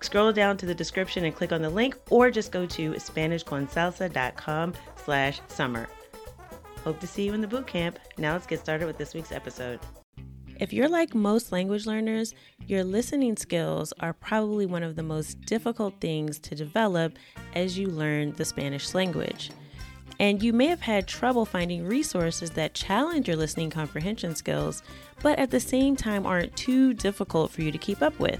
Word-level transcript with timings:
scroll 0.00 0.32
down 0.32 0.56
to 0.58 0.66
the 0.66 0.74
description 0.74 1.24
and 1.24 1.34
click 1.34 1.52
on 1.52 1.62
the 1.62 1.70
link 1.70 1.96
or 2.10 2.30
just 2.30 2.52
go 2.52 2.66
to 2.66 2.92
SpanishConsalsa.com 2.92 4.74
slash 5.04 5.40
summer. 5.48 5.88
Hope 6.84 7.00
to 7.00 7.06
see 7.06 7.24
you 7.24 7.34
in 7.34 7.40
the 7.40 7.46
boot 7.46 7.66
camp. 7.66 7.98
Now 8.16 8.32
let's 8.32 8.46
get 8.46 8.60
started 8.60 8.86
with 8.86 8.96
this 8.96 9.14
week's 9.14 9.32
episode. 9.32 9.80
If 10.58 10.74
you're 10.74 10.88
like 10.88 11.14
most 11.14 11.52
language 11.52 11.86
learners, 11.86 12.34
your 12.66 12.84
listening 12.84 13.36
skills 13.36 13.94
are 14.00 14.12
probably 14.12 14.66
one 14.66 14.82
of 14.82 14.94
the 14.94 15.02
most 15.02 15.40
difficult 15.42 15.94
things 16.00 16.38
to 16.40 16.54
develop 16.54 17.18
as 17.54 17.78
you 17.78 17.88
learn 17.88 18.32
the 18.32 18.44
Spanish 18.44 18.92
language. 18.94 19.50
And 20.18 20.42
you 20.42 20.52
may 20.52 20.66
have 20.66 20.82
had 20.82 21.06
trouble 21.06 21.46
finding 21.46 21.86
resources 21.86 22.50
that 22.50 22.74
challenge 22.74 23.26
your 23.26 23.38
listening 23.38 23.70
comprehension 23.70 24.36
skills, 24.36 24.82
but 25.22 25.38
at 25.38 25.50
the 25.50 25.60
same 25.60 25.96
time 25.96 26.26
aren't 26.26 26.54
too 26.56 26.92
difficult 26.92 27.50
for 27.50 27.62
you 27.62 27.72
to 27.72 27.78
keep 27.78 28.02
up 28.02 28.18
with. 28.20 28.38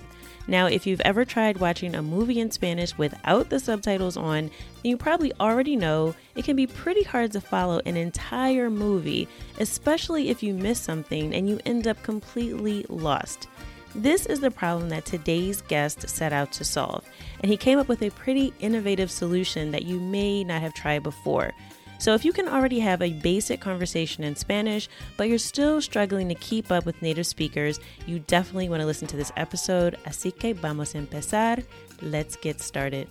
Now, 0.48 0.66
if 0.66 0.86
you've 0.86 1.00
ever 1.02 1.24
tried 1.24 1.58
watching 1.58 1.94
a 1.94 2.02
movie 2.02 2.40
in 2.40 2.50
Spanish 2.50 2.96
without 2.98 3.50
the 3.50 3.60
subtitles 3.60 4.16
on, 4.16 4.50
then 4.82 4.90
you 4.90 4.96
probably 4.96 5.32
already 5.38 5.76
know 5.76 6.14
it 6.34 6.44
can 6.44 6.56
be 6.56 6.66
pretty 6.66 7.02
hard 7.02 7.32
to 7.32 7.40
follow 7.40 7.80
an 7.86 7.96
entire 7.96 8.70
movie, 8.70 9.28
especially 9.58 10.28
if 10.28 10.42
you 10.42 10.54
miss 10.54 10.80
something 10.80 11.34
and 11.34 11.48
you 11.48 11.60
end 11.66 11.86
up 11.86 12.02
completely 12.02 12.84
lost. 12.88 13.46
This 13.94 14.26
is 14.26 14.38
the 14.38 14.52
problem 14.52 14.88
that 14.90 15.04
today's 15.04 15.62
guest 15.62 16.08
set 16.08 16.32
out 16.32 16.52
to 16.52 16.64
solve, 16.64 17.04
and 17.40 17.50
he 17.50 17.56
came 17.56 17.78
up 17.78 17.88
with 17.88 18.02
a 18.02 18.10
pretty 18.10 18.52
innovative 18.60 19.10
solution 19.10 19.72
that 19.72 19.84
you 19.84 19.98
may 19.98 20.44
not 20.44 20.62
have 20.62 20.74
tried 20.74 21.02
before. 21.02 21.52
So 22.00 22.14
if 22.14 22.24
you 22.24 22.32
can 22.32 22.48
already 22.48 22.80
have 22.80 23.02
a 23.02 23.12
basic 23.12 23.60
conversation 23.60 24.24
in 24.24 24.34
Spanish, 24.34 24.88
but 25.18 25.28
you're 25.28 25.36
still 25.36 25.82
struggling 25.82 26.30
to 26.30 26.34
keep 26.34 26.72
up 26.72 26.86
with 26.86 27.02
native 27.02 27.26
speakers, 27.26 27.78
you 28.06 28.20
definitely 28.20 28.70
want 28.70 28.80
to 28.80 28.86
listen 28.86 29.06
to 29.08 29.18
this 29.18 29.30
episode. 29.36 29.98
Así 30.06 30.32
que 30.32 30.54
vamos 30.54 30.94
a 30.94 30.98
empezar. 30.98 31.62
Let's 32.00 32.36
get 32.36 32.58
started. 32.62 33.06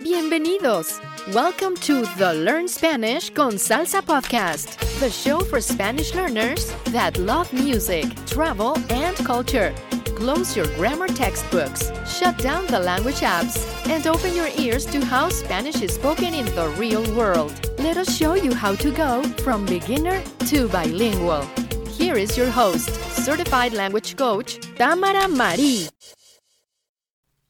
Bienvenidos. 0.00 1.00
Welcome 1.32 1.76
to 1.76 2.04
the 2.18 2.34
Learn 2.34 2.68
Spanish 2.68 3.30
con 3.30 3.52
Salsa 3.52 4.02
podcast, 4.02 4.76
the 5.00 5.08
show 5.08 5.40
for 5.40 5.62
Spanish 5.62 6.14
learners 6.14 6.74
that 6.92 7.16
love 7.16 7.50
music, 7.54 8.04
travel, 8.26 8.76
and 8.90 9.16
culture. 9.24 9.72
Close 10.20 10.54
your 10.54 10.66
grammar 10.76 11.08
textbooks, 11.08 11.90
shut 12.06 12.36
down 12.36 12.66
the 12.66 12.78
language 12.78 13.20
apps, 13.20 13.56
and 13.88 14.06
open 14.06 14.36
your 14.36 14.50
ears 14.58 14.84
to 14.84 15.02
how 15.02 15.30
Spanish 15.30 15.80
is 15.80 15.94
spoken 15.94 16.34
in 16.34 16.44
the 16.54 16.68
real 16.76 17.02
world. 17.16 17.54
Let 17.78 17.96
us 17.96 18.14
show 18.14 18.34
you 18.34 18.52
how 18.52 18.74
to 18.74 18.90
go 18.90 19.22
from 19.42 19.64
beginner 19.64 20.22
to 20.50 20.68
bilingual. 20.68 21.40
Here 21.96 22.18
is 22.18 22.36
your 22.36 22.50
host, 22.50 22.90
certified 23.24 23.72
language 23.72 24.14
coach, 24.18 24.60
Tamara 24.76 25.26
Marie. 25.26 25.88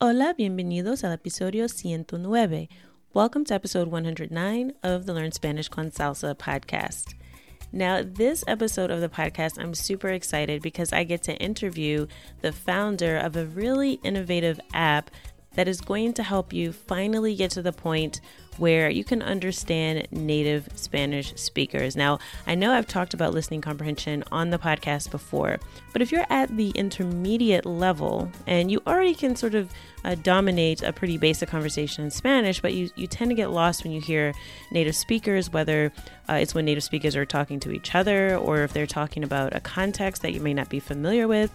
Hola, 0.01 0.33
bienvenidos 0.39 1.03
al 1.03 1.11
episodio 1.11 1.67
109. 1.67 2.69
Welcome 3.13 3.45
to 3.47 3.55
episode 3.55 3.89
109 3.89 4.75
of 4.85 5.07
the 5.07 5.13
Learn 5.13 5.33
Spanish 5.33 5.69
con 5.69 5.91
Salsa 5.91 6.37
podcast. 6.37 7.15
Now, 7.73 8.03
this 8.03 8.43
episode 8.49 8.91
of 8.91 9.01
the 9.01 9.09
podcast, 9.09 9.59
I'm 9.59 9.75
super 9.75 10.09
excited 10.09 10.61
because 10.61 10.93
I 10.93 11.05
get 11.05 11.23
to 11.25 11.37
interview 11.37 12.07
the 12.41 12.53
founder 12.53 13.17
of 13.17 13.37
a 13.37 13.47
really 13.47 14.01
innovative 14.03 14.61
app 14.75 15.11
that 15.55 15.69
is 15.69 15.81
going 15.81 16.13
to 16.15 16.23
help 16.23 16.53
you 16.53 16.73
finally 16.73 17.35
get 17.35 17.53
to 17.53 17.63
the 17.63 17.73
point 17.73 18.21
where 18.61 18.91
you 18.91 19.03
can 19.03 19.23
understand 19.23 20.07
native 20.11 20.69
Spanish 20.75 21.33
speakers. 21.35 21.97
Now, 21.97 22.19
I 22.47 22.55
know 22.55 22.73
I've 22.73 22.87
talked 22.87 23.15
about 23.15 23.33
listening 23.33 23.63
comprehension 23.63 24.23
on 24.31 24.51
the 24.51 24.59
podcast 24.59 25.11
before, 25.11 25.59
but 25.95 26.03
if 26.03 26.13
you're 26.13 26.27
at 26.29 26.55
the 26.55 26.69
intermediate 26.71 27.65
level 27.65 28.31
and 28.47 28.71
you 28.71 28.83
already 28.87 29.15
can 29.15 29.35
sort 29.35 29.55
of 29.55 29.73
uh, 30.05 30.15
dominate 30.17 30.83
a 30.83 30.93
pretty 30.93 31.17
basic 31.17 31.49
conversation 31.49 32.05
in 32.05 32.11
Spanish, 32.11 32.61
but 32.61 32.75
you, 32.75 32.91
you 32.97 33.07
tend 33.07 33.31
to 33.31 33.35
get 33.35 33.51
lost 33.51 33.83
when 33.83 33.93
you 33.93 34.01
hear 34.01 34.35
native 34.71 34.95
speakers, 34.95 35.51
whether 35.51 35.91
uh, 36.29 36.35
it's 36.35 36.55
when 36.55 36.67
native 36.67 36.85
speakers 36.85 37.17
are 37.17 37.25
talking 37.25 37.61
to 37.61 37.71
each 37.71 37.95
other 37.95 38.37
or 38.37 38.63
if 38.63 38.75
they're 38.75 38.87
talking 38.87 39.25
about 39.25 39.57
a 39.57 39.61
context 39.61 40.21
that 40.21 40.35
you 40.35 40.41
may 40.41 40.53
not 40.53 40.69
be 40.69 40.81
familiar 40.81 41.27
with 41.27 41.51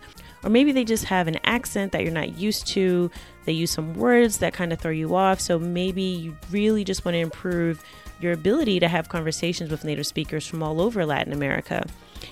or 0.46 0.50
maybe 0.50 0.72
they 0.72 0.84
just 0.84 1.06
have 1.06 1.28
an 1.28 1.40
accent 1.44 1.92
that 1.92 2.04
you're 2.04 2.14
not 2.14 2.38
used 2.38 2.68
to. 2.68 3.10
They 3.46 3.54
use 3.54 3.72
some 3.72 3.94
words 3.94 4.40
that 4.40 4.54
kind 4.54 4.74
of 4.74 4.80
throw 4.80 4.92
you 4.92 5.16
off. 5.16 5.40
So 5.40 5.58
maybe 5.58 6.02
you 6.02 6.38
really 6.52 6.84
just 6.84 7.06
want 7.06 7.16
to 7.16 7.20
improve 7.20 7.84
your 8.20 8.34
ability 8.34 8.80
to 8.80 8.88
have 8.88 9.10
conversations 9.10 9.70
with 9.70 9.84
native 9.84 10.08
speakers 10.08 10.48
from 10.48 10.64
all 10.64 10.82
over 10.82 11.06
Latin 11.06 11.34
America. 11.34 11.86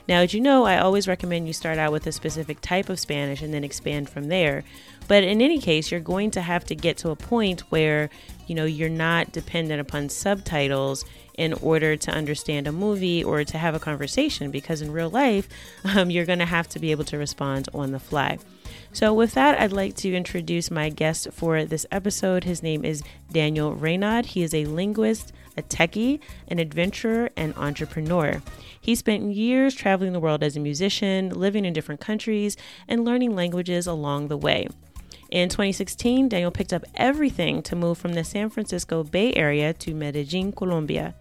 Now, 0.07 0.21
as 0.21 0.33
you 0.33 0.41
know, 0.41 0.63
I 0.63 0.79
always 0.79 1.07
recommend 1.07 1.45
you 1.47 1.53
start 1.53 1.77
out 1.77 1.91
with 1.91 2.07
a 2.07 2.11
specific 2.11 2.61
type 2.61 2.89
of 2.89 2.99
Spanish 2.99 3.41
and 3.41 3.53
then 3.53 3.63
expand 3.63 4.09
from 4.09 4.27
there. 4.27 4.63
But 5.07 5.23
in 5.23 5.41
any 5.41 5.59
case, 5.59 5.91
you're 5.91 5.99
going 5.99 6.31
to 6.31 6.41
have 6.41 6.65
to 6.65 6.75
get 6.75 6.97
to 6.99 7.09
a 7.09 7.15
point 7.15 7.61
where, 7.71 8.09
you 8.47 8.55
know, 8.55 8.65
you're 8.65 8.89
not 8.89 9.31
dependent 9.31 9.81
upon 9.81 10.09
subtitles 10.09 11.05
in 11.35 11.53
order 11.53 11.95
to 11.95 12.11
understand 12.11 12.67
a 12.67 12.71
movie 12.71 13.23
or 13.23 13.43
to 13.43 13.57
have 13.57 13.75
a 13.75 13.79
conversation 13.79 14.51
because 14.51 14.81
in 14.81 14.91
real 14.91 15.09
life, 15.09 15.47
um, 15.83 16.09
you're 16.09 16.25
going 16.25 16.39
to 16.39 16.45
have 16.45 16.67
to 16.69 16.79
be 16.79 16.91
able 16.91 17.03
to 17.05 17.17
respond 17.17 17.69
on 17.73 17.91
the 17.91 17.99
fly. 17.99 18.37
So, 18.91 19.13
with 19.13 19.33
that, 19.33 19.59
I'd 19.59 19.71
like 19.71 19.95
to 19.97 20.13
introduce 20.13 20.69
my 20.69 20.89
guest 20.89 21.29
for 21.31 21.65
this 21.65 21.85
episode. 21.91 22.43
His 22.43 22.61
name 22.61 22.85
is 22.85 23.01
Daniel 23.31 23.75
Reynaud. 23.75 24.27
He 24.27 24.43
is 24.43 24.53
a 24.53 24.65
linguist, 24.65 25.33
a 25.57 25.63
techie, 25.63 26.19
an 26.47 26.59
adventurer, 26.59 27.31
and 27.35 27.55
entrepreneur. 27.57 28.43
He 28.79 28.93
spent 28.93 29.33
years 29.33 29.73
traveling 29.73 30.13
the 30.13 30.19
world 30.19 30.43
as 30.43 30.55
a 30.55 30.59
musician, 30.59 31.29
living 31.29 31.65
in 31.65 31.73
different 31.73 32.01
countries, 32.01 32.55
and 32.87 33.03
learning 33.03 33.35
languages 33.35 33.87
along 33.87 34.27
the 34.27 34.37
way. 34.37 34.67
In 35.31 35.49
2016, 35.49 36.29
Daniel 36.29 36.51
picked 36.51 36.71
up 36.71 36.85
everything 36.93 37.63
to 37.63 37.75
move 37.75 37.97
from 37.97 38.13
the 38.13 38.23
San 38.23 38.51
Francisco 38.51 39.03
Bay 39.03 39.33
Area 39.33 39.73
to 39.73 39.95
Medellin, 39.95 40.51
Colombia. 40.51 41.15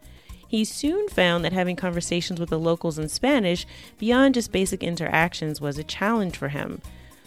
He 0.52 0.66
soon 0.66 1.08
found 1.08 1.46
that 1.46 1.54
having 1.54 1.76
conversations 1.76 2.38
with 2.38 2.50
the 2.50 2.58
locals 2.58 2.98
in 2.98 3.08
Spanish 3.08 3.66
beyond 3.96 4.34
just 4.34 4.52
basic 4.52 4.82
interactions 4.82 5.62
was 5.62 5.78
a 5.78 5.82
challenge 5.82 6.36
for 6.36 6.48
him. 6.48 6.82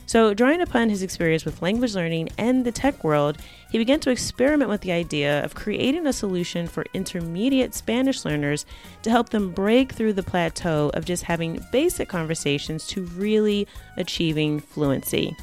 So, 0.06 0.36
drawing 0.36 0.62
upon 0.62 0.90
his 0.90 1.02
experience 1.02 1.44
with 1.44 1.64
language 1.64 1.96
learning 1.96 2.30
and 2.38 2.64
the 2.64 2.72
tech 2.72 3.04
world, 3.04 3.40
he 3.72 3.80
began 3.80 4.00
to 4.02 4.12
experiment 4.12 4.70
with 4.70 4.82
the 4.82 4.92
idea 4.92 5.44
of 5.44 5.56
creating 5.56 6.06
a 6.06 6.14
solution 6.14 6.68
for 6.68 6.86
intermediate 6.94 7.74
Spanish 7.74 8.26
learners 8.26 8.64
to 9.02 9.10
help 9.10 9.30
them 9.30 9.52
break 9.52 9.94
through 9.94 10.14
the 10.14 10.22
plateau 10.22 10.92
of 10.94 11.06
just 11.06 11.24
having 11.24 11.66
basic 11.72 12.08
conversations 12.08 12.86
to 12.86 13.06
really 13.06 13.68
achieving 13.98 14.60
fluency. 14.60 15.36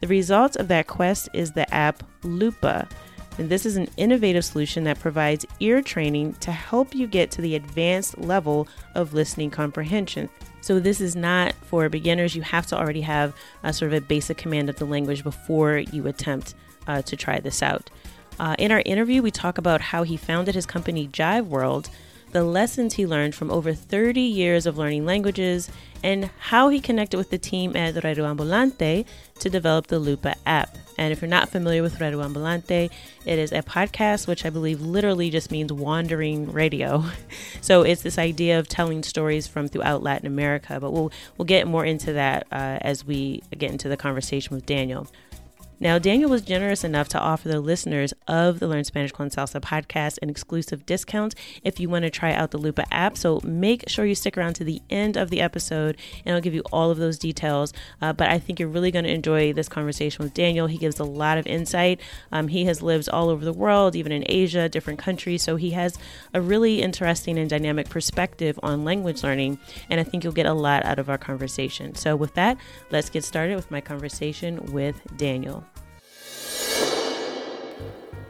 The 0.00 0.08
result 0.08 0.56
of 0.56 0.68
that 0.68 0.86
quest 0.86 1.28
is 1.34 1.52
the 1.52 1.70
app 1.74 2.02
Lupa. 2.22 2.88
And 3.38 3.50
this 3.50 3.66
is 3.66 3.76
an 3.76 3.88
innovative 3.96 4.44
solution 4.44 4.84
that 4.84 4.98
provides 4.98 5.44
ear 5.60 5.82
training 5.82 6.34
to 6.34 6.52
help 6.52 6.94
you 6.94 7.06
get 7.06 7.30
to 7.32 7.42
the 7.42 7.54
advanced 7.54 8.18
level 8.18 8.66
of 8.94 9.12
listening 9.12 9.50
comprehension. 9.50 10.30
So 10.62 10.80
this 10.80 11.00
is 11.00 11.14
not 11.14 11.54
for 11.62 11.88
beginners. 11.88 12.34
You 12.34 12.42
have 12.42 12.66
to 12.68 12.78
already 12.78 13.02
have 13.02 13.34
a 13.62 13.72
sort 13.72 13.92
of 13.92 14.02
a 14.02 14.06
basic 14.06 14.38
command 14.38 14.68
of 14.68 14.76
the 14.76 14.86
language 14.86 15.22
before 15.22 15.78
you 15.78 16.06
attempt 16.06 16.54
uh, 16.86 17.02
to 17.02 17.16
try 17.16 17.38
this 17.40 17.62
out. 17.62 17.90
Uh, 18.38 18.56
in 18.58 18.72
our 18.72 18.82
interview, 18.84 19.22
we 19.22 19.30
talk 19.30 19.58
about 19.58 19.80
how 19.80 20.02
he 20.02 20.16
founded 20.16 20.54
his 20.54 20.66
company 20.66 21.08
Jive 21.08 21.46
World, 21.46 21.88
the 22.36 22.44
lessons 22.44 22.92
he 22.92 23.06
learned 23.06 23.34
from 23.34 23.50
over 23.50 23.72
30 23.72 24.20
years 24.20 24.66
of 24.66 24.76
learning 24.76 25.06
languages, 25.06 25.70
and 26.02 26.28
how 26.38 26.68
he 26.68 26.78
connected 26.78 27.16
with 27.16 27.30
the 27.30 27.38
team 27.38 27.74
at 27.74 28.04
Radio 28.04 28.26
Ambulante 28.26 29.06
to 29.38 29.48
develop 29.48 29.86
the 29.86 29.98
Lupa 29.98 30.34
app. 30.44 30.76
And 30.98 31.14
if 31.14 31.22
you're 31.22 31.30
not 31.30 31.48
familiar 31.48 31.82
with 31.82 31.98
Radio 31.98 32.20
Ambulante, 32.20 32.90
it 33.24 33.38
is 33.38 33.52
a 33.52 33.62
podcast 33.62 34.28
which 34.28 34.44
I 34.44 34.50
believe 34.50 34.82
literally 34.82 35.30
just 35.30 35.50
means 35.50 35.72
wandering 35.72 36.52
radio. 36.52 37.04
So 37.62 37.82
it's 37.82 38.02
this 38.02 38.18
idea 38.18 38.60
of 38.60 38.68
telling 38.68 39.02
stories 39.02 39.48
from 39.48 39.66
throughout 39.66 40.02
Latin 40.02 40.26
America. 40.26 40.78
But 40.78 40.92
we'll 40.92 41.10
we'll 41.36 41.46
get 41.46 41.66
more 41.66 41.84
into 41.84 42.12
that 42.12 42.46
uh, 42.52 42.78
as 42.80 43.04
we 43.04 43.42
get 43.50 43.72
into 43.72 43.88
the 43.88 43.96
conversation 43.96 44.54
with 44.54 44.66
Daniel. 44.66 45.08
Now, 45.78 45.98
Daniel 45.98 46.30
was 46.30 46.40
generous 46.40 46.84
enough 46.84 47.06
to 47.08 47.18
offer 47.18 47.48
the 47.48 47.60
listeners 47.60 48.14
of 48.26 48.60
the 48.60 48.66
Learn 48.66 48.84
Spanish 48.84 49.12
con 49.12 49.28
Salsa 49.28 49.60
podcast 49.60 50.18
an 50.22 50.30
exclusive 50.30 50.86
discount 50.86 51.34
if 51.62 51.78
you 51.78 51.90
want 51.90 52.04
to 52.04 52.10
try 52.10 52.32
out 52.32 52.50
the 52.50 52.56
Lupa 52.56 52.86
app. 52.90 53.18
So 53.18 53.42
make 53.44 53.86
sure 53.86 54.06
you 54.06 54.14
stick 54.14 54.38
around 54.38 54.54
to 54.54 54.64
the 54.64 54.80
end 54.88 55.18
of 55.18 55.28
the 55.28 55.42
episode 55.42 55.98
and 56.24 56.34
I'll 56.34 56.40
give 56.40 56.54
you 56.54 56.62
all 56.72 56.90
of 56.90 56.96
those 56.96 57.18
details. 57.18 57.74
Uh, 58.00 58.14
but 58.14 58.30
I 58.30 58.38
think 58.38 58.58
you're 58.58 58.70
really 58.70 58.90
going 58.90 59.04
to 59.04 59.12
enjoy 59.12 59.52
this 59.52 59.68
conversation 59.68 60.24
with 60.24 60.32
Daniel. 60.32 60.66
He 60.66 60.78
gives 60.78 60.98
a 60.98 61.04
lot 61.04 61.36
of 61.36 61.46
insight. 61.46 62.00
Um, 62.32 62.48
he 62.48 62.64
has 62.64 62.80
lived 62.80 63.10
all 63.10 63.28
over 63.28 63.44
the 63.44 63.52
world, 63.52 63.94
even 63.94 64.12
in 64.12 64.24
Asia, 64.26 64.70
different 64.70 64.98
countries. 64.98 65.42
So 65.42 65.56
he 65.56 65.72
has 65.72 65.98
a 66.32 66.40
really 66.40 66.80
interesting 66.80 67.38
and 67.38 67.50
dynamic 67.50 67.90
perspective 67.90 68.58
on 68.62 68.86
language 68.86 69.22
learning. 69.22 69.58
And 69.90 70.00
I 70.00 70.04
think 70.04 70.24
you'll 70.24 70.32
get 70.32 70.46
a 70.46 70.54
lot 70.54 70.86
out 70.86 70.98
of 70.98 71.10
our 71.10 71.18
conversation. 71.18 71.94
So, 71.94 72.16
with 72.16 72.34
that, 72.34 72.56
let's 72.90 73.10
get 73.10 73.24
started 73.24 73.56
with 73.56 73.70
my 73.70 73.80
conversation 73.80 74.72
with 74.72 75.00
Daniel. 75.16 75.66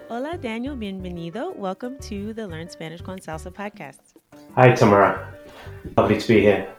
Hola, 0.09 0.39
Daniel. 0.39 0.77
Bienvenido. 0.77 1.53
Welcome 1.57 1.99
to 2.03 2.33
the 2.33 2.47
Learn 2.47 2.71
Spanish 2.71 3.01
con 3.01 3.19
Salsa 3.19 3.53
podcast. 3.53 4.15
Hi, 4.55 4.71
Tamara. 4.73 5.35
Lovely 5.97 6.21
to 6.21 6.29
be 6.29 6.41
here. 6.41 6.73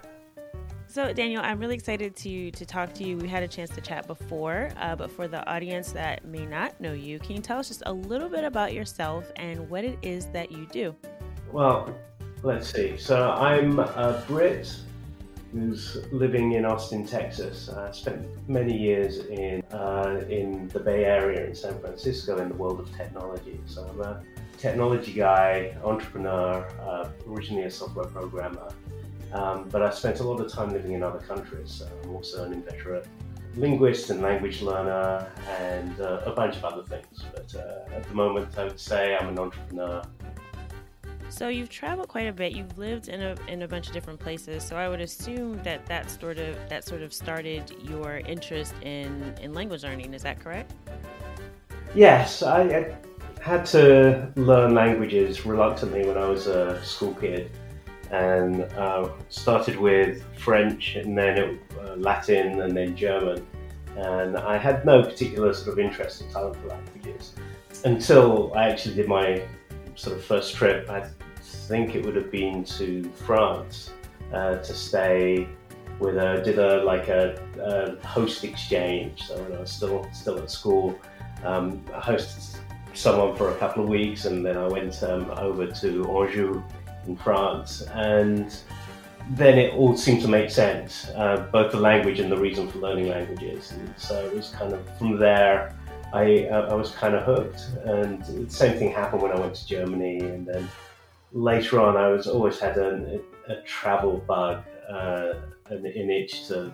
So, 0.87 1.11
Daniel, 1.11 1.41
I'm 1.43 1.59
really 1.59 1.75
excited 1.75 2.15
to 2.15 2.51
to 2.51 2.65
talk 2.65 2.93
to 2.93 3.03
you. 3.03 3.17
We 3.17 3.27
had 3.27 3.43
a 3.43 3.47
chance 3.49 3.69
to 3.71 3.81
chat 3.81 4.07
before, 4.07 4.69
uh, 4.77 4.95
but 4.95 5.11
for 5.11 5.27
the 5.27 5.45
audience 5.45 5.91
that 5.91 6.23
may 6.23 6.45
not 6.45 6.79
know 6.79 6.93
you, 6.93 7.19
can 7.19 7.35
you 7.35 7.41
tell 7.41 7.59
us 7.59 7.67
just 7.67 7.83
a 7.85 7.91
little 7.91 8.29
bit 8.29 8.45
about 8.45 8.73
yourself 8.73 9.29
and 9.35 9.69
what 9.69 9.83
it 9.83 9.99
is 10.01 10.27
that 10.27 10.49
you 10.49 10.65
do? 10.67 10.95
Well, 11.51 11.93
let's 12.43 12.71
see. 12.71 12.95
So, 12.95 13.31
I'm 13.31 13.79
a 13.79 14.23
Brit 14.25 14.73
who's 15.57 15.97
living 16.11 16.53
in 16.53 16.65
Austin, 16.65 17.05
Texas. 17.05 17.69
I 17.69 17.91
spent 17.91 18.25
many 18.47 18.77
years 18.77 19.19
in 19.25 19.63
uh, 19.71 20.23
in 20.29 20.67
the 20.69 20.79
Bay 20.79 21.05
Area 21.05 21.45
in 21.45 21.55
San 21.55 21.79
Francisco 21.79 22.37
in 22.37 22.49
the 22.49 22.55
world 22.55 22.79
of 22.79 22.95
technology. 22.95 23.59
So 23.65 23.87
I'm 23.89 24.01
a 24.01 24.21
technology 24.57 25.13
guy, 25.13 25.75
entrepreneur, 25.83 26.67
uh, 26.81 27.09
originally 27.27 27.63
a 27.63 27.71
software 27.71 28.05
programmer. 28.05 28.69
Um, 29.33 29.67
but 29.69 29.81
I 29.81 29.89
spent 29.89 30.19
a 30.19 30.23
lot 30.23 30.39
of 30.39 30.51
time 30.51 30.71
living 30.71 30.93
in 30.93 31.03
other 31.03 31.19
countries. 31.19 31.71
So 31.71 31.87
I'm 32.03 32.11
also 32.15 32.45
an 32.45 32.53
inveterate 32.53 33.07
linguist 33.55 34.11
and 34.11 34.21
language 34.21 34.61
learner 34.61 35.27
and 35.59 35.99
uh, 35.99 36.21
a 36.25 36.31
bunch 36.31 36.55
of 36.57 36.65
other 36.65 36.83
things. 36.83 37.25
But 37.33 37.49
uh, 37.55 37.95
at 37.95 38.03
the 38.03 38.13
moment, 38.13 38.57
I 38.57 38.65
would 38.65 38.79
say 38.79 39.15
I'm 39.15 39.29
an 39.29 39.39
entrepreneur 39.39 40.01
so 41.29 41.49
you've 41.49 41.69
traveled 41.69 42.07
quite 42.07 42.27
a 42.27 42.33
bit. 42.33 42.53
You've 42.53 42.77
lived 42.77 43.09
in 43.09 43.21
a 43.21 43.35
in 43.47 43.61
a 43.63 43.67
bunch 43.67 43.87
of 43.87 43.93
different 43.93 44.19
places. 44.19 44.63
So 44.63 44.75
I 44.75 44.87
would 44.89 45.01
assume 45.01 45.61
that 45.63 45.85
that 45.87 46.09
sort 46.09 46.37
of 46.37 46.57
that 46.69 46.85
sort 46.85 47.01
of 47.01 47.13
started 47.13 47.71
your 47.83 48.17
interest 48.19 48.73
in 48.81 49.35
in 49.41 49.53
language 49.53 49.83
learning. 49.83 50.13
Is 50.13 50.23
that 50.23 50.39
correct? 50.39 50.73
Yes, 51.95 52.43
I, 52.43 52.61
I 52.61 52.95
had 53.41 53.65
to 53.67 54.31
learn 54.35 54.73
languages 54.73 55.45
reluctantly 55.45 56.05
when 56.05 56.17
I 56.17 56.27
was 56.27 56.47
a 56.47 56.83
school 56.83 57.13
kid, 57.15 57.51
and 58.11 58.63
uh, 58.77 59.09
started 59.29 59.77
with 59.77 60.23
French 60.37 60.95
and 60.95 61.17
then 61.17 61.37
it, 61.37 61.59
uh, 61.79 61.95
Latin 61.95 62.61
and 62.61 62.75
then 62.75 62.95
German. 62.95 63.45
And 63.95 64.37
I 64.37 64.57
had 64.57 64.85
no 64.85 65.01
particular 65.01 65.53
sort 65.53 65.69
of 65.69 65.79
interest 65.79 66.21
or 66.21 66.29
talent 66.29 66.55
for 66.57 66.67
languages 66.67 67.33
until 67.83 68.53
I 68.55 68.69
actually 68.69 68.95
did 68.95 69.07
my 69.07 69.41
sort 69.95 70.15
of 70.15 70.23
first 70.23 70.55
trip, 70.55 70.89
I 70.89 71.07
think 71.67 71.95
it 71.95 72.05
would 72.05 72.15
have 72.15 72.31
been 72.31 72.63
to 72.63 73.03
France 73.25 73.91
uh, 74.33 74.55
to 74.57 74.73
stay 74.73 75.47
with 75.99 76.17
a 76.17 76.41
did 76.43 76.59
a 76.59 76.83
like 76.83 77.07
a, 77.07 77.41
a, 77.61 78.07
host 78.07 78.43
exchange. 78.43 79.23
So 79.27 79.41
when 79.41 79.57
I 79.57 79.61
was 79.61 79.71
still 79.71 80.07
still 80.13 80.37
at 80.37 80.49
school, 80.51 80.99
um, 81.43 81.83
I 81.93 81.99
hosted 81.99 82.59
someone 82.93 83.35
for 83.35 83.51
a 83.51 83.55
couple 83.55 83.83
of 83.83 83.89
weeks, 83.89 84.25
and 84.25 84.45
then 84.45 84.57
I 84.57 84.67
went 84.67 85.01
um, 85.03 85.29
over 85.31 85.67
to 85.67 85.89
Anjou 86.17 86.63
in 87.07 87.15
France, 87.15 87.81
and 87.93 88.55
then 89.31 89.57
it 89.57 89.73
all 89.73 89.97
seemed 89.97 90.21
to 90.21 90.27
make 90.27 90.49
sense, 90.49 91.09
uh, 91.15 91.47
both 91.51 91.71
the 91.71 91.79
language 91.79 92.19
and 92.19 92.31
the 92.31 92.37
reason 92.37 92.67
for 92.67 92.79
learning 92.79 93.09
languages. 93.09 93.71
And 93.71 93.93
so 93.97 94.25
it 94.25 94.33
was 94.33 94.49
kind 94.49 94.73
of 94.73 94.97
from 94.97 95.17
there. 95.17 95.75
I, 96.13 96.47
I 96.47 96.73
was 96.73 96.91
kind 96.91 97.15
of 97.15 97.23
hooked, 97.23 97.67
and 97.83 98.23
the 98.23 98.49
same 98.49 98.77
thing 98.79 98.91
happened 98.91 99.21
when 99.21 99.31
I 99.31 99.39
went 99.39 99.55
to 99.55 99.67
Germany, 99.67 100.19
and 100.19 100.47
then 100.47 100.67
later 101.31 101.79
on, 101.79 101.97
I 101.97 102.07
was 102.09 102.27
always 102.27 102.59
had 102.59 102.77
a, 102.77 103.19
a 103.47 103.61
travel 103.61 104.23
bug, 104.27 104.63
uh, 104.89 105.33
an, 105.69 105.85
an 105.85 106.09
itch 106.09 106.47
to 106.47 106.71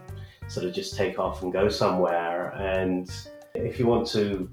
sort 0.48 0.66
of 0.66 0.74
just 0.74 0.96
take 0.96 1.20
off 1.20 1.42
and 1.44 1.52
go 1.52 1.70
somewhere. 1.70 2.50
And 2.52 3.10
if 3.56 3.80
you 3.80 3.88
want 3.88 4.08
to 4.10 4.50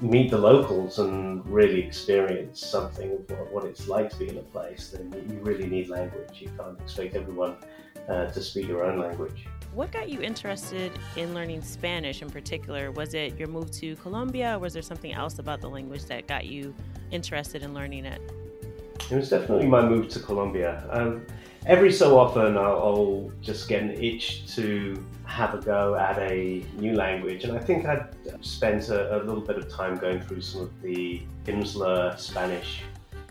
meet 0.00 0.30
the 0.30 0.38
locals 0.38 0.98
and 0.98 1.46
really 1.46 1.80
experience 1.80 2.64
something 2.64 3.12
of 3.12 3.30
what, 3.30 3.52
what 3.52 3.64
it's 3.64 3.86
like 3.86 4.10
to 4.10 4.16
be 4.16 4.28
in 4.28 4.38
a 4.38 4.42
place, 4.42 4.90
then 4.90 5.12
you 5.30 5.38
really 5.40 5.66
need 5.66 5.88
language. 5.88 6.40
You 6.40 6.50
can't 6.58 6.80
expect 6.80 7.14
everyone 7.14 7.56
uh, 8.08 8.26
to 8.26 8.40
speak 8.40 8.66
your 8.66 8.84
own 8.84 8.98
language. 8.98 9.46
What 9.74 9.92
got 9.92 10.08
you 10.08 10.20
interested 10.20 10.90
in 11.16 11.32
learning 11.32 11.62
Spanish 11.62 12.22
in 12.22 12.30
particular? 12.30 12.90
Was 12.90 13.14
it 13.14 13.38
your 13.38 13.46
move 13.46 13.70
to 13.72 13.94
Colombia, 13.96 14.56
or 14.56 14.58
was 14.58 14.72
there 14.72 14.82
something 14.82 15.12
else 15.12 15.38
about 15.38 15.60
the 15.60 15.68
language 15.68 16.06
that 16.06 16.26
got 16.26 16.46
you 16.46 16.74
interested 17.12 17.62
in 17.62 17.72
learning 17.72 18.04
it? 18.04 18.20
It 19.10 19.16
was 19.16 19.28
definitely 19.28 19.66
my 19.66 19.86
move 19.86 20.08
to 20.10 20.20
Colombia. 20.20 20.84
Um, 20.90 21.26
every 21.66 21.92
so 21.92 22.18
often, 22.18 22.56
I'll, 22.56 22.64
I'll, 22.64 23.32
just 23.40 23.68
get 23.68 23.82
an 23.82 23.90
itch 23.92 24.46
to 24.54 25.02
have 25.24 25.54
a 25.54 25.58
go 25.58 25.94
at 25.94 26.18
a 26.18 26.64
new 26.76 26.94
language, 26.94 27.44
and 27.44 27.56
I 27.56 27.60
think 27.60 27.86
I'd 27.86 28.14
spent 28.44 28.88
a, 28.88 29.16
a 29.16 29.18
little 29.24 29.40
bit 29.40 29.56
of 29.56 29.68
time 29.72 29.96
going 29.96 30.20
through 30.20 30.42
some 30.42 30.62
of 30.62 30.82
the 30.82 31.22
Pimsleur 31.44 32.18
Spanish 32.18 32.82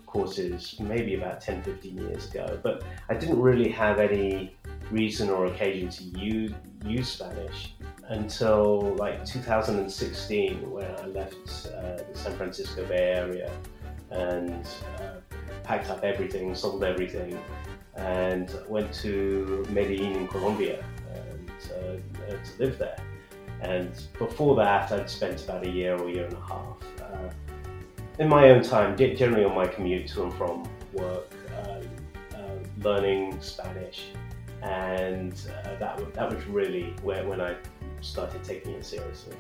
courses 0.09 0.75
maybe 0.79 1.13
about 1.13 1.39
10 1.39 1.61
15 1.61 1.97
years 1.97 2.31
ago 2.31 2.59
but 2.63 2.81
i 3.09 3.13
didn't 3.13 3.39
really 3.39 3.69
have 3.69 3.99
any 3.99 4.55
reason 4.89 5.29
or 5.29 5.45
occasion 5.45 5.87
to 5.87 6.03
use, 6.19 6.51
use 6.83 7.09
spanish 7.09 7.75
until 8.07 8.95
like 8.95 9.23
2016 9.23 10.71
when 10.71 10.85
i 10.95 11.05
left 11.05 11.67
uh, 11.67 11.97
the 11.97 12.11
san 12.13 12.35
francisco 12.37 12.83
bay 12.87 13.13
area 13.13 13.51
and 14.09 14.67
uh, 14.97 15.11
packed 15.69 15.91
up 15.91 16.03
everything, 16.03 16.55
sold 16.55 16.83
everything, 16.83 17.39
and 17.95 18.59
went 18.67 18.91
to 18.91 19.63
Medellin 19.69 20.13
in 20.13 20.27
Colombia 20.27 20.83
and, 21.13 21.51
uh, 21.75 22.31
to 22.31 22.51
live 22.57 22.79
there. 22.79 22.99
And 23.61 23.91
before 24.17 24.55
that, 24.55 24.91
I'd 24.91 25.07
spent 25.07 25.43
about 25.43 25.67
a 25.67 25.69
year 25.69 25.95
or 25.95 26.09
a 26.09 26.11
year 26.11 26.25
and 26.25 26.33
a 26.33 26.41
half 26.41 26.77
uh, 27.03 27.29
in 28.17 28.27
my 28.27 28.49
own 28.49 28.63
time, 28.63 28.97
generally 28.97 29.45
on 29.45 29.53
my 29.53 29.67
commute 29.67 30.07
to 30.07 30.23
and 30.23 30.33
from 30.33 30.67
work, 30.91 31.31
um, 31.59 31.83
uh, 32.33 32.87
learning 32.87 33.39
Spanish. 33.39 34.07
And 34.63 35.33
uh, 35.33 35.75
that, 35.75 36.13
that 36.15 36.33
was 36.33 36.43
really 36.47 36.95
where, 37.03 37.23
when 37.27 37.41
I 37.41 37.55
started 38.01 38.43
taking 38.43 38.71
it 38.71 38.83
seriously. 38.83 39.35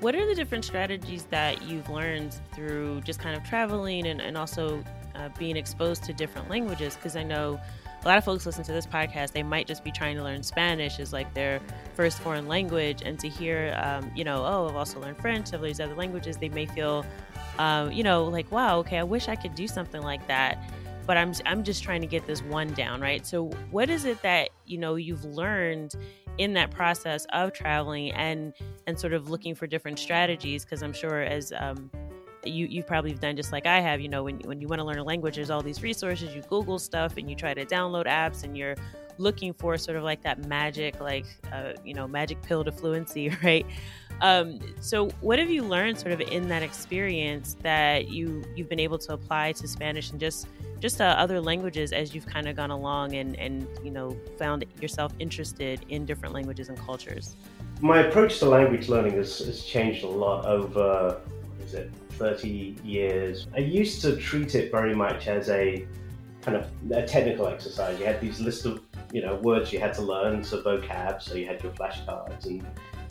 What 0.00 0.14
are 0.14 0.26
the 0.26 0.34
different 0.34 0.66
strategies 0.66 1.24
that 1.30 1.62
you've 1.62 1.88
learned 1.88 2.38
through 2.54 3.00
just 3.02 3.20
kind 3.20 3.34
of 3.36 3.42
traveling 3.44 4.06
and, 4.06 4.20
and 4.20 4.36
also 4.36 4.82
uh, 5.20 5.28
being 5.38 5.56
exposed 5.56 6.04
to 6.04 6.12
different 6.12 6.48
languages 6.48 6.96
because 6.96 7.16
I 7.16 7.22
know 7.22 7.60
a 8.02 8.08
lot 8.08 8.16
of 8.16 8.24
folks 8.24 8.46
listen 8.46 8.64
to 8.64 8.72
this 8.72 8.86
podcast 8.86 9.32
they 9.32 9.42
might 9.42 9.66
just 9.66 9.84
be 9.84 9.92
trying 9.92 10.16
to 10.16 10.22
learn 10.22 10.42
spanish 10.42 10.98
as 10.98 11.12
like 11.12 11.34
their 11.34 11.60
first 11.92 12.18
foreign 12.20 12.48
language 12.48 13.02
and 13.04 13.18
to 13.20 13.28
hear 13.28 13.78
um, 13.82 14.10
you 14.16 14.24
know 14.24 14.42
oh 14.42 14.70
i've 14.70 14.76
also 14.76 14.98
learned 15.00 15.18
french 15.18 15.52
i've 15.52 15.60
these 15.60 15.80
other 15.80 15.94
languages 15.94 16.38
they 16.38 16.48
may 16.48 16.64
feel 16.64 17.04
um, 17.58 17.92
you 17.92 18.02
know 18.02 18.24
like 18.24 18.50
wow 18.50 18.78
okay 18.78 18.98
i 18.98 19.02
wish 19.02 19.28
i 19.28 19.36
could 19.36 19.54
do 19.54 19.68
something 19.68 20.00
like 20.00 20.26
that 20.26 20.56
but 21.06 21.16
i'm 21.16 21.32
i'm 21.44 21.64
just 21.64 21.82
trying 21.82 22.00
to 22.00 22.06
get 22.06 22.26
this 22.26 22.40
one 22.44 22.72
down 22.74 23.00
right? 23.00 23.26
So 23.26 23.46
what 23.70 23.90
is 23.90 24.04
it 24.04 24.22
that 24.22 24.50
you 24.64 24.78
know 24.78 24.94
you've 24.94 25.24
learned 25.24 25.94
in 26.38 26.54
that 26.54 26.70
process 26.70 27.26
of 27.32 27.52
traveling 27.52 28.12
and 28.12 28.54
and 28.86 28.98
sort 28.98 29.12
of 29.12 29.28
looking 29.28 29.54
for 29.56 29.66
different 29.66 29.98
strategies? 29.98 30.64
Because 30.64 30.82
i'm 30.82 30.92
sure 30.92 31.22
as 31.22 31.52
um, 31.58 31.90
you 32.44 32.66
you 32.66 32.82
probably 32.82 33.12
done 33.12 33.36
just 33.36 33.52
like 33.52 33.66
I 33.66 33.80
have. 33.80 34.00
You 34.00 34.08
know, 34.08 34.24
when 34.24 34.38
when 34.40 34.60
you 34.60 34.68
want 34.68 34.80
to 34.80 34.84
learn 34.84 34.98
a 34.98 35.04
language, 35.04 35.36
there's 35.36 35.50
all 35.50 35.62
these 35.62 35.82
resources. 35.82 36.34
You 36.34 36.42
Google 36.42 36.78
stuff 36.78 37.16
and 37.16 37.28
you 37.28 37.36
try 37.36 37.54
to 37.54 37.64
download 37.64 38.06
apps, 38.06 38.44
and 38.44 38.56
you're 38.56 38.76
looking 39.18 39.52
for 39.52 39.76
sort 39.76 39.96
of 39.96 40.02
like 40.02 40.22
that 40.22 40.46
magic, 40.46 41.00
like 41.00 41.26
uh, 41.52 41.74
you 41.84 41.94
know, 41.94 42.08
magic 42.08 42.40
pill 42.42 42.64
to 42.64 42.72
fluency, 42.72 43.28
right? 43.42 43.66
Um, 44.20 44.58
so, 44.80 45.08
what 45.20 45.38
have 45.38 45.50
you 45.50 45.62
learned 45.62 45.98
sort 45.98 46.12
of 46.12 46.20
in 46.20 46.48
that 46.48 46.62
experience 46.62 47.56
that 47.62 48.08
you 48.08 48.44
you've 48.56 48.68
been 48.68 48.80
able 48.80 48.98
to 48.98 49.12
apply 49.12 49.52
to 49.52 49.68
Spanish 49.68 50.10
and 50.10 50.20
just 50.20 50.46
just 50.80 51.00
uh, 51.00 51.04
other 51.04 51.40
languages 51.40 51.92
as 51.92 52.14
you've 52.14 52.26
kind 52.26 52.48
of 52.48 52.56
gone 52.56 52.70
along 52.70 53.14
and 53.14 53.38
and 53.38 53.66
you 53.84 53.90
know 53.90 54.16
found 54.38 54.64
yourself 54.80 55.12
interested 55.18 55.84
in 55.88 56.06
different 56.06 56.34
languages 56.34 56.68
and 56.68 56.78
cultures? 56.78 57.36
My 57.80 58.00
approach 58.00 58.40
to 58.40 58.46
language 58.46 58.88
learning 58.88 59.14
has, 59.14 59.38
has 59.38 59.64
changed 59.64 60.04
a 60.04 60.08
lot 60.08 60.44
over 60.44 61.18
what 61.56 61.66
is 61.66 61.74
it 61.74 61.90
30 62.20 62.76
years. 62.84 63.46
I 63.56 63.60
used 63.60 64.02
to 64.02 64.14
treat 64.14 64.54
it 64.54 64.70
very 64.70 64.94
much 64.94 65.26
as 65.26 65.48
a 65.48 65.86
kind 66.42 66.56
of 66.56 66.66
a 66.92 67.02
technical 67.06 67.46
exercise. 67.46 67.98
You 67.98 68.04
had 68.04 68.20
these 68.20 68.40
list 68.40 68.66
of 68.66 68.82
you 69.10 69.22
know 69.22 69.36
words 69.36 69.72
you 69.72 69.80
had 69.80 69.94
to 69.94 70.02
learn, 70.02 70.44
so 70.44 70.62
vocab. 70.62 71.22
So 71.22 71.34
you 71.34 71.46
had 71.46 71.62
your 71.62 71.72
flashcards 71.72 72.44
and 72.44 72.64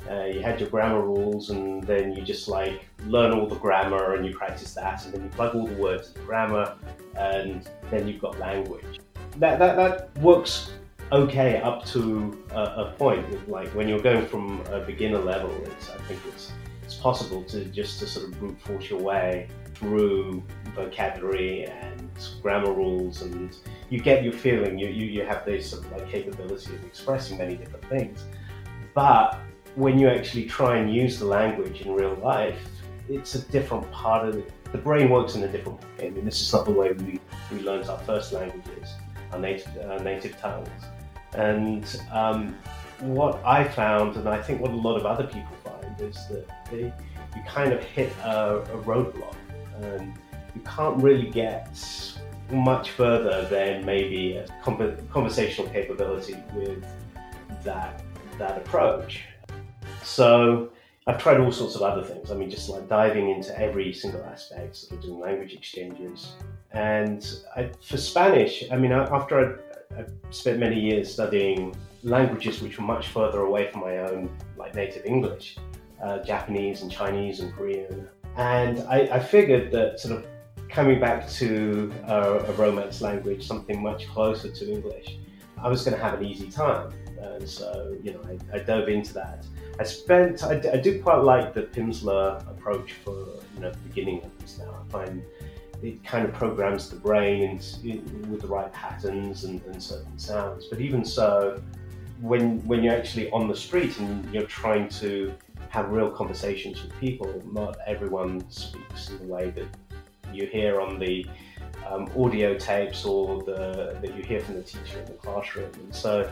uh, 0.10 0.26
you 0.26 0.42
had 0.42 0.60
your 0.60 0.70
grammar 0.70 1.02
rules, 1.02 1.50
and 1.50 1.84
then 1.84 2.14
you 2.14 2.22
just 2.22 2.48
like 2.48 2.86
learn 3.08 3.32
all 3.34 3.48
the 3.48 3.56
grammar 3.56 4.14
and 4.14 4.24
you 4.26 4.36
practice 4.38 4.76
that, 4.76 5.04
and 5.06 5.14
then 5.14 5.24
you 5.24 5.30
plug 5.30 5.56
all 5.56 5.66
the 5.66 5.82
words 5.82 6.10
into 6.10 6.22
grammar, 6.22 6.76
and 7.18 7.68
then 7.90 8.08
you've 8.08 8.22
got 8.22 8.38
language. 8.38 9.00
That 9.38 9.58
that 9.58 9.76
that 9.76 10.18
works 10.20 10.72
okay 11.12 11.60
up 11.62 11.84
to 11.88 12.46
a, 12.52 12.62
a 12.62 12.94
point. 13.00 13.50
Like 13.50 13.70
when 13.70 13.88
you're 13.90 14.06
going 14.12 14.28
from 14.28 14.62
a 14.72 14.80
beginner 14.80 15.18
level, 15.18 15.52
it's 15.66 15.90
I 15.90 15.98
think 16.04 16.20
it's 16.28 16.52
it's 16.90 16.98
possible 16.98 17.44
to 17.44 17.66
just 17.66 18.00
to 18.00 18.08
sort 18.08 18.26
of 18.26 18.40
brute 18.40 18.60
force 18.62 18.90
your 18.90 19.00
way 19.00 19.48
through 19.76 20.42
vocabulary 20.76 21.66
and 21.66 22.10
grammar 22.42 22.74
rules 22.74 23.22
and 23.22 23.56
you 23.92 24.00
get 24.00 24.24
your 24.24 24.34
feeling 24.34 24.76
you, 24.80 24.88
you, 24.88 25.06
you 25.06 25.24
have 25.24 25.46
this 25.46 25.70
sort 25.70 25.86
of 25.86 25.92
like 25.92 26.10
capability 26.10 26.74
of 26.74 26.84
expressing 26.84 27.38
many 27.38 27.56
different 27.56 27.86
things. 27.86 28.26
But 28.96 29.38
when 29.76 30.00
you 30.00 30.10
actually 30.10 30.46
try 30.46 30.78
and 30.78 30.92
use 30.92 31.20
the 31.20 31.26
language 31.26 31.82
in 31.82 31.94
real 31.94 32.16
life 32.16 32.60
it's 33.08 33.36
a 33.36 33.42
different 33.52 33.90
part 33.92 34.28
of 34.28 34.44
the 34.72 34.78
brain 34.80 35.12
works 35.12 35.36
in 35.36 35.44
a 35.44 35.48
different 35.48 35.80
way. 35.80 36.08
I 36.08 36.10
mean 36.10 36.26
this 36.26 36.42
is 36.42 36.52
not 36.52 36.66
the 36.66 36.72
way 36.72 36.94
we, 36.94 37.20
we 37.52 37.60
learned 37.60 37.88
our 37.88 38.00
first 38.00 38.34
languages 38.34 38.96
our 39.32 39.38
native, 39.38 39.78
our 39.86 40.00
native 40.00 40.36
tongues. 40.40 40.84
And 41.34 41.86
um, 42.12 42.58
what 43.00 43.42
i 43.46 43.64
found 43.64 44.18
and 44.18 44.28
i 44.28 44.42
think 44.42 44.60
what 44.60 44.72
a 44.72 44.76
lot 44.76 44.98
of 44.98 45.06
other 45.06 45.26
people 45.26 45.56
is 46.02 46.28
that 46.30 46.50
they, 46.72 46.94
you 47.36 47.44
kind 47.48 47.74
of 47.74 47.84
hit 47.84 48.12
a, 48.24 48.58
a 48.58 48.78
roadblock 48.84 49.36
and 49.82 50.14
you 50.56 50.62
can't 50.62 51.02
really 51.02 51.30
get 51.30 51.78
much 52.52 52.92
further 52.92 53.48
than 53.50 53.86
maybe 53.86 54.38
a 54.38 54.46
conversational 55.12 55.70
capability 55.72 56.36
with 56.54 56.84
that 57.64 58.02
that 58.38 58.58
approach. 58.58 59.22
So 60.04 60.72
I've 61.06 61.18
tried 61.18 61.40
all 61.40 61.52
sorts 61.52 61.76
of 61.76 61.82
other 61.82 62.04
things. 62.04 62.32
I 62.32 62.36
mean, 62.36 62.50
just 62.50 62.70
like 62.70 62.88
diving 62.88 63.30
into 63.30 63.58
every 63.60 63.92
single 63.94 64.24
aspect, 64.24 64.86
doing 65.02 65.20
language 65.20 65.54
exchanges. 65.54 66.34
And 66.72 67.28
I, 67.56 67.72
for 67.82 67.98
Spanish, 67.98 68.64
I 68.72 68.78
mean, 68.78 68.92
after 68.92 69.60
I, 69.96 70.02
I 70.02 70.06
spent 70.30 70.60
many 70.60 70.80
years 70.80 71.12
studying 71.12 71.76
languages 72.04 72.62
which 72.62 72.78
were 72.78 72.86
much 72.86 73.08
further 73.08 73.42
away 73.42 73.72
from 73.72 73.82
my 73.82 73.98
own, 73.98 74.30
like 74.56 74.76
native 74.76 75.06
English, 75.06 75.58
uh, 76.04 76.20
Japanese 76.20 76.82
and 76.82 76.92
Chinese 76.92 77.40
and 77.40 77.54
Korean. 77.54 78.08
And 78.38 78.80
I, 78.88 79.10
I, 79.12 79.20
figured 79.20 79.72
that 79.72 80.00
sort 80.00 80.18
of 80.18 80.26
coming 80.70 81.00
back 81.00 81.28
to 81.32 81.92
a, 82.08 82.40
a 82.40 82.52
romance 82.54 83.02
language, 83.02 83.46
something 83.46 83.82
much 83.82 84.08
closer 84.08 84.50
to 84.50 84.72
English, 84.72 85.18
I 85.62 85.68
was 85.68 85.84
going 85.84 85.98
to 85.98 86.04
have 86.04 86.20
an 86.20 86.26
easy 86.26 86.50
time. 86.50 86.94
And 87.20 87.48
so, 87.48 87.98
you 88.02 88.14
know, 88.14 88.22
I, 88.26 88.58
I 88.58 88.60
dove 88.60 88.88
into 88.88 89.14
that. 89.16 89.46
I 89.80 89.84
spent, 89.84 90.44
I, 90.44 90.56
I, 90.74 90.78
do 90.78 91.02
quite 91.02 91.18
like 91.18 91.54
the 91.54 91.64
Pimsleur 91.64 92.40
approach 92.50 92.94
for, 92.94 93.12
you 93.56 93.62
know, 93.62 93.72
the 93.72 93.78
beginning 93.80 94.24
of 94.24 94.38
this 94.40 94.58
now. 94.58 94.86
I 94.86 94.92
find 94.92 95.24
it 95.82 96.04
kind 96.04 96.26
of 96.26 96.34
programs 96.34 96.90
the 96.90 96.98
brain 96.98 97.60
in, 97.84 98.30
with 98.30 98.42
the 98.42 98.48
right 98.48 98.72
patterns 98.74 99.46
and, 99.46 99.62
and 99.66 99.82
certain 99.82 100.18
sounds. 100.18 100.68
But 100.68 100.82
even 100.82 101.06
so, 101.06 101.62
when 102.22 102.66
when 102.68 102.84
you're 102.84 102.96
actually 102.96 103.30
on 103.32 103.48
the 103.48 103.56
street 103.56 103.98
and 104.00 104.34
you're 104.34 104.44
trying 104.44 104.90
to 104.90 105.34
have 105.70 105.90
real 105.90 106.10
conversations 106.10 106.82
with 106.84 106.94
people. 107.00 107.42
Not 107.52 107.78
everyone 107.86 108.50
speaks 108.50 109.10
in 109.10 109.20
the 109.20 109.34
way 109.34 109.52
that 109.52 109.68
you 110.34 110.46
hear 110.48 110.82
on 110.82 111.00
the 111.00 111.26
um, 111.88 112.10
audio 112.18 112.58
tapes 112.58 113.06
or 113.06 113.42
the, 113.44 113.98
that 114.02 114.16
you 114.16 114.24
hear 114.24 114.42
from 114.42 114.56
the 114.56 114.64
teacher 114.64 115.00
in 115.00 115.06
the 115.06 115.14
classroom. 115.14 115.72
And 115.76 115.94
so 115.94 116.32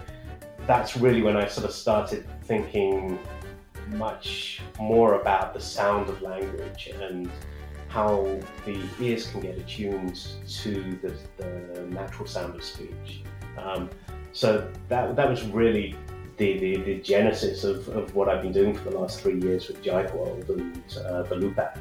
that's 0.66 0.98
really 0.98 1.22
when 1.22 1.38
I 1.38 1.48
sort 1.48 1.66
of 1.66 1.74
started 1.74 2.28
thinking 2.44 3.18
much 3.90 4.62
more 4.80 5.22
about 5.22 5.54
the 5.54 5.62
sound 5.62 6.10
of 6.10 6.22
language 6.22 6.90
and 7.02 7.30
how 7.88 8.38
the 8.66 8.84
ears 9.00 9.28
can 9.28 9.40
get 9.40 9.58
attuned 9.58 10.20
to 10.48 11.00
the, 11.02 11.14
the 11.38 11.88
natural 11.90 12.28
sound 12.28 12.56
of 12.56 12.64
speech. 12.64 13.24
Um, 13.58 13.90
so 14.34 14.70
that, 14.90 15.16
that 15.16 15.30
was 15.30 15.44
really 15.46 15.96
the, 16.38 16.58
the, 16.60 16.78
the 16.78 16.96
genesis 17.02 17.64
of, 17.64 17.88
of 17.90 18.16
what 18.16 18.30
I've 18.30 18.44
been 18.44 18.52
doing 18.52 18.76
for 18.76 18.90
the 18.90 18.98
last 18.98 19.22
three 19.22 19.40
years 19.40 19.68
with 19.68 19.84
Jive 19.84 20.14
World 20.14 20.50
and 20.50 20.82
uh, 20.98 21.24
the 21.24 21.36
Lupa 21.36 21.64
app. 21.64 21.80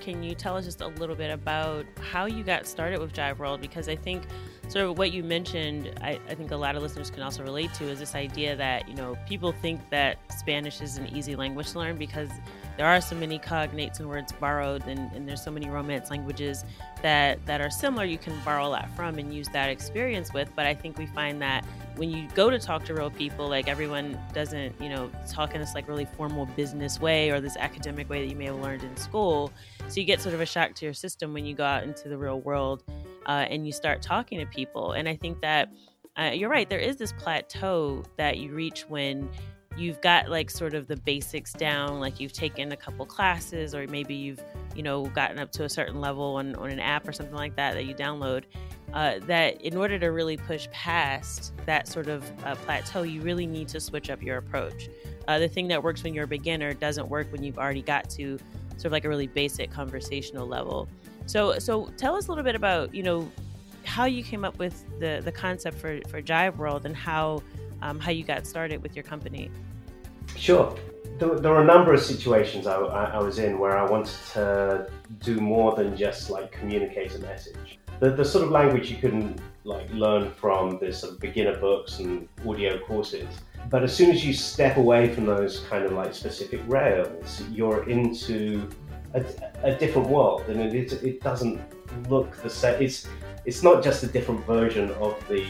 Can 0.00 0.22
you 0.22 0.34
tell 0.34 0.56
us 0.56 0.64
just 0.64 0.80
a 0.80 0.88
little 0.88 1.14
bit 1.14 1.30
about 1.30 1.84
how 2.00 2.24
you 2.26 2.42
got 2.42 2.66
started 2.66 2.98
with 2.98 3.12
Jive 3.12 3.38
World? 3.38 3.60
Because 3.60 3.88
I 3.88 3.94
think 3.94 4.24
sort 4.66 4.86
of 4.86 4.98
what 4.98 5.12
you 5.12 5.22
mentioned, 5.22 5.92
I, 6.00 6.18
I, 6.28 6.34
think 6.34 6.50
a 6.50 6.56
lot 6.56 6.74
of 6.74 6.82
listeners 6.82 7.10
can 7.10 7.22
also 7.22 7.44
relate 7.44 7.72
to 7.74 7.84
is 7.84 8.00
this 8.00 8.14
idea 8.14 8.56
that, 8.56 8.88
you 8.88 8.94
know, 8.94 9.16
people 9.28 9.52
think 9.52 9.80
that 9.90 10.18
Spanish 10.36 10.80
is 10.80 10.96
an 10.96 11.06
easy 11.14 11.36
language 11.36 11.70
to 11.72 11.78
learn 11.78 11.98
because 11.98 12.30
there 12.76 12.86
are 12.86 13.00
so 13.00 13.14
many 13.14 13.38
cognates 13.38 14.00
and 14.00 14.08
words 14.08 14.32
borrowed 14.32 14.86
and, 14.86 15.12
and, 15.12 15.28
there's 15.28 15.42
so 15.42 15.50
many 15.50 15.68
romance 15.68 16.10
languages 16.10 16.64
that 17.02 17.44
that 17.46 17.60
are 17.60 17.70
similar 17.70 18.04
you 18.04 18.18
can 18.18 18.38
borrow 18.44 18.66
a 18.66 18.68
lot 18.68 18.88
from 18.96 19.18
and 19.18 19.34
use 19.34 19.48
that 19.48 19.68
experience 19.68 20.32
with. 20.32 20.48
But 20.56 20.66
i 20.66 20.74
think 20.74 20.98
we 20.98 21.06
find 21.06 21.40
that 21.42 21.64
when 21.96 22.10
you 22.10 22.28
go 22.34 22.50
to 22.50 22.58
talk 22.58 22.84
to 22.86 22.94
real 22.94 23.10
people 23.10 23.48
like 23.48 23.68
everyone 23.68 24.18
doesn't 24.32 24.80
you 24.80 24.88
know 24.88 25.10
talk 25.28 25.54
in 25.54 25.60
this 25.60 25.74
like 25.74 25.86
really 25.88 26.06
formal 26.16 26.46
business 26.56 27.00
way 27.00 27.30
or 27.30 27.40
this 27.40 27.56
academic 27.56 28.08
way 28.08 28.22
that 28.22 28.30
you 28.30 28.36
may 28.36 28.46
have 28.46 28.56
learned 28.56 28.82
in 28.82 28.96
school. 28.96 29.52
So 29.88 30.00
you 30.00 30.06
get 30.06 30.20
sort 30.20 30.34
of 30.34 30.40
a 30.40 30.46
shock 30.46 30.74
to 30.76 30.84
your 30.84 30.94
system 30.94 31.32
when 31.32 31.44
you 31.44 31.54
go 31.54 31.64
out 31.64 31.84
into 31.84 32.08
the 32.08 32.16
real 32.16 32.40
world 32.40 32.84
uh, 33.26 33.46
and 33.48 33.66
you 33.66 33.72
start 33.72 34.02
talking 34.02 34.38
to 34.40 34.46
people. 34.46 34.92
And 34.92 35.08
i 35.08 35.16
think 35.16 35.40
that 35.42 35.70
uh, 36.16 36.30
you're 36.34 36.50
right 36.50 36.68
there 36.68 36.78
is 36.78 36.96
this 36.96 37.12
plateau 37.12 38.02
that 38.16 38.38
you 38.38 38.52
reach 38.52 38.82
when 38.88 39.30
you've 39.76 40.00
got 40.00 40.28
like 40.28 40.50
sort 40.50 40.74
of 40.74 40.86
the 40.86 40.96
basics 40.96 41.52
down 41.52 42.00
like 42.00 42.20
you've 42.20 42.32
taken 42.32 42.72
a 42.72 42.76
couple 42.76 43.04
classes 43.06 43.74
or 43.74 43.86
maybe 43.86 44.14
you've 44.14 44.40
you 44.74 44.82
know 44.82 45.06
gotten 45.06 45.38
up 45.38 45.50
to 45.52 45.64
a 45.64 45.68
certain 45.68 46.00
level 46.00 46.36
on, 46.36 46.54
on 46.56 46.70
an 46.70 46.80
app 46.80 47.06
or 47.08 47.12
something 47.12 47.34
like 47.34 47.56
that 47.56 47.74
that 47.74 47.84
you 47.84 47.94
download 47.94 48.44
uh, 48.92 49.18
that 49.26 49.60
in 49.62 49.76
order 49.76 49.98
to 49.98 50.08
really 50.08 50.36
push 50.36 50.68
past 50.70 51.52
that 51.66 51.88
sort 51.88 52.08
of 52.08 52.24
uh, 52.44 52.54
plateau 52.56 53.02
you 53.02 53.20
really 53.22 53.46
need 53.46 53.68
to 53.68 53.80
switch 53.80 54.10
up 54.10 54.22
your 54.22 54.36
approach. 54.36 54.88
Uh, 55.28 55.38
the 55.38 55.48
thing 55.48 55.68
that 55.68 55.82
works 55.82 56.02
when 56.02 56.12
you're 56.12 56.24
a 56.24 56.28
beginner 56.28 56.74
doesn't 56.74 57.08
work 57.08 57.30
when 57.32 57.42
you've 57.42 57.58
already 57.58 57.82
got 57.82 58.10
to 58.10 58.38
sort 58.72 58.86
of 58.86 58.92
like 58.92 59.04
a 59.04 59.08
really 59.08 59.26
basic 59.26 59.70
conversational 59.70 60.46
level. 60.46 60.88
So 61.26 61.58
so 61.58 61.86
tell 61.96 62.16
us 62.16 62.26
a 62.26 62.30
little 62.30 62.44
bit 62.44 62.54
about 62.54 62.94
you 62.94 63.02
know 63.02 63.30
how 63.84 64.04
you 64.04 64.22
came 64.22 64.44
up 64.44 64.58
with 64.58 64.84
the 65.00 65.22
the 65.24 65.32
concept 65.32 65.78
for 65.78 66.00
for 66.08 66.20
jive 66.20 66.56
world 66.56 66.84
and 66.84 66.96
how 66.96 67.42
um, 67.82 68.00
how 68.00 68.10
you 68.10 68.24
got 68.24 68.46
started 68.46 68.82
with 68.82 68.96
your 68.96 69.02
company. 69.02 69.50
Sure. 70.36 70.74
There, 71.18 71.38
there 71.38 71.52
were 71.52 71.60
a 71.60 71.64
number 71.64 71.92
of 71.92 72.00
situations 72.00 72.66
I, 72.66 72.76
I, 72.76 73.04
I, 73.04 73.18
was 73.18 73.38
in 73.38 73.58
where 73.58 73.76
I 73.76 73.88
wanted 73.88 74.16
to 74.32 74.88
do 75.20 75.40
more 75.40 75.74
than 75.74 75.96
just 75.96 76.30
like 76.30 76.50
communicate 76.50 77.14
a 77.14 77.18
message. 77.18 77.78
The, 78.00 78.10
the 78.10 78.24
sort 78.24 78.44
of 78.44 78.50
language 78.50 78.90
you 78.90 78.96
couldn't 78.96 79.40
like 79.64 79.92
learn 79.92 80.30
from 80.32 80.78
the 80.78 80.92
sort 80.92 81.12
of 81.12 81.20
beginner 81.20 81.56
books 81.58 81.98
and 81.98 82.28
audio 82.46 82.78
courses. 82.78 83.28
But 83.70 83.84
as 83.84 83.94
soon 83.94 84.10
as 84.10 84.24
you 84.24 84.32
step 84.32 84.76
away 84.76 85.14
from 85.14 85.26
those 85.26 85.60
kind 85.68 85.84
of 85.84 85.92
like 85.92 86.14
specific 86.14 86.60
rails, 86.66 87.42
you're 87.50 87.88
into 87.88 88.68
a, 89.14 89.24
a 89.62 89.76
different 89.76 90.08
world, 90.08 90.42
and 90.48 90.60
it, 90.60 90.92
it 90.92 91.20
doesn't 91.20 91.60
look 92.08 92.34
the 92.42 92.50
same. 92.50 92.82
It's 92.82 93.06
it's 93.44 93.62
not 93.62 93.82
just 93.82 94.02
a 94.02 94.06
different 94.06 94.44
version 94.46 94.90
of 94.92 95.16
the 95.28 95.46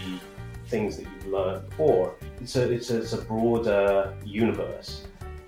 things 0.73 0.97
that 0.97 1.07
you've 1.11 1.27
learned 1.27 1.69
before. 1.69 2.15
It's 2.41 2.57
a 2.57 2.65
it's 2.77 2.91
a, 2.91 2.97
it's 3.03 3.13
a 3.13 3.23
broader 3.33 4.15
universe. 4.25 4.91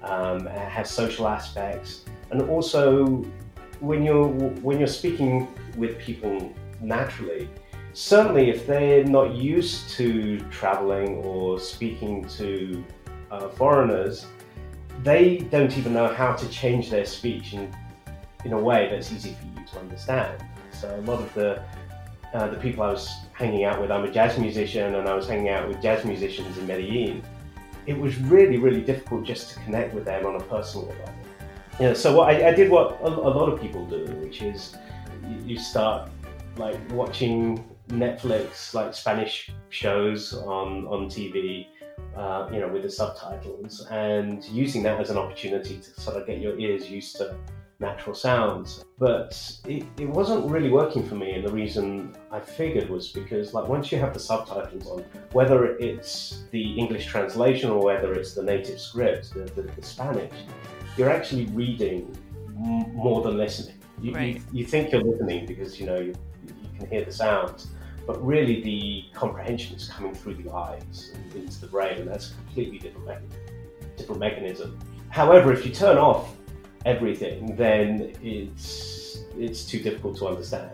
Um, 0.02 0.46
it 0.46 0.68
has 0.76 0.86
social 0.90 1.26
aspects, 1.26 2.04
and 2.30 2.38
also 2.54 3.24
when 3.80 4.00
you're 4.04 4.28
when 4.68 4.78
you're 4.78 4.96
speaking 5.02 5.48
with 5.76 5.98
people 5.98 6.54
naturally, 6.80 7.48
certainly 7.94 8.50
if 8.54 8.66
they're 8.66 9.04
not 9.18 9.34
used 9.34 9.88
to 9.98 10.06
traveling 10.58 11.10
or 11.28 11.58
speaking 11.58 12.14
to 12.38 12.84
uh, 13.30 13.48
foreigners, 13.48 14.26
they 15.02 15.38
don't 15.54 15.76
even 15.78 15.92
know 15.92 16.08
how 16.20 16.32
to 16.34 16.46
change 16.48 16.90
their 16.90 17.06
speech 17.06 17.54
in, 17.54 17.74
in 18.44 18.52
a 18.52 18.60
way 18.68 18.88
that's 18.90 19.10
easy 19.10 19.34
for 19.38 19.46
you 19.54 19.66
to 19.66 19.78
understand. 19.78 20.44
So 20.72 20.86
a 20.94 21.04
lot 21.10 21.20
of 21.20 21.32
the 21.34 21.62
uh, 22.34 22.48
the 22.48 22.56
people 22.56 22.82
I 22.82 22.90
was 22.90 23.08
hanging 23.34 23.64
out 23.64 23.80
with, 23.80 23.90
I'm 23.90 24.04
a 24.04 24.10
jazz 24.10 24.38
musician, 24.38 24.94
and 24.94 25.08
I 25.08 25.14
was 25.14 25.28
hanging 25.28 25.50
out 25.50 25.68
with 25.68 25.82
jazz 25.82 26.04
musicians 26.04 26.56
in 26.56 26.66
Medellin. 26.66 27.22
It 27.86 27.98
was 27.98 28.16
really, 28.18 28.56
really 28.56 28.80
difficult 28.80 29.24
just 29.24 29.50
to 29.50 29.60
connect 29.60 29.92
with 29.92 30.04
them 30.04 30.24
on 30.24 30.36
a 30.36 30.44
personal 30.44 30.86
level. 30.86 31.14
You 31.80 31.86
know, 31.86 31.94
so 31.94 32.16
what 32.16 32.28
I, 32.28 32.48
I 32.48 32.54
did 32.54 32.70
what 32.70 33.00
a, 33.02 33.08
a, 33.08 33.32
lot 33.38 33.52
of 33.52 33.60
people 33.60 33.84
do, 33.86 34.04
which 34.22 34.42
is 34.42 34.76
you, 35.44 35.58
start 35.58 36.08
like 36.56 36.78
watching 36.92 37.68
Netflix, 37.88 38.72
like 38.74 38.94
Spanish 38.94 39.50
shows 39.70 40.34
on 40.34 40.86
on 40.86 41.06
TV, 41.06 41.66
uh, 42.16 42.48
you 42.52 42.60
know, 42.60 42.68
with 42.68 42.82
the 42.82 42.90
subtitles, 42.90 43.84
and 43.90 44.44
using 44.44 44.84
that 44.84 45.00
as 45.00 45.10
an 45.10 45.18
opportunity 45.18 45.78
to 45.78 46.00
sort 46.00 46.16
of 46.16 46.28
get 46.28 46.38
your 46.38 46.56
ears 46.60 46.88
used 46.88 47.16
to 47.16 47.36
natural 47.80 48.14
sounds. 48.14 48.84
But 48.98 49.58
it, 49.66 49.84
it 49.98 50.08
wasn't 50.08 50.50
really 50.50 50.70
working 50.70 51.06
for 51.06 51.14
me, 51.14 51.32
and 51.32 51.46
the 51.46 51.52
reason 51.52 52.14
I 52.30 52.40
figured 52.40 52.88
was 52.88 53.08
because, 53.08 53.54
like, 53.54 53.68
once 53.68 53.90
you 53.90 53.98
have 53.98 54.14
the 54.14 54.20
subtitles 54.20 54.86
on, 54.86 55.04
whether 55.32 55.76
it's 55.76 56.44
the 56.50 56.78
English 56.78 57.06
translation 57.06 57.70
or 57.70 57.82
whether 57.82 58.14
it's 58.14 58.34
the 58.34 58.42
native 58.42 58.80
script, 58.80 59.34
the, 59.34 59.44
the, 59.56 59.62
the 59.62 59.82
Spanish, 59.82 60.32
you're 60.96 61.10
actually 61.10 61.46
reading 61.46 62.16
m- 62.56 62.94
more 62.94 63.22
than 63.22 63.36
listening. 63.36 63.76
You, 64.00 64.12
right. 64.12 64.36
you, 64.36 64.42
you, 64.60 64.66
think 64.66 64.92
you're 64.92 65.02
listening 65.02 65.46
because 65.46 65.80
you 65.80 65.86
know 65.86 65.98
you, 65.98 66.14
you 66.46 66.78
can 66.78 66.88
hear 66.88 67.04
the 67.04 67.12
sounds, 67.12 67.68
but 68.06 68.24
really 68.24 68.62
the 68.62 69.04
comprehension 69.12 69.76
is 69.76 69.88
coming 69.88 70.14
through 70.14 70.36
the 70.36 70.50
eyes 70.50 71.12
and 71.14 71.34
into 71.34 71.60
the 71.60 71.66
brain, 71.66 71.98
and 71.98 72.08
that's 72.08 72.30
a 72.30 72.34
completely 72.34 72.78
different, 72.78 73.06
me- 73.08 73.28
different 73.96 74.20
mechanism. 74.20 74.78
However, 75.08 75.52
if 75.52 75.64
you 75.64 75.72
turn 75.72 75.96
off 75.96 76.34
everything, 76.84 77.56
then 77.56 78.12
it's 78.22 79.18
it's 79.36 79.64
too 79.64 79.80
difficult 79.80 80.16
to 80.18 80.28
understand. 80.28 80.70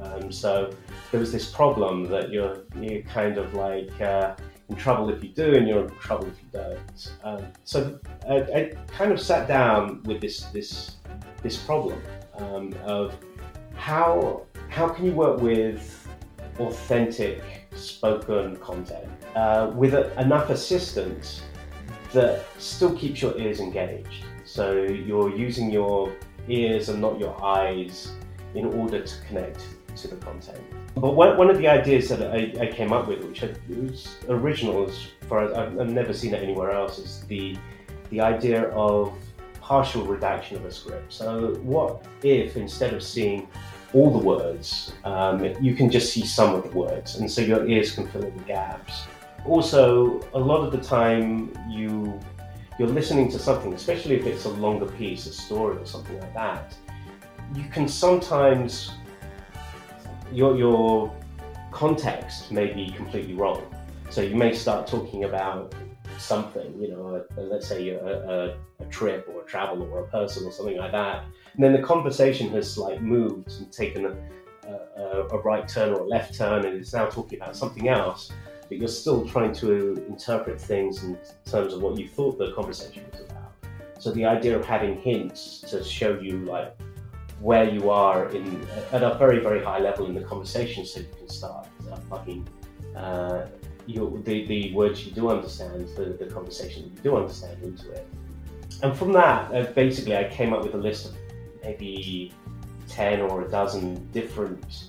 Um, 0.00 0.32
so 0.32 0.72
there 1.10 1.20
was 1.20 1.32
this 1.32 1.50
problem 1.50 2.04
that 2.06 2.30
you're 2.30 2.64
you're 2.80 3.02
kind 3.02 3.38
of 3.38 3.54
like 3.54 4.00
uh, 4.00 4.34
in 4.68 4.76
trouble 4.76 5.10
if 5.10 5.22
you 5.22 5.30
do, 5.30 5.54
and 5.54 5.68
you're 5.68 5.84
in 5.84 5.94
trouble 5.96 6.26
if 6.26 6.38
you 6.42 6.48
don't. 6.52 7.12
Um, 7.24 7.46
so 7.64 7.98
I, 8.28 8.36
I, 8.36 8.72
kind 8.88 9.12
of 9.12 9.20
sat 9.20 9.48
down 9.48 10.02
with 10.04 10.20
this 10.20 10.42
this 10.46 10.96
this 11.42 11.56
problem 11.56 12.00
um, 12.34 12.74
of 12.84 13.16
how 13.74 14.42
how 14.68 14.88
can 14.88 15.04
you 15.04 15.12
work 15.12 15.40
with 15.40 16.08
authentic 16.58 17.42
spoken 17.74 18.56
content 18.56 19.08
uh, 19.36 19.70
with 19.74 19.94
a, 19.94 20.18
enough 20.20 20.50
assistance 20.50 21.42
that 22.12 22.44
still 22.58 22.96
keeps 22.96 23.22
your 23.22 23.36
ears 23.38 23.60
engaged. 23.60 24.24
So 24.48 24.82
you're 24.82 25.36
using 25.36 25.70
your 25.70 26.10
ears 26.48 26.88
and 26.88 27.02
not 27.02 27.20
your 27.20 27.36
eyes 27.44 28.12
in 28.54 28.64
order 28.64 29.02
to 29.02 29.14
connect 29.26 29.60
to 29.96 30.08
the 30.08 30.16
content. 30.16 30.62
But 30.94 31.14
one, 31.14 31.50
of 31.50 31.58
the 31.58 31.68
ideas 31.68 32.08
that 32.08 32.22
I, 32.22 32.54
I 32.58 32.66
came 32.66 32.90
up 32.90 33.08
with, 33.08 33.22
which 33.24 33.42
was 33.68 34.16
original 34.26 34.88
as 34.88 35.08
far 35.28 35.44
as 35.44 35.52
I've, 35.52 35.78
I've 35.78 35.90
never 35.90 36.14
seen 36.14 36.32
it 36.32 36.42
anywhere 36.42 36.70
else, 36.70 36.98
is 36.98 37.24
the 37.28 37.56
the 38.08 38.22
idea 38.22 38.70
of 38.70 39.12
partial 39.60 40.06
redaction 40.06 40.56
of 40.56 40.64
a 40.64 40.72
script. 40.72 41.12
So 41.12 41.54
what 41.56 42.02
if 42.22 42.56
instead 42.56 42.94
of 42.94 43.02
seeing 43.02 43.48
all 43.92 44.10
the 44.10 44.24
words, 44.26 44.94
um, 45.04 45.44
you 45.60 45.74
can 45.74 45.90
just 45.90 46.10
see 46.10 46.24
some 46.24 46.54
of 46.54 46.62
the 46.62 46.70
words, 46.70 47.16
and 47.16 47.30
so 47.30 47.42
your 47.42 47.68
ears 47.68 47.92
can 47.94 48.08
fill 48.08 48.24
in 48.24 48.34
the 48.34 48.44
gaps. 48.44 49.02
Also, 49.44 50.20
a 50.32 50.38
lot 50.38 50.64
of 50.64 50.72
the 50.72 50.82
time 50.82 51.52
you 51.68 52.18
you're 52.78 52.88
listening 52.88 53.30
to 53.32 53.38
something, 53.38 53.72
especially 53.74 54.16
if 54.16 54.26
it's 54.26 54.44
a 54.44 54.50
longer 54.50 54.86
piece, 54.86 55.26
a 55.26 55.32
story 55.32 55.76
or 55.76 55.86
something 55.86 56.18
like 56.20 56.34
that. 56.34 56.76
You 57.54 57.64
can 57.64 57.88
sometimes 57.88 58.92
your 60.32 60.56
your 60.56 61.14
context 61.72 62.52
may 62.52 62.72
be 62.72 62.90
completely 62.90 63.34
wrong. 63.34 63.62
So 64.10 64.22
you 64.22 64.36
may 64.36 64.54
start 64.54 64.86
talking 64.86 65.24
about 65.24 65.74
something, 66.18 66.74
you 66.80 66.88
know, 66.90 67.24
a, 67.36 67.40
a, 67.40 67.42
let's 67.42 67.68
say 67.68 67.90
a, 67.90 68.04
a, 68.04 68.56
a, 68.80 68.84
trip 68.90 69.28
or 69.28 69.42
a 69.42 69.44
travel 69.44 69.82
or 69.82 70.00
a 70.00 70.08
person 70.08 70.46
or 70.46 70.52
something 70.52 70.76
like 70.76 70.92
that. 70.92 71.24
And 71.54 71.62
then 71.62 71.72
the 71.72 71.82
conversation 71.82 72.48
has 72.50 72.78
like 72.78 73.00
moved 73.00 73.52
and 73.58 73.70
taken 73.70 74.06
a, 74.06 74.16
a, 75.30 75.38
right 75.38 75.68
turn 75.68 75.90
or 75.90 76.00
a 76.00 76.06
left 76.06 76.34
turn 76.34 76.64
and 76.64 76.76
it's 76.76 76.92
now 76.92 77.06
talking 77.06 77.40
about 77.40 77.56
something 77.56 77.88
else, 77.88 78.32
but 78.68 78.78
you're 78.78 78.88
still 78.88 79.26
trying 79.28 79.52
to 79.54 80.04
interpret 80.08 80.60
things 80.60 81.02
in 81.02 81.18
terms 81.44 81.72
of 81.72 81.82
what 81.82 81.98
you 81.98 82.08
thought 82.08 82.38
the 82.38 82.52
conversation 82.52 83.04
was 83.10 83.20
about. 83.20 83.54
So 83.98 84.12
the 84.12 84.24
idea 84.24 84.58
of 84.58 84.64
having 84.64 85.00
hints 85.00 85.60
to 85.70 85.82
show 85.82 86.18
you 86.18 86.38
like 86.44 86.76
where 87.40 87.68
you 87.68 87.90
are 87.90 88.28
in 88.30 88.66
at 88.92 89.02
a 89.02 89.14
very 89.14 89.40
very 89.40 89.62
high 89.62 89.78
level 89.78 90.06
in 90.06 90.14
the 90.14 90.22
conversation, 90.22 90.84
so 90.84 91.00
you 91.00 91.06
can 91.16 91.28
start 91.28 91.66
plugging 92.08 92.46
uh, 92.96 93.46
the, 93.86 94.44
the 94.46 94.72
words 94.74 95.06
you 95.06 95.12
do 95.12 95.30
understand, 95.30 95.88
the, 95.96 96.04
the 96.04 96.26
conversation 96.26 96.82
that 96.82 96.90
you 96.90 97.02
do 97.02 97.16
understand 97.16 97.62
into 97.62 97.90
it. 97.92 98.06
And 98.82 98.96
from 98.96 99.12
that, 99.12 99.54
uh, 99.54 99.72
basically, 99.72 100.16
I 100.16 100.24
came 100.24 100.52
up 100.52 100.62
with 100.62 100.74
a 100.74 100.78
list 100.78 101.06
of 101.06 101.16
maybe 101.62 102.32
10 102.88 103.22
or 103.22 103.42
a 103.42 103.48
dozen 103.48 104.06
different 104.12 104.84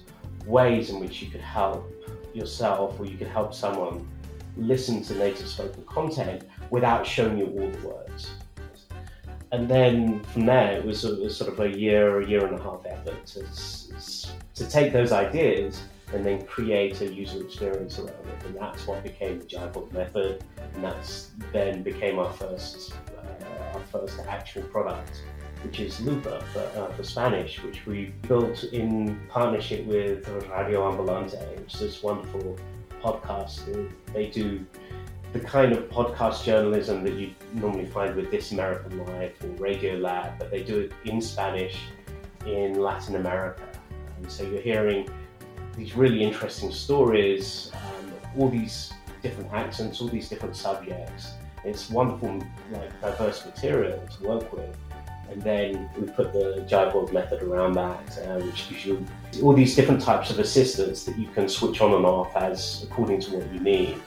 ways 0.45 0.89
in 0.89 0.99
which 0.99 1.21
you 1.21 1.29
could 1.29 1.41
help 1.41 1.91
yourself 2.39 2.99
or 2.99 3.05
you 3.05 3.17
could 3.17 3.27
help 3.27 3.53
someone 3.53 4.07
listen 4.57 5.03
to 5.03 5.13
native 5.15 5.47
spoken 5.47 5.83
content 5.85 6.43
without 6.69 7.05
showing 7.05 7.37
you 7.37 7.45
all 7.45 7.69
the 7.69 7.87
words. 7.87 8.31
And 9.51 9.67
then 9.67 10.23
from 10.25 10.45
there, 10.45 10.73
it 10.73 10.85
was, 10.85 11.03
it 11.05 11.19
was 11.19 11.35
sort 11.35 11.51
of 11.51 11.59
a 11.59 11.69
year, 11.69 12.21
a 12.21 12.27
year 12.27 12.45
and 12.45 12.59
a 12.59 12.61
half 12.61 12.85
effort 12.85 13.25
to, 13.27 13.43
to 14.55 14.69
take 14.69 14.93
those 14.93 15.11
ideas 15.11 15.81
and 16.13 16.25
then 16.25 16.45
create 16.45 17.01
a 17.01 17.13
user 17.13 17.41
experience 17.43 17.99
around 17.99 18.09
it. 18.09 18.45
And 18.45 18.55
that's 18.55 18.85
what 18.87 19.03
became 19.03 19.39
the 19.39 19.45
Jive 19.45 19.91
method, 19.91 20.43
and 20.73 20.83
that's 20.83 21.31
then 21.51 21.83
became 21.83 22.19
our 22.19 22.31
first 22.33 22.93
uh, 23.17 23.77
our 23.77 23.81
first 23.91 24.19
actual 24.27 24.63
product, 24.63 25.21
which 25.63 25.79
is 25.79 25.99
Lupa 26.01 26.43
for, 26.53 26.59
uh, 26.79 26.91
for, 26.93 27.03
Spanish, 27.03 27.61
which 27.63 27.85
we 27.85 28.13
built 28.27 28.63
in 28.65 29.19
partnership 29.29 29.85
with 29.85 30.27
Radio 30.49 30.89
Ambulante, 30.89 31.57
which 31.59 31.73
is 31.75 31.79
this 31.79 32.03
wonderful 32.03 32.57
podcast. 33.01 33.91
They 34.13 34.27
do 34.27 34.65
the 35.33 35.39
kind 35.39 35.73
of 35.73 35.89
podcast 35.89 36.43
journalism 36.43 37.03
that 37.03 37.13
you 37.13 37.33
normally 37.53 37.85
find 37.85 38.15
with 38.15 38.31
This 38.31 38.51
American 38.51 39.05
Life 39.05 39.43
or 39.43 39.49
Radio 39.61 39.95
Lab, 39.95 40.39
but 40.39 40.49
they 40.49 40.63
do 40.63 40.79
it 40.79 40.91
in 41.05 41.21
Spanish 41.21 41.77
in 42.45 42.81
Latin 42.81 43.15
America. 43.15 43.67
And 44.17 44.31
so 44.31 44.43
you're 44.43 44.61
hearing 44.61 45.07
these 45.75 45.95
really 45.95 46.23
interesting 46.23 46.71
stories, 46.71 47.71
um, 47.73 48.11
all 48.37 48.49
these 48.49 48.93
different 49.21 49.51
accents, 49.53 50.01
all 50.01 50.07
these 50.07 50.29
different 50.29 50.55
subjects. 50.55 51.33
It's 51.63 51.89
wonderful, 51.89 52.39
like 52.71 53.01
diverse 53.01 53.45
material 53.45 54.01
to 54.17 54.27
work 54.27 54.51
with. 54.53 54.75
And 55.31 55.41
then 55.41 55.89
we 55.97 56.07
put 56.07 56.33
the 56.33 56.65
Jive 56.67 57.13
method 57.13 57.43
around 57.43 57.73
that, 57.73 58.19
uh, 58.25 58.39
which 58.39 58.69
gives 58.69 58.85
you 58.85 59.05
all 59.43 59.53
these 59.53 59.75
different 59.75 60.01
types 60.01 60.29
of 60.29 60.39
assistants 60.39 61.03
that 61.05 61.17
you 61.17 61.27
can 61.27 61.47
switch 61.47 61.81
on 61.81 61.93
and 61.93 62.05
off 62.05 62.35
as 62.35 62.83
according 62.83 63.21
to 63.21 63.37
what 63.37 63.53
you 63.53 63.59
need. 63.59 64.01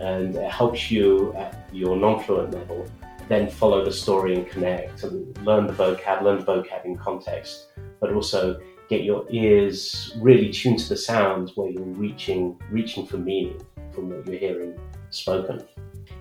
And 0.00 0.34
it 0.34 0.50
helps 0.50 0.90
you 0.90 1.32
at 1.34 1.68
your 1.72 1.96
non-fluent 1.96 2.52
level 2.52 2.86
then 3.28 3.48
follow 3.48 3.84
the 3.84 3.92
story 3.92 4.34
and 4.34 4.48
connect 4.48 5.02
and 5.02 5.36
learn 5.44 5.66
the 5.66 5.72
vocab, 5.72 6.22
learn 6.22 6.38
the 6.38 6.44
vocab 6.44 6.84
in 6.84 6.96
context, 6.96 7.68
but 8.00 8.12
also 8.12 8.60
get 8.88 9.02
your 9.02 9.24
ears 9.30 10.14
really 10.18 10.52
tuned 10.52 10.78
to 10.78 10.88
the 10.90 10.96
sounds 10.96 11.56
where 11.56 11.70
you're 11.70 11.82
reaching 11.82 12.60
reaching 12.70 13.06
for 13.06 13.16
meaning 13.16 13.60
from 13.92 14.10
what 14.10 14.26
you're 14.26 14.38
hearing 14.38 14.78
spoken. 15.10 15.64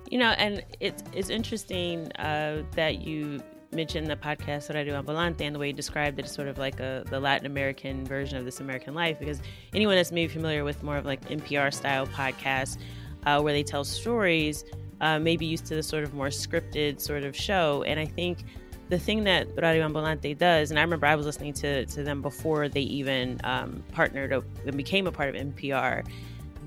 You 0.10 0.20
know, 0.20 0.32
and 0.32 0.64
it's 0.80 1.04
it's 1.14 1.30
interesting 1.30 2.12
uh, 2.14 2.64
that 2.76 3.02
you 3.02 3.42
mentioned 3.74 4.08
the 4.08 4.16
podcast 4.16 4.68
that 4.68 4.76
I 4.76 4.84
do 4.84 4.92
Ambulante 4.92 5.42
and 5.42 5.56
the 5.56 5.60
way 5.60 5.68
you 5.68 5.74
described 5.74 6.20
it 6.20 6.26
as 6.26 6.32
sort 6.32 6.48
of 6.48 6.58
like 6.58 6.80
a 6.80 7.04
the 7.10 7.20
Latin 7.20 7.46
American 7.46 8.06
version 8.06 8.38
of 8.38 8.46
This 8.46 8.60
American 8.60 8.94
Life 8.94 9.20
because 9.20 9.42
anyone 9.74 9.96
that's 9.96 10.12
maybe 10.12 10.32
familiar 10.32 10.64
with 10.64 10.84
more 10.84 10.98
of 10.98 11.06
like 11.06 11.28
NPR 11.30 11.74
style 11.74 12.08
podcasts 12.08 12.78
uh, 13.26 13.42
where 13.42 13.54
they 13.54 13.64
tell 13.64 13.84
stories 13.84 14.64
uh, 15.02 15.20
may 15.20 15.38
be 15.38 15.46
used 15.46 15.66
to 15.68 15.76
the 15.76 15.84
sort 15.84 16.04
of 16.04 16.14
more 16.14 16.28
scripted 16.28 17.00
sort 17.00 17.24
of 17.24 17.36
show. 17.36 17.84
And 17.84 18.00
I 18.00 18.06
think 18.06 18.46
the 18.90 19.00
thing 19.00 19.24
that 19.26 19.48
Radio 19.58 19.88
Ambulante 19.88 20.38
does, 20.38 20.70
and 20.70 20.80
I 20.80 20.82
remember 20.84 21.06
I 21.08 21.16
was 21.16 21.26
listening 21.26 21.54
to, 21.54 21.86
to 21.86 22.04
them 22.04 22.22
before 22.22 22.70
they 22.70 22.82
even 22.82 23.40
um, 23.44 23.84
partnered 23.92 24.32
and 24.32 24.78
became 24.78 25.08
a 25.08 25.12
part 25.12 25.30
of 25.30 25.36
NPR, 25.36 26.06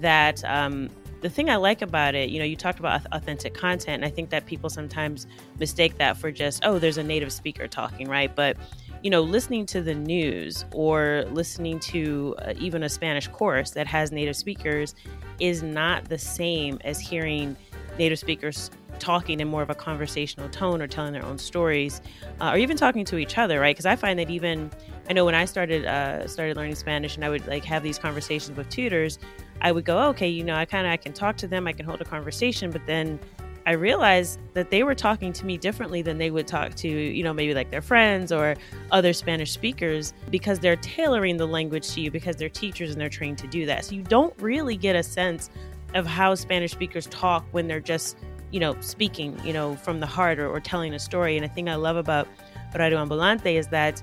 that 0.01 0.45
um, 0.45 0.91
the 1.27 1.35
thing 1.35 1.51
I 1.51 1.57
like 1.57 1.83
about 1.83 2.15
it, 2.15 2.31
you 2.31 2.39
know, 2.39 2.45
you 2.45 2.55
talked 2.55 2.79
about 2.79 3.05
authentic 3.11 3.53
content, 3.53 3.97
and 3.97 4.05
I 4.05 4.11
think 4.11 4.31
that 4.31 4.47
people 4.47 4.71
sometimes 4.71 5.27
mistake 5.59 5.99
that 5.99 6.17
for 6.17 6.31
just, 6.31 6.65
oh, 6.65 6.79
there's 6.79 6.99
a 6.99 7.03
native 7.03 7.33
speaker 7.33 7.67
talking, 7.67 8.09
right? 8.09 8.33
But 8.33 8.57
you 9.03 9.11
know, 9.11 9.23
listening 9.23 9.67
to 9.67 9.83
the 9.83 9.95
news 9.95 10.65
or 10.73 11.25
listening 11.31 11.81
to 11.81 12.37
uh, 12.39 12.55
even 12.59 12.85
a 12.85 12.89
Spanish 12.89 13.27
course 13.29 13.73
that 13.73 13.89
has 13.89 14.13
native 14.13 14.37
speakers 14.37 14.95
is 15.41 15.65
not 15.65 16.09
the 16.09 16.19
same 16.19 16.79
as 16.85 17.01
hearing 17.01 17.57
native 17.99 18.21
speakers 18.21 18.71
talking 19.01 19.41
in 19.41 19.49
more 19.49 19.63
of 19.63 19.71
a 19.71 19.75
conversational 19.75 20.49
tone 20.49 20.81
or 20.81 20.87
telling 20.87 21.13
their 21.13 21.25
own 21.25 21.39
stories 21.39 22.01
uh, 22.41 22.53
or 22.53 22.57
even 22.57 22.77
talking 22.77 23.05
to 23.05 23.19
each 23.19 23.37
other 23.37 23.61
right 23.61 23.77
because 23.77 23.85
i 23.85 23.95
find 23.95 24.19
that 24.19 24.31
even 24.31 24.71
i 25.11 25.13
know 25.13 25.27
when 25.27 25.35
i 25.35 25.45
started 25.45 25.85
uh, 25.85 26.27
started 26.27 26.57
learning 26.57 26.75
spanish 26.75 27.15
and 27.15 27.23
i 27.23 27.29
would 27.29 27.47
like 27.47 27.63
have 27.63 27.83
these 27.83 27.99
conversations 27.99 28.57
with 28.57 28.67
tutors 28.71 29.19
i 29.61 29.73
would 29.73 29.85
go 29.85 29.99
okay 29.99 30.29
you 30.29 30.45
know 30.45 30.55
i 30.55 30.65
kind 30.65 30.87
of 30.87 30.93
i 30.93 30.97
can 30.97 31.13
talk 31.13 31.37
to 31.37 31.47
them 31.47 31.67
i 31.67 31.73
can 31.73 31.85
hold 31.85 32.01
a 32.01 32.05
conversation 32.05 32.71
but 32.71 32.85
then 32.87 33.19
i 33.67 33.73
realized 33.73 34.39
that 34.55 34.71
they 34.71 34.83
were 34.83 34.95
talking 34.95 35.33
to 35.33 35.45
me 35.47 35.57
differently 35.57 36.03
than 36.03 36.19
they 36.19 36.31
would 36.31 36.47
talk 36.47 36.75
to 36.75 36.89
you 36.89 37.23
know 37.23 37.33
maybe 37.33 37.55
like 37.55 37.71
their 37.71 37.83
friends 37.83 38.33
or 38.33 38.55
other 38.91 39.13
spanish 39.13 39.53
speakers 39.53 40.13
because 40.31 40.59
they're 40.59 40.77
tailoring 40.77 41.37
the 41.37 41.47
language 41.47 41.89
to 41.89 42.01
you 42.01 42.11
because 42.11 42.37
they're 42.37 42.49
teachers 42.49 42.91
and 42.91 43.01
they're 43.01 43.09
trained 43.09 43.39
to 43.39 43.47
do 43.47 43.67
that 43.67 43.85
so 43.85 43.95
you 43.95 44.03
don't 44.03 44.35
really 44.41 44.77
get 44.77 44.97
a 44.97 45.03
sense 45.03 45.51
of 45.95 46.07
how 46.07 46.35
spanish 46.35 46.73
speakers 46.73 47.07
talk 47.07 47.45
when 47.53 47.67
they're 47.67 47.81
just 47.81 48.17
you 48.51 48.61
know, 48.61 48.77
speaking, 48.81 49.39
you 49.45 49.53
know, 49.53 49.77
from 49.77 50.01
the 50.01 50.07
heart 50.07 50.39
or, 50.39 50.49
or 50.49 50.61
telling 50.61 50.95
a 50.95 50.99
story. 50.99 51.37
And 51.37 51.45
the 51.45 51.53
thing 51.53 51.69
I 51.69 51.75
love 51.75 51.97
about 51.97 52.29
Radio 52.75 53.05
Ambulante 53.05 53.55
is 53.55 53.69
that 53.69 54.03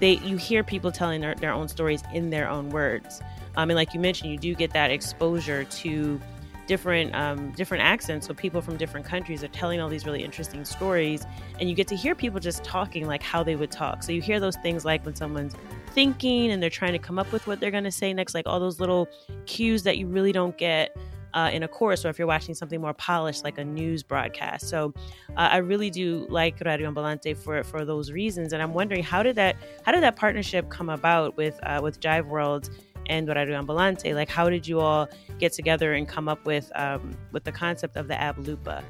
they 0.00 0.18
you 0.18 0.36
hear 0.36 0.62
people 0.62 0.92
telling 0.92 1.20
their, 1.20 1.34
their 1.34 1.52
own 1.52 1.68
stories 1.68 2.02
in 2.12 2.30
their 2.30 2.48
own 2.48 2.70
words. 2.70 3.20
Um, 3.56 3.70
and 3.70 3.76
like 3.76 3.94
you 3.94 4.00
mentioned, 4.00 4.30
you 4.30 4.38
do 4.38 4.54
get 4.54 4.72
that 4.72 4.90
exposure 4.90 5.64
to 5.64 6.20
different 6.68 7.14
um, 7.14 7.50
different 7.52 7.82
accents. 7.82 8.26
So 8.28 8.34
people 8.34 8.60
from 8.60 8.76
different 8.76 9.06
countries 9.06 9.42
are 9.42 9.48
telling 9.48 9.80
all 9.80 9.88
these 9.88 10.06
really 10.06 10.22
interesting 10.22 10.64
stories, 10.64 11.26
and 11.58 11.68
you 11.68 11.74
get 11.74 11.88
to 11.88 11.96
hear 11.96 12.14
people 12.14 12.38
just 12.38 12.62
talking 12.62 13.06
like 13.06 13.22
how 13.22 13.42
they 13.42 13.56
would 13.56 13.72
talk. 13.72 14.02
So 14.04 14.12
you 14.12 14.20
hear 14.20 14.38
those 14.38 14.56
things 14.56 14.84
like 14.84 15.04
when 15.04 15.16
someone's 15.16 15.56
thinking 15.88 16.52
and 16.52 16.62
they're 16.62 16.70
trying 16.70 16.92
to 16.92 16.98
come 16.98 17.18
up 17.18 17.32
with 17.32 17.46
what 17.46 17.58
they're 17.58 17.72
going 17.72 17.84
to 17.84 17.90
say 17.90 18.12
next, 18.12 18.34
like 18.34 18.46
all 18.46 18.60
those 18.60 18.78
little 18.78 19.08
cues 19.46 19.82
that 19.82 19.98
you 19.98 20.06
really 20.06 20.30
don't 20.30 20.56
get 20.56 20.96
uh, 21.34 21.50
in 21.52 21.62
a 21.62 21.68
course 21.68 22.04
or 22.04 22.08
if 22.08 22.18
you're 22.18 22.28
watching 22.28 22.54
something 22.54 22.80
more 22.80 22.94
polished 22.94 23.44
like 23.44 23.58
a 23.58 23.64
news 23.64 24.02
broadcast. 24.02 24.68
So 24.68 24.92
uh, 25.30 25.48
I 25.52 25.58
really 25.58 25.90
do 25.90 26.26
like 26.28 26.60
Radio 26.60 26.90
Ambulante 26.90 27.36
for 27.36 27.62
for 27.64 27.84
those 27.84 28.12
reasons. 28.12 28.52
And 28.52 28.62
I'm 28.62 28.74
wondering 28.74 29.02
how 29.02 29.22
did 29.22 29.36
that 29.36 29.56
how 29.84 29.92
did 29.92 30.02
that 30.02 30.16
partnership 30.16 30.68
come 30.68 30.88
about 30.88 31.36
with 31.36 31.58
uh, 31.62 31.80
with 31.82 32.00
Jive 32.00 32.26
World 32.26 32.70
and 33.08 33.28
Radio 33.28 33.60
Ambulante? 33.60 34.14
Like 34.14 34.28
how 34.28 34.48
did 34.48 34.66
you 34.66 34.80
all 34.80 35.08
get 35.38 35.52
together 35.52 35.94
and 35.94 36.08
come 36.08 36.28
up 36.28 36.44
with 36.44 36.70
um, 36.74 37.16
with 37.32 37.44
the 37.44 37.52
concept 37.52 37.96
of 37.96 38.08
the 38.08 38.20
app 38.20 38.38
Lupa? 38.38 38.84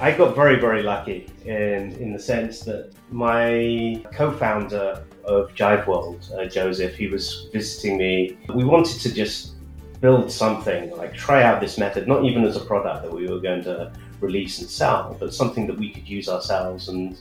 I 0.00 0.10
got 0.10 0.34
very, 0.34 0.58
very 0.58 0.82
lucky 0.82 1.30
in, 1.44 1.92
in 1.92 2.12
the 2.12 2.18
sense 2.18 2.60
that 2.60 2.92
my 3.10 4.04
co 4.12 4.32
founder 4.32 5.04
of 5.24 5.54
Jive 5.54 5.86
World, 5.86 6.28
uh, 6.36 6.46
Joseph, 6.46 6.96
he 6.96 7.06
was 7.06 7.48
visiting 7.52 7.96
me. 7.96 8.36
We 8.52 8.64
wanted 8.64 9.00
to 9.02 9.14
just 9.14 9.52
build 10.00 10.30
something, 10.30 10.90
like 10.96 11.14
try 11.14 11.44
out 11.44 11.60
this 11.60 11.78
method, 11.78 12.08
not 12.08 12.24
even 12.24 12.44
as 12.44 12.56
a 12.56 12.60
product 12.60 13.04
that 13.04 13.12
we 13.12 13.28
were 13.28 13.38
going 13.38 13.62
to 13.64 13.92
release 14.20 14.58
and 14.58 14.68
sell, 14.68 15.16
but 15.20 15.32
something 15.32 15.66
that 15.68 15.78
we 15.78 15.90
could 15.90 16.08
use 16.08 16.28
ourselves 16.28 16.88
and 16.88 17.16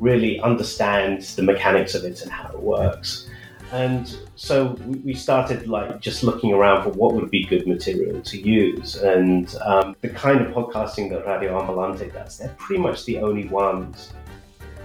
really 0.00 0.40
understand 0.40 1.22
the 1.22 1.42
mechanics 1.42 1.94
of 1.94 2.04
it 2.04 2.20
and 2.22 2.30
how 2.30 2.48
it 2.48 2.60
works. 2.60 3.28
And 3.72 4.16
so 4.36 4.78
we 5.02 5.14
started 5.14 5.66
like 5.66 6.00
just 6.00 6.22
looking 6.22 6.52
around 6.52 6.84
for 6.84 6.90
what 6.90 7.14
would 7.14 7.30
be 7.30 7.44
good 7.44 7.66
material 7.66 8.20
to 8.20 8.40
use. 8.40 8.96
And 8.96 9.54
um, 9.64 9.96
the 10.00 10.08
kind 10.08 10.40
of 10.40 10.52
podcasting 10.52 11.10
that 11.10 11.26
Radio 11.26 11.60
Ambulante 11.60 12.12
does, 12.12 12.38
they're 12.38 12.54
pretty 12.58 12.82
much 12.82 13.04
the 13.04 13.18
only 13.18 13.48
ones 13.48 14.12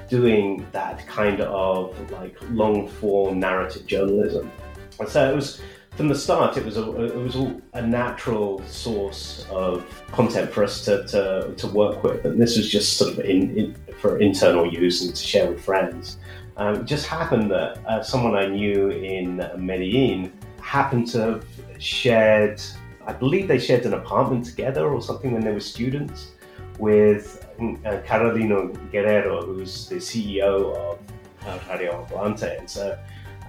doing 0.10 0.66
that 0.72 1.06
kind 1.08 1.42
of 1.42 2.12
like 2.12 2.36
long 2.50 2.88
form 2.88 3.40
narrative 3.40 3.86
journalism. 3.86 4.52
And 5.00 5.08
so 5.08 5.32
it 5.32 5.36
was 5.36 5.62
from 5.96 6.08
the 6.08 6.16
start, 6.16 6.58
it 6.58 6.66
was 6.66 6.78
a, 6.78 7.04
it 7.04 7.16
was 7.16 7.36
all 7.36 7.62
a 7.74 7.82
natural 7.82 8.62
source 8.68 9.46
of 9.52 9.86
content 10.12 10.52
for 10.52 10.64
us 10.64 10.84
to, 10.86 11.06
to, 11.08 11.54
to 11.56 11.68
work 11.68 12.04
with, 12.04 12.26
and 12.26 12.42
this 12.42 12.58
was 12.58 12.70
just 12.70 12.98
sort 12.98 13.12
of 13.12 13.20
in, 13.20 13.58
in 13.58 13.76
for 14.00 14.18
internal 14.20 14.66
use 14.66 15.04
and 15.04 15.16
to 15.16 15.22
share 15.22 15.52
with 15.52 15.64
friends. 15.64 16.18
Um, 16.62 16.76
it 16.82 16.86
just 16.86 17.08
happened 17.08 17.50
that 17.50 17.80
uh, 17.88 18.04
someone 18.04 18.36
I 18.36 18.46
knew 18.46 18.90
in 18.90 19.38
Medellin 19.58 20.32
happened 20.62 21.08
to 21.08 21.20
have 21.20 21.46
shared, 21.80 22.62
I 23.08 23.14
believe 23.14 23.48
they 23.48 23.58
shared 23.58 23.84
an 23.88 23.96
apartment 23.96 24.46
together 24.46 24.88
or 24.88 25.02
something 25.02 25.32
when 25.32 25.44
they 25.44 25.54
were 25.54 25.60
students, 25.60 26.34
with 26.78 27.48
uh, 27.84 27.98
Carolina 28.06 28.68
Guerrero, 28.92 29.44
who's 29.44 29.90
the 29.90 29.96
CEO 29.96 30.76
of 30.76 31.00
uh, 31.48 31.58
Radio 31.68 32.06
Ambulante. 32.06 32.60
And 32.60 32.70
so 32.70 32.96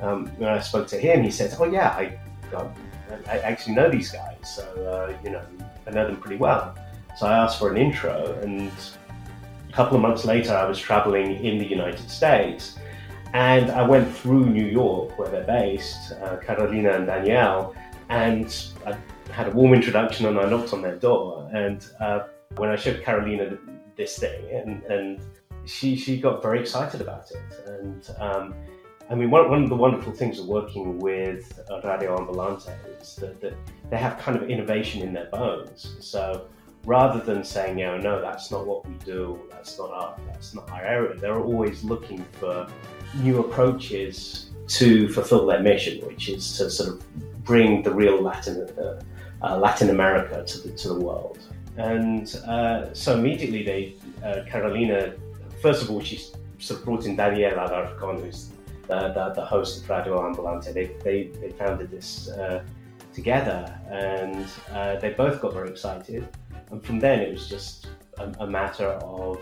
um, 0.01 0.29
when 0.38 0.48
I 0.48 0.61
spoke 0.61 0.87
to 0.88 0.98
him, 0.98 1.22
he 1.22 1.31
said, 1.31 1.55
"Oh 1.61 1.66
yeah, 1.66 1.90
I 1.90 2.16
I 3.27 3.38
actually 3.40 3.75
know 3.75 3.90
these 3.90 4.11
guys, 4.11 4.38
so 4.42 4.64
uh, 4.87 5.14
you 5.22 5.29
know 5.29 5.44
I 5.87 5.90
know 5.90 6.07
them 6.07 6.16
pretty 6.16 6.37
well. 6.37 6.75
So 7.18 7.27
I 7.27 7.37
asked 7.37 7.59
for 7.59 7.70
an 7.70 7.77
intro, 7.77 8.38
and 8.40 8.72
a 9.68 9.72
couple 9.72 9.96
of 9.96 10.03
months 10.03 10.25
later, 10.25 10.55
I 10.55 10.64
was 10.64 10.79
traveling 10.79 11.44
in 11.44 11.59
the 11.59 11.66
United 11.66 12.09
States, 12.09 12.79
and 13.32 13.70
I 13.70 13.86
went 13.86 14.14
through 14.14 14.46
New 14.46 14.66
York, 14.66 15.18
where 15.18 15.28
they're 15.28 15.44
based, 15.44 16.12
uh, 16.22 16.36
Carolina 16.36 16.92
and 16.92 17.06
Daniel, 17.06 17.74
and 18.08 18.54
I 18.86 18.96
had 19.32 19.48
a 19.48 19.50
warm 19.50 19.74
introduction, 19.74 20.26
and 20.26 20.38
I 20.38 20.48
knocked 20.48 20.72
on 20.72 20.82
their 20.82 20.96
door, 20.96 21.48
and 21.52 21.86
uh, 22.00 22.20
when 22.56 22.68
I 22.70 22.76
showed 22.76 23.02
Carolina 23.02 23.56
this 23.96 24.18
thing, 24.18 24.50
and, 24.50 24.82
and 24.84 25.20
she 25.64 25.96
she 25.96 26.20
got 26.20 26.42
very 26.42 26.60
excited 26.60 27.00
about 27.00 27.30
it, 27.30 27.68
and 27.68 28.10
um, 28.18 28.54
I 29.10 29.14
mean, 29.14 29.30
one, 29.30 29.50
one 29.50 29.62
of 29.62 29.68
the 29.68 29.76
wonderful 29.76 30.12
things 30.12 30.38
of 30.38 30.46
working 30.46 30.98
with 30.98 31.60
Radio 31.84 32.16
Ambulante 32.16 32.72
is 33.00 33.16
that, 33.16 33.40
that 33.42 33.54
they 33.90 33.98
have 33.98 34.18
kind 34.18 34.36
of 34.36 34.48
innovation 34.48 35.02
in 35.02 35.12
their 35.12 35.26
bones. 35.26 35.96
So 36.00 36.46
rather 36.86 37.20
than 37.20 37.44
saying, 37.44 37.78
you 37.78 37.86
know, 37.86 37.98
no, 37.98 38.22
that's 38.22 38.50
not 38.50 38.66
what 38.66 38.86
we 38.86 38.94
do, 39.04 39.38
that's 39.50 39.78
not 39.78 39.90
our, 39.90 40.16
that's 40.26 40.54
not 40.54 40.70
our 40.70 40.82
area, 40.82 41.14
they're 41.14 41.40
always 41.40 41.84
looking 41.84 42.24
for 42.32 42.66
new 43.14 43.40
approaches 43.40 44.51
to 44.68 45.09
fulfill 45.09 45.46
their 45.46 45.61
mission, 45.61 46.05
which 46.07 46.29
is 46.29 46.57
to 46.57 46.70
sort 46.70 46.90
of 46.90 47.44
bring 47.44 47.83
the 47.83 47.92
real 47.92 48.20
Latin, 48.20 48.68
uh, 48.79 49.03
uh, 49.42 49.59
Latin 49.59 49.90
America 49.90 50.44
to 50.44 50.59
the, 50.59 50.72
to 50.77 50.88
the 50.88 51.01
world. 51.01 51.38
And 51.77 52.35
uh, 52.46 52.92
so 52.94 53.18
immediately 53.18 53.62
they, 53.64 53.94
uh, 54.25 54.44
Carolina, 54.48 55.14
first 55.61 55.83
of 55.83 55.90
all, 55.90 56.01
she 56.01 56.18
sort 56.59 56.81
of 56.81 56.85
brought 56.85 57.07
in 57.07 57.16
Daniel 57.16 57.53
Alarcon, 57.53 58.22
who's 58.22 58.51
the, 58.88 59.12
the, 59.12 59.33
the 59.35 59.44
host 59.44 59.83
of 59.83 59.90
Radio 59.90 60.20
Ambulante. 60.20 60.72
They, 60.72 60.87
they, 61.03 61.25
they 61.40 61.51
founded 61.51 61.90
this 61.90 62.31
together 63.12 63.79
and 63.90 64.46
they 65.01 65.14
both 65.16 65.40
got 65.40 65.53
very 65.53 65.68
excited. 65.70 66.29
And 66.70 66.85
from 66.85 66.98
then 66.98 67.20
it 67.20 67.33
was 67.33 67.48
just 67.48 67.88
a, 68.18 68.33
a 68.40 68.46
matter 68.46 68.88
of 68.88 69.38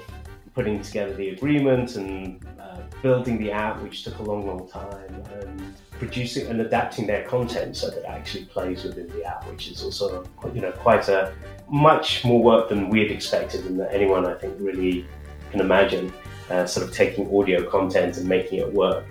putting 0.55 0.83
together 0.83 1.15
the 1.15 1.31
agreement 1.31 1.97
and 1.97 2.45
uh, 2.61 2.81
building 3.03 3.39
the 3.39 3.51
app, 3.53 3.81
which 3.83 4.05
took 4.05 4.19
a 4.19 4.23
long, 4.23 4.47
long 4.47 4.69
time, 4.69 5.15
and 5.41 5.75
producing 5.93 6.47
and 6.49 6.61
adapting 6.61 7.07
their 7.07 7.25
content 7.25 7.77
so 7.77 7.89
that 7.91 7.99
it 7.99 8.05
actually 8.07 8.45
plays 8.47 8.85
within 8.85 9.09
the 9.09 9.25
app, 9.25 9.47
which 9.49 9.69
is 9.69 9.83
also, 9.83 10.25
you 10.55 10.61
know, 10.61 10.73
quite 10.73 11.09
a 11.09 11.33
much 11.69 12.25
more 12.25 12.43
work 12.43 12.69
than 12.69 12.89
we 12.89 13.01
had 13.01 13.11
expected 13.11 13.65
and 13.67 13.79
that 13.79 13.93
anyone, 13.93 14.27
I 14.27 14.35
think, 14.35 14.55
really 14.59 15.07
can 15.51 15.61
imagine. 15.61 16.13
Uh, 16.51 16.67
sort 16.67 16.85
of 16.85 16.93
taking 16.93 17.33
audio 17.33 17.63
content 17.71 18.17
and 18.17 18.29
making 18.29 18.59
it 18.59 18.73
work 18.73 19.05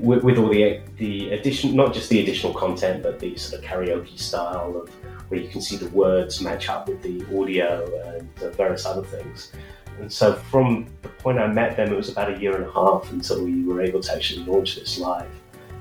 with, 0.00 0.22
with, 0.22 0.38
all 0.38 0.48
the 0.48 0.80
the 0.96 1.30
addition, 1.30 1.74
not 1.74 1.92
just 1.92 2.08
the 2.10 2.20
additional 2.20 2.52
content, 2.52 3.02
but 3.02 3.18
the 3.18 3.36
sort 3.36 3.62
of 3.62 3.68
karaoke 3.68 4.18
style 4.18 4.76
of 4.76 4.88
where 5.28 5.40
you 5.40 5.48
can 5.48 5.60
see 5.60 5.76
the 5.76 5.88
words 5.90 6.40
match 6.40 6.68
up 6.68 6.88
with 6.88 7.02
the 7.02 7.24
audio 7.38 7.84
and 8.14 8.54
various 8.54 8.86
other 8.86 9.02
things. 9.02 9.52
And 10.00 10.12
so, 10.12 10.34
from 10.34 10.86
the 11.02 11.08
point 11.08 11.38
I 11.38 11.46
met 11.48 11.76
them, 11.76 11.92
it 11.92 11.96
was 11.96 12.08
about 12.08 12.32
a 12.32 12.38
year 12.38 12.54
and 12.56 12.66
a 12.66 12.72
half 12.72 13.10
until 13.10 13.44
we 13.44 13.64
were 13.64 13.82
able 13.82 14.00
to 14.00 14.12
actually 14.14 14.44
launch 14.44 14.76
this 14.76 14.98
live. 14.98 15.30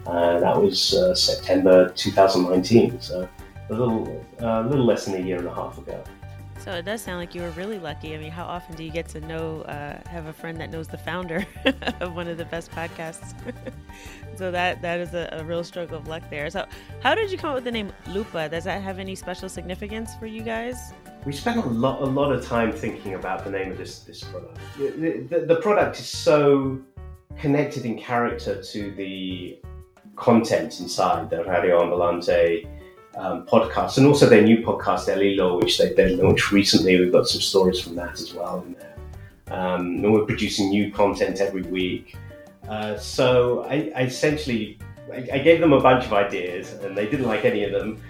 Uh, 0.05 0.39
that 0.39 0.61
was 0.61 0.93
uh, 0.93 1.13
September 1.13 1.89
2019, 1.89 3.01
so 3.01 3.27
a 3.69 3.73
little, 3.73 4.25
uh, 4.41 4.61
little 4.61 4.85
less 4.85 5.05
than 5.05 5.15
a 5.15 5.25
year 5.25 5.37
and 5.37 5.47
a 5.47 5.53
half 5.53 5.77
ago. 5.77 6.03
So 6.59 6.71
it 6.71 6.83
does 6.83 7.01
sound 7.01 7.19
like 7.19 7.35
you 7.35 7.41
were 7.41 7.51
really 7.51 7.79
lucky. 7.79 8.13
I 8.15 8.17
mean, 8.17 8.31
how 8.31 8.45
often 8.45 8.75
do 8.75 8.83
you 8.83 8.91
get 8.91 9.07
to 9.09 9.21
know, 9.21 9.61
uh, 9.61 9.99
have 10.09 10.25
a 10.25 10.33
friend 10.33 10.59
that 10.59 10.69
knows 10.69 10.87
the 10.87 10.97
founder 10.97 11.45
of 12.01 12.15
one 12.15 12.27
of 12.27 12.37
the 12.37 12.45
best 12.45 12.71
podcasts? 12.71 13.33
so 14.35 14.51
that 14.51 14.81
that 14.81 14.99
is 14.99 15.13
a, 15.13 15.29
a, 15.31 15.43
real 15.43 15.63
stroke 15.63 15.91
of 15.91 16.07
luck 16.07 16.23
there. 16.29 16.49
So, 16.49 16.65
how 17.01 17.15
did 17.15 17.31
you 17.31 17.37
come 17.37 17.51
up 17.51 17.55
with 17.55 17.63
the 17.63 17.71
name 17.71 17.93
Lupa? 18.07 18.49
Does 18.49 18.65
that 18.65 18.81
have 18.81 18.99
any 18.99 19.15
special 19.15 19.47
significance 19.47 20.15
for 20.15 20.25
you 20.25 20.41
guys? 20.41 20.93
We 21.27 21.33
spent 21.33 21.57
a 21.57 21.67
lot 21.67 22.01
a 22.01 22.05
lot 22.05 22.31
of 22.31 22.45
time 22.45 22.71
thinking 22.71 23.15
about 23.15 23.43
the 23.43 23.51
name 23.51 23.69
of 23.69 23.77
this 23.77 23.99
this 23.99 24.23
product. 24.23 24.57
The, 24.77 25.27
the, 25.29 25.39
the 25.41 25.57
product 25.57 25.99
is 25.99 26.07
so 26.07 26.79
connected 27.37 27.83
in 27.83 27.97
character 27.99 28.63
to 28.63 28.91
the 28.91 29.59
content 30.15 30.79
inside 30.79 31.29
the 31.29 31.43
Radio 31.43 31.83
Ambulante 31.83 32.65
um, 33.17 33.45
podcast 33.45 33.97
and 33.97 34.07
also 34.07 34.29
their 34.29 34.41
new 34.41 34.59
podcast 34.59 35.09
El 35.09 35.19
Hilo, 35.19 35.59
which 35.59 35.77
they, 35.77 35.91
they 35.91 36.15
launched 36.15 36.53
recently. 36.53 36.97
We've 36.97 37.11
got 37.11 37.27
some 37.27 37.41
stories 37.41 37.81
from 37.81 37.95
that 37.95 38.13
as 38.13 38.33
well 38.33 38.63
in 38.65 38.75
there. 38.75 38.95
Um, 39.47 39.81
and 39.97 40.13
we're 40.13 40.25
producing 40.25 40.69
new 40.69 40.93
content 40.93 41.41
every 41.41 41.63
week. 41.63 42.15
Uh, 42.69 42.95
so 42.97 43.65
I, 43.65 43.91
I 43.97 44.03
essentially 44.03 44.79
I, 45.11 45.27
I, 45.33 45.39
gave 45.39 45.59
them 45.59 45.73
a 45.73 45.81
bunch 45.81 46.05
of 46.05 46.13
ideas, 46.13 46.73
and 46.73 46.97
they 46.97 47.05
didn't 47.05 47.27
like 47.27 47.45
any 47.45 47.63
of 47.63 47.71
them, 47.71 48.01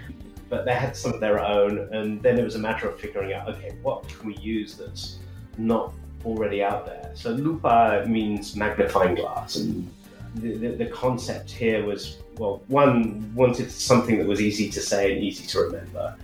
but 0.49 0.65
they 0.65 0.73
had 0.73 0.95
some 0.95 1.13
of 1.13 1.19
their 1.19 1.39
own. 1.39 1.93
And 1.93 2.21
then 2.21 2.39
it 2.39 2.43
was 2.43 2.55
a 2.55 2.59
matter 2.59 2.87
of 2.89 2.99
figuring 2.99 3.33
out, 3.33 3.49
okay, 3.49 3.77
what 3.81 4.07
can 4.07 4.27
we 4.27 4.35
use 4.37 4.75
that's 4.75 5.19
not 5.57 5.93
already 6.25 6.63
out 6.63 6.85
there? 6.85 7.11
So 7.13 7.31
lupa 7.31 8.05
means 8.07 8.55
magnifying 8.55 9.15
glass, 9.15 9.55
and 9.57 9.91
the, 10.35 10.55
the, 10.57 10.69
the 10.69 10.85
concept 10.87 11.51
here 11.51 11.85
was 11.85 12.17
well, 12.37 12.61
one 12.67 13.33
wanted 13.33 13.71
something 13.71 14.17
that 14.19 14.27
was 14.27 14.41
easy 14.41 14.69
to 14.69 14.79
say 14.79 15.13
and 15.13 15.23
easy 15.23 15.45
to 15.47 15.59
remember. 15.59 16.15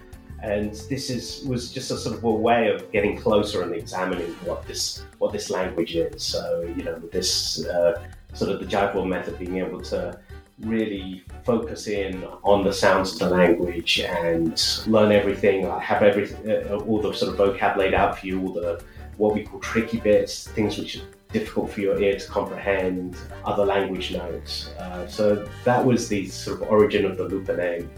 And 0.41 0.73
this 0.89 1.09
is 1.09 1.45
was 1.45 1.71
just 1.71 1.89
a 1.89 1.97
sort 1.97 2.17
of 2.17 2.23
a 2.23 2.29
way 2.29 2.69
of 2.69 2.91
getting 2.91 3.17
closer 3.17 3.63
and 3.63 3.73
examining 3.73 4.31
what 4.45 4.67
this 4.67 5.03
what 5.19 5.31
this 5.31 5.49
language 5.49 5.95
is. 5.95 6.21
So 6.21 6.62
you 6.75 6.83
know, 6.83 6.99
this 6.99 7.65
uh, 7.65 8.01
sort 8.33 8.51
of 8.51 8.59
the 8.59 8.91
World 8.93 9.07
method, 9.07 9.39
being 9.39 9.57
able 9.59 9.81
to 9.83 10.19
really 10.63 11.23
focus 11.43 11.88
in 11.88 12.23
on 12.43 12.63
the 12.63 12.73
sounds 12.73 13.13
of 13.13 13.19
the 13.19 13.30
language 13.30 13.99
and 13.99 14.62
learn 14.88 15.12
everything, 15.12 15.69
have 15.80 16.04
everything, 16.04 16.49
uh, 16.49 16.76
all 16.76 17.02
the 17.02 17.13
sort 17.13 17.34
of 17.34 17.38
vocab 17.38 17.78
laid 17.78 17.93
out 17.93 18.19
for 18.19 18.28
you, 18.28 18.41
all 18.41 18.54
the 18.54 18.84
what 19.17 19.34
we 19.34 19.43
call 19.43 19.60
tricky 19.60 19.99
bits, 19.99 20.47
things 20.49 20.78
which 20.78 20.97
are 20.97 21.06
difficult 21.32 21.71
for 21.71 21.82
your 21.82 21.99
ear 22.02 22.17
to 22.17 22.28
comprehend, 22.28 23.17
other 23.45 23.65
language 23.65 24.12
notes. 24.12 24.69
Uh, 24.80 25.06
so 25.08 25.47
that 25.65 25.84
was 25.84 26.08
the 26.08 26.28
sort 26.28 26.62
of 26.62 26.67
origin 26.69 27.06
of 27.06 27.17
the 27.17 27.23
Lupa 27.23 27.56
name. 27.56 27.89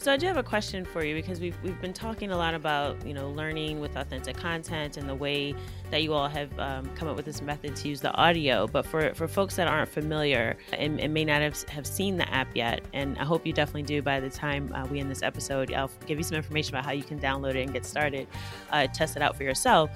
So 0.00 0.12
I 0.12 0.16
do 0.16 0.26
have 0.28 0.36
a 0.36 0.44
question 0.44 0.84
for 0.84 1.04
you 1.04 1.12
because 1.12 1.40
we've 1.40 1.56
we've 1.64 1.80
been 1.80 1.92
talking 1.92 2.30
a 2.30 2.36
lot 2.36 2.54
about 2.54 3.04
you 3.04 3.12
know 3.12 3.30
learning 3.30 3.80
with 3.80 3.96
authentic 3.96 4.36
content 4.36 4.96
and 4.96 5.08
the 5.08 5.14
way 5.14 5.56
that 5.90 6.04
you 6.04 6.14
all 6.14 6.28
have 6.28 6.56
um, 6.60 6.88
come 6.94 7.08
up 7.08 7.16
with 7.16 7.24
this 7.24 7.42
method 7.42 7.74
to 7.74 7.88
use 7.88 8.00
the 8.00 8.12
audio. 8.12 8.68
But 8.68 8.86
for, 8.86 9.12
for 9.14 9.26
folks 9.26 9.56
that 9.56 9.66
aren't 9.66 9.88
familiar 9.88 10.56
and, 10.72 11.00
and, 11.00 11.12
may 11.12 11.24
not 11.24 11.42
have, 11.42 11.60
have 11.70 11.86
seen 11.86 12.16
the 12.16 12.32
app 12.32 12.54
yet, 12.54 12.82
and 12.92 13.18
I 13.18 13.24
hope 13.24 13.44
you 13.44 13.52
definitely 13.52 13.82
do 13.82 14.00
by 14.00 14.20
the 14.20 14.30
time 14.30 14.72
uh, 14.72 14.86
we 14.86 15.00
end 15.00 15.10
this 15.10 15.22
episode, 15.22 15.72
I'll 15.72 15.90
give 16.06 16.18
you 16.18 16.24
some 16.24 16.36
information 16.36 16.74
about 16.74 16.84
how 16.84 16.92
you 16.92 17.02
can 17.02 17.18
download 17.18 17.56
it 17.56 17.62
and 17.62 17.72
get 17.72 17.84
started, 17.84 18.28
uh, 18.70 18.86
test 18.88 19.16
it 19.16 19.22
out 19.22 19.36
for 19.36 19.42
yourself. 19.42 19.90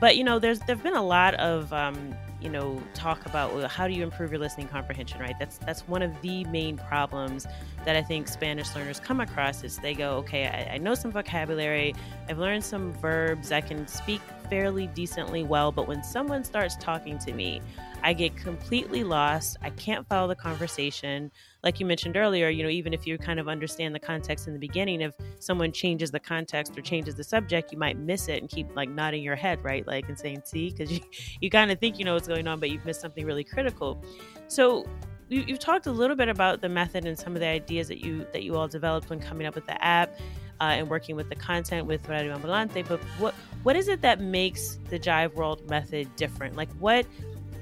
But 0.00 0.16
you 0.16 0.22
know, 0.22 0.38
there's 0.38 0.60
there've 0.60 0.82
been 0.82 0.96
a 0.96 1.04
lot 1.04 1.34
of 1.34 1.72
um, 1.72 2.14
you 2.40 2.48
know 2.48 2.82
talk 2.94 3.26
about 3.26 3.54
well, 3.54 3.68
how 3.68 3.86
do 3.86 3.94
you 3.94 4.02
improve 4.02 4.30
your 4.30 4.40
listening 4.40 4.68
comprehension 4.68 5.20
right? 5.20 5.36
That's 5.38 5.58
that's 5.58 5.86
one 5.88 6.02
of 6.02 6.20
the 6.22 6.44
main 6.44 6.76
problems 6.76 7.46
that 7.84 7.96
i 7.96 8.02
think 8.02 8.28
spanish 8.28 8.74
learners 8.74 9.00
come 9.00 9.20
across 9.20 9.64
is 9.64 9.78
they 9.78 9.94
go 9.94 10.16
okay 10.16 10.46
I, 10.46 10.74
I 10.74 10.78
know 10.78 10.94
some 10.94 11.10
vocabulary. 11.10 11.94
I've 12.28 12.38
learned 12.38 12.64
some 12.64 12.92
verbs. 12.94 13.52
I 13.52 13.60
can 13.60 13.86
speak 13.86 14.20
fairly 14.48 14.86
decently 14.88 15.42
well 15.42 15.70
but 15.70 15.86
when 15.86 16.02
someone 16.02 16.44
starts 16.44 16.76
talking 16.76 17.18
to 17.18 17.32
me 17.32 17.60
I 18.02 18.12
get 18.12 18.36
completely 18.36 19.02
lost. 19.02 19.56
I 19.62 19.70
can't 19.70 20.06
follow 20.08 20.28
the 20.28 20.36
conversation. 20.36 21.30
Like 21.64 21.80
you 21.80 21.86
mentioned 21.86 22.16
earlier, 22.16 22.48
you 22.48 22.62
know, 22.62 22.68
even 22.68 22.94
if 22.94 23.06
you 23.06 23.18
kind 23.18 23.40
of 23.40 23.48
understand 23.48 23.94
the 23.94 23.98
context 24.00 24.46
in 24.46 24.52
the 24.52 24.58
beginning, 24.58 25.00
if 25.00 25.14
someone 25.40 25.72
changes 25.72 26.10
the 26.10 26.20
context 26.20 26.78
or 26.78 26.82
changes 26.82 27.16
the 27.16 27.24
subject, 27.24 27.72
you 27.72 27.78
might 27.78 27.98
miss 27.98 28.28
it 28.28 28.40
and 28.40 28.48
keep 28.48 28.74
like 28.76 28.88
nodding 28.88 29.22
your 29.22 29.34
head, 29.34 29.62
right? 29.64 29.86
Like 29.86 30.08
and 30.08 30.18
saying, 30.18 30.42
see, 30.44 30.70
because 30.70 30.92
you, 30.92 31.00
you 31.40 31.50
kind 31.50 31.70
of 31.70 31.80
think 31.80 31.98
you 31.98 32.04
know 32.04 32.14
what's 32.14 32.28
going 32.28 32.46
on, 32.46 32.60
but 32.60 32.70
you've 32.70 32.84
missed 32.84 33.00
something 33.00 33.26
really 33.26 33.44
critical. 33.44 34.02
So 34.46 34.86
you, 35.28 35.44
have 35.46 35.58
talked 35.58 35.86
a 35.86 35.92
little 35.92 36.16
bit 36.16 36.28
about 36.28 36.60
the 36.60 36.68
method 36.68 37.04
and 37.04 37.18
some 37.18 37.34
of 37.34 37.40
the 37.40 37.46
ideas 37.46 37.88
that 37.88 37.98
you 37.98 38.26
that 38.32 38.44
you 38.44 38.56
all 38.56 38.68
developed 38.68 39.10
when 39.10 39.20
coming 39.20 39.46
up 39.46 39.54
with 39.54 39.66
the 39.66 39.82
app. 39.84 40.16
Uh, 40.60 40.74
and 40.78 40.90
working 40.90 41.14
with 41.14 41.28
the 41.28 41.36
content 41.36 41.86
with 41.86 42.08
Radio 42.08 42.36
Ambulante, 42.36 42.86
but 42.88 42.98
what 43.18 43.32
what 43.62 43.76
is 43.76 43.86
it 43.86 44.02
that 44.02 44.20
makes 44.20 44.78
the 44.90 44.98
Jive 44.98 45.34
World 45.34 45.68
method 45.70 46.08
different? 46.16 46.56
Like 46.56 46.70
what 46.80 47.06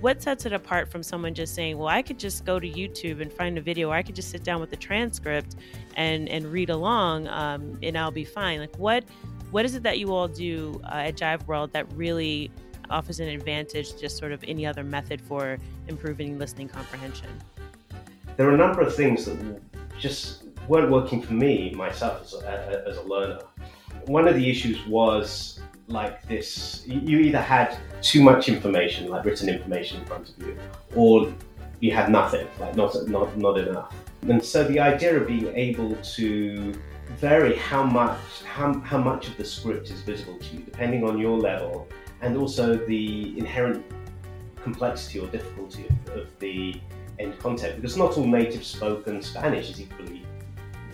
what 0.01 0.23
sets 0.23 0.47
it 0.47 0.53
apart 0.53 0.91
from 0.91 1.03
someone 1.03 1.35
just 1.35 1.55
saying, 1.55 1.79
well, 1.79 1.89
I 1.89 2.03
could 2.03 2.19
just 2.19 2.45
go 2.45 2.61
to 2.61 2.69
YouTube 2.69 3.21
and 3.21 3.33
find 3.33 3.57
a 3.57 3.61
video, 3.61 3.91
or 3.91 3.95
I 3.95 4.03
could 4.03 4.15
just 4.15 4.31
sit 4.31 4.45
down 4.45 4.61
with 4.61 4.71
the 4.71 4.77
transcript 4.77 5.57
and 5.97 6.29
and 6.29 6.47
read 6.47 6.71
along, 6.71 7.29
um, 7.29 7.79
and 7.83 7.99
I'll 7.99 8.11
be 8.11 8.25
fine. 8.25 8.61
Like 8.61 8.77
what 8.77 9.05
what 9.51 9.65
is 9.65 9.75
it 9.75 9.83
that 9.85 9.99
you 9.99 10.13
all 10.13 10.29
do 10.29 10.81
uh, 10.85 11.09
at 11.09 11.17
Jive 11.17 11.47
World 11.47 11.73
that 11.73 11.91
really 11.95 12.51
offers 12.91 13.21
an 13.21 13.29
advantage 13.29 13.99
just 13.99 14.17
sort 14.17 14.33
of 14.33 14.43
any 14.47 14.67
other 14.67 14.85
method 14.85 15.21
for 15.21 15.59
improving 15.89 16.39
listening 16.39 16.69
comprehension? 16.69 17.29
There 18.37 18.49
are 18.49 18.55
a 18.55 18.57
number 18.57 18.83
of 18.83 18.95
things 18.95 19.25
that 19.25 19.61
just 19.99 20.45
weren't 20.69 20.91
working 20.91 21.23
for 21.23 21.35
me 21.35 21.73
myself 21.75 22.23
as 22.23 22.35
a, 22.35 22.85
as 22.87 22.97
a 22.99 23.03
learner. 23.03 23.41
One 24.07 24.29
of 24.29 24.35
the 24.35 24.51
issues 24.51 24.85
was 24.87 25.61
like 25.89 26.27
this 26.27 26.83
you 26.87 27.19
either 27.19 27.41
had 27.41 27.79
too 28.03 28.23
much 28.23 28.49
information 28.49 29.09
like 29.09 29.25
written 29.25 29.49
information 29.49 30.01
in 30.01 30.07
front 30.07 30.29
of 30.29 30.39
you 30.39 30.59
or 30.97 31.33
you 31.81 31.93
had 31.93 32.11
nothing 32.11 32.47
like 32.59 32.75
not 32.75 32.95
not 33.09 33.37
not 33.37 33.57
enough 33.57 33.95
and 34.23 34.45
so 34.45 34.65
the 34.65 34.81
idea 34.81 35.17
of 35.17 35.27
being 35.29 35.47
able 35.55 35.95
to 35.97 36.75
vary 37.19 37.55
how 37.55 37.85
much 37.85 38.19
how, 38.45 38.73
how 38.81 38.99
much 38.99 39.29
of 39.29 39.37
the 39.37 39.45
script 39.45 39.91
is 39.91 40.01
visible 40.01 40.37
to 40.39 40.57
you 40.57 40.63
depending 40.63 41.05
on 41.05 41.19
your 41.19 41.39
level 41.39 41.87
and 42.21 42.37
also 42.37 42.77
the 42.87 43.39
inherent 43.39 43.85
complexity 44.61 45.21
or 45.21 45.29
difficulty 45.29 45.87
of, 45.87 46.17
of 46.17 46.39
the 46.41 46.81
end 47.21 47.39
content 47.39 47.77
because 47.77 47.97
not 47.97 48.19
all 48.19 48.27
native 48.27 48.65
spoken 48.65 49.23
spanish 49.23 49.71
is 49.71 49.81
equally 49.81 50.27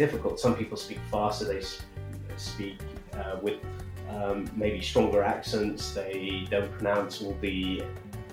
difficult 0.05 0.35
some 0.47 0.55
people 0.61 0.77
speak 0.87 1.01
faster 1.11 1.45
they 1.45 1.63
speak 2.37 2.79
uh, 3.19 3.37
with 3.43 3.59
um, 4.15 4.51
maybe 4.55 4.81
stronger 4.81 5.23
accents. 5.23 5.93
They 5.93 6.47
don't 6.51 6.71
pronounce 6.73 7.23
all 7.23 7.37
the 7.41 7.83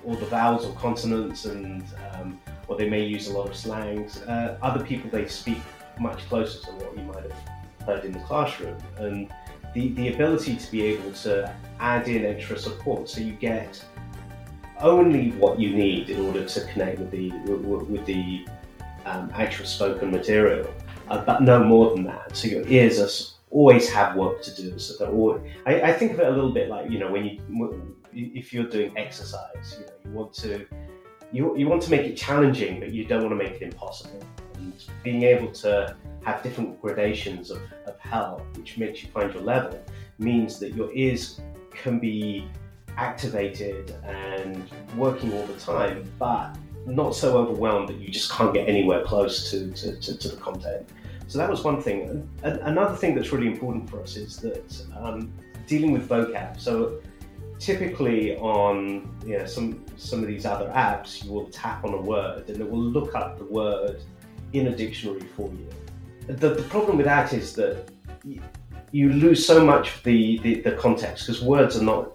all 0.05 0.15
the 0.15 0.25
vowels 0.25 0.65
or 0.65 0.73
consonants, 0.75 1.45
and 1.45 1.83
um, 2.13 2.39
or 2.67 2.77
they 2.77 2.89
may 2.89 3.03
use 3.03 3.27
a 3.27 3.37
lot 3.37 3.47
of 3.49 3.55
slangs. 3.55 4.21
Uh, 4.23 4.57
other 4.61 4.83
people 4.83 5.09
they 5.09 5.27
speak 5.27 5.61
much 5.99 6.19
closer 6.29 6.59
to 6.65 6.71
what 6.71 6.97
you 6.97 7.03
might 7.03 7.23
have 7.23 7.39
heard 7.85 8.05
in 8.05 8.11
the 8.11 8.19
classroom, 8.19 8.77
and 8.97 9.31
the 9.73 9.89
the 9.93 10.13
ability 10.13 10.55
to 10.55 10.71
be 10.71 10.83
able 10.83 11.11
to 11.11 11.53
add 11.79 12.07
in 12.07 12.25
extra 12.25 12.57
support, 12.57 13.09
so 13.09 13.21
you 13.21 13.33
get 13.33 13.83
only 14.81 15.31
what 15.31 15.59
you 15.59 15.75
need 15.75 16.09
in 16.09 16.25
order 16.25 16.45
to 16.45 16.59
connect 16.67 16.99
with 16.99 17.11
the 17.11 17.29
with, 17.95 18.05
the 18.05 18.45
um, 19.05 19.31
actual 19.33 19.65
spoken 19.65 20.11
material, 20.11 20.73
but 21.09 21.41
no 21.41 21.63
more 21.63 21.95
than 21.95 22.03
that. 22.05 22.35
So 22.35 22.47
your 22.47 22.67
ears 22.67 22.99
are 22.99 23.09
always 23.51 23.89
have 23.89 24.15
work 24.15 24.41
to 24.43 24.55
do. 24.55 24.77
So 24.77 25.03
that 25.03 25.11
all, 25.11 25.41
I, 25.65 25.81
I, 25.81 25.93
think 25.93 26.13
of 26.13 26.19
it 26.19 26.27
a 26.27 26.29
little 26.29 26.53
bit 26.53 26.69
like 26.69 26.89
you 26.89 26.99
know 26.99 27.11
when 27.11 27.25
you 27.25 27.95
if 28.13 28.53
you're 28.53 28.69
doing 28.69 28.95
exercise, 28.97 29.77
you 29.79 29.85
know 29.85 29.93
you 30.05 30.11
want 30.11 30.33
to 30.33 30.65
you, 31.31 31.57
you 31.57 31.67
want 31.67 31.81
to 31.83 31.91
make 31.91 32.01
it 32.01 32.15
challenging, 32.15 32.79
but 32.79 32.91
you 32.91 33.05
don't 33.05 33.21
want 33.21 33.31
to 33.31 33.43
make 33.43 33.61
it 33.61 33.61
impossible. 33.61 34.23
And 34.55 34.73
being 35.03 35.23
able 35.23 35.51
to 35.51 35.95
have 36.23 36.43
different 36.43 36.81
gradations 36.81 37.51
of, 37.51 37.61
of 37.85 38.57
which 38.57 38.77
makes 38.77 39.03
you 39.03 39.09
find 39.09 39.33
your 39.33 39.43
level, 39.43 39.79
means 40.17 40.59
that 40.59 40.73
your 40.73 40.91
ears 40.93 41.39
can 41.71 41.99
be 41.99 42.47
activated 42.97 43.95
and 44.03 44.69
working 44.97 45.31
all 45.33 45.45
the 45.45 45.59
time, 45.59 46.03
but 46.17 46.57
not 46.85 47.15
so 47.15 47.37
overwhelmed 47.37 47.89
that 47.89 47.97
you 47.97 48.09
just 48.09 48.31
can't 48.31 48.53
get 48.53 48.67
anywhere 48.67 49.03
close 49.03 49.51
to, 49.51 49.71
to, 49.71 49.95
to, 49.99 50.17
to 50.17 50.29
the 50.29 50.37
content. 50.37 50.89
So 51.29 51.37
that 51.37 51.47
was 51.47 51.63
one 51.63 51.79
thing. 51.79 52.27
Another 52.41 52.95
thing 52.95 53.13
that's 53.13 53.31
really 53.31 53.45
important 53.45 53.87
for 53.87 54.01
us 54.01 54.17
is 54.17 54.37
that 54.37 54.83
um, 54.97 55.31
dealing 55.67 55.91
with 55.91 56.09
vocab. 56.09 56.59
So 56.59 56.99
typically 57.59 58.35
on 58.37 59.15
you 59.23 59.37
know, 59.37 59.45
some 59.45 59.85
some 59.95 60.21
of 60.21 60.27
these 60.27 60.47
other 60.47 60.69
apps, 60.69 61.23
you 61.23 61.31
will 61.31 61.45
tap 61.49 61.85
on 61.85 61.93
a 61.93 62.01
word 62.01 62.49
and 62.49 62.59
it 62.59 62.67
will 62.67 62.81
look 62.81 63.13
up 63.13 63.37
the 63.37 63.45
word 63.45 64.01
in 64.53 64.67
a 64.67 64.75
dictionary 64.75 65.27
for 65.35 65.49
you. 65.49 65.69
The, 66.25 66.49
the 66.49 66.63
problem 66.63 66.97
with 66.97 67.05
that 67.05 67.31
is 67.31 67.53
that 67.53 67.91
you 68.91 69.13
lose 69.13 69.45
so 69.45 69.63
much 69.63 69.97
of 69.97 70.03
the, 70.03 70.39
the, 70.39 70.61
the 70.61 70.71
context 70.71 71.27
because 71.27 71.43
words 71.43 71.77
are 71.77 71.83
not 71.83 72.11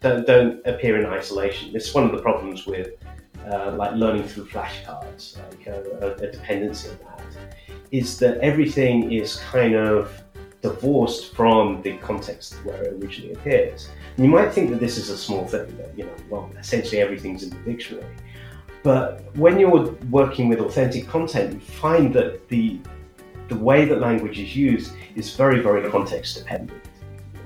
don't, 0.00 0.26
don't 0.26 0.66
appear 0.66 1.00
in 1.00 1.06
isolation. 1.06 1.70
It's 1.76 1.94
one 1.94 2.02
of 2.02 2.10
the 2.10 2.18
problems 2.18 2.66
with 2.66 2.88
uh, 3.50 3.72
like 3.72 3.92
learning 3.94 4.24
through 4.24 4.46
flashcards, 4.46 5.38
like 5.50 5.66
a, 5.66 6.16
a 6.20 6.30
dependency 6.30 6.90
on 6.90 6.98
that 6.98 7.16
is 7.92 8.18
that 8.18 8.38
everything 8.38 9.12
is 9.12 9.36
kind 9.36 9.74
of 9.74 10.10
divorced 10.62 11.34
from 11.34 11.80
the 11.82 11.96
context 11.98 12.54
where 12.64 12.82
it 12.82 12.92
originally 12.94 13.34
appears. 13.34 13.88
And 14.16 14.24
you 14.24 14.30
might 14.30 14.52
think 14.52 14.70
that 14.70 14.80
this 14.80 14.96
is 14.96 15.10
a 15.10 15.16
small 15.16 15.46
thing, 15.46 15.76
that, 15.76 15.96
you 15.96 16.04
know, 16.04 16.16
well, 16.30 16.50
essentially 16.58 17.00
everything's 17.00 17.42
in 17.42 17.50
the 17.50 17.56
dictionary. 17.70 18.06
But 18.82 19.36
when 19.36 19.58
you're 19.58 19.92
working 20.10 20.48
with 20.48 20.60
authentic 20.60 21.08
content, 21.08 21.54
you 21.54 21.60
find 21.60 22.14
that 22.14 22.48
the 22.48 22.78
the 23.48 23.56
way 23.56 23.84
that 23.84 24.00
language 24.00 24.40
is 24.40 24.56
used 24.56 24.92
is 25.14 25.36
very, 25.36 25.60
very 25.60 25.88
context 25.88 26.36
dependent. 26.36 26.82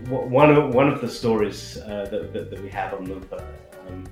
One 0.08 0.50
of 0.50 0.74
one 0.74 0.88
of 0.88 1.00
the 1.02 1.08
stories 1.08 1.76
uh, 1.76 2.08
that, 2.10 2.32
that, 2.32 2.50
that, 2.50 2.62
we 2.62 2.70
have 2.70 2.94
on 2.94 3.04
the, 3.04 3.16
um, 3.86 4.04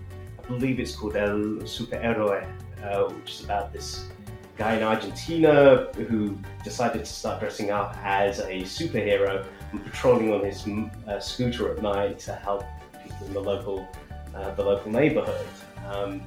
believe 0.48 0.80
it's 0.80 0.96
called 0.96 1.16
El 1.16 1.38
Superhéroe, 1.62 2.46
uh, 2.82 3.04
which 3.14 3.34
is 3.34 3.44
about 3.44 3.72
this 3.72 4.08
guy 4.56 4.76
in 4.76 4.82
Argentina 4.82 5.86
who 6.08 6.36
decided 6.64 7.04
to 7.04 7.12
start 7.12 7.38
dressing 7.38 7.70
up 7.70 7.96
as 8.02 8.40
a 8.40 8.62
superhero 8.62 9.44
and 9.70 9.84
patrolling 9.84 10.32
on 10.32 10.44
his 10.44 10.66
uh, 11.06 11.20
scooter 11.20 11.72
at 11.72 11.82
night 11.82 12.18
to 12.18 12.34
help 12.34 12.64
people 13.02 13.26
in 13.26 13.34
the 13.34 13.40
local 13.40 13.88
uh, 14.34 14.54
the 14.54 14.64
local 14.64 14.90
neighborhood. 14.90 15.46
Um, 15.86 16.22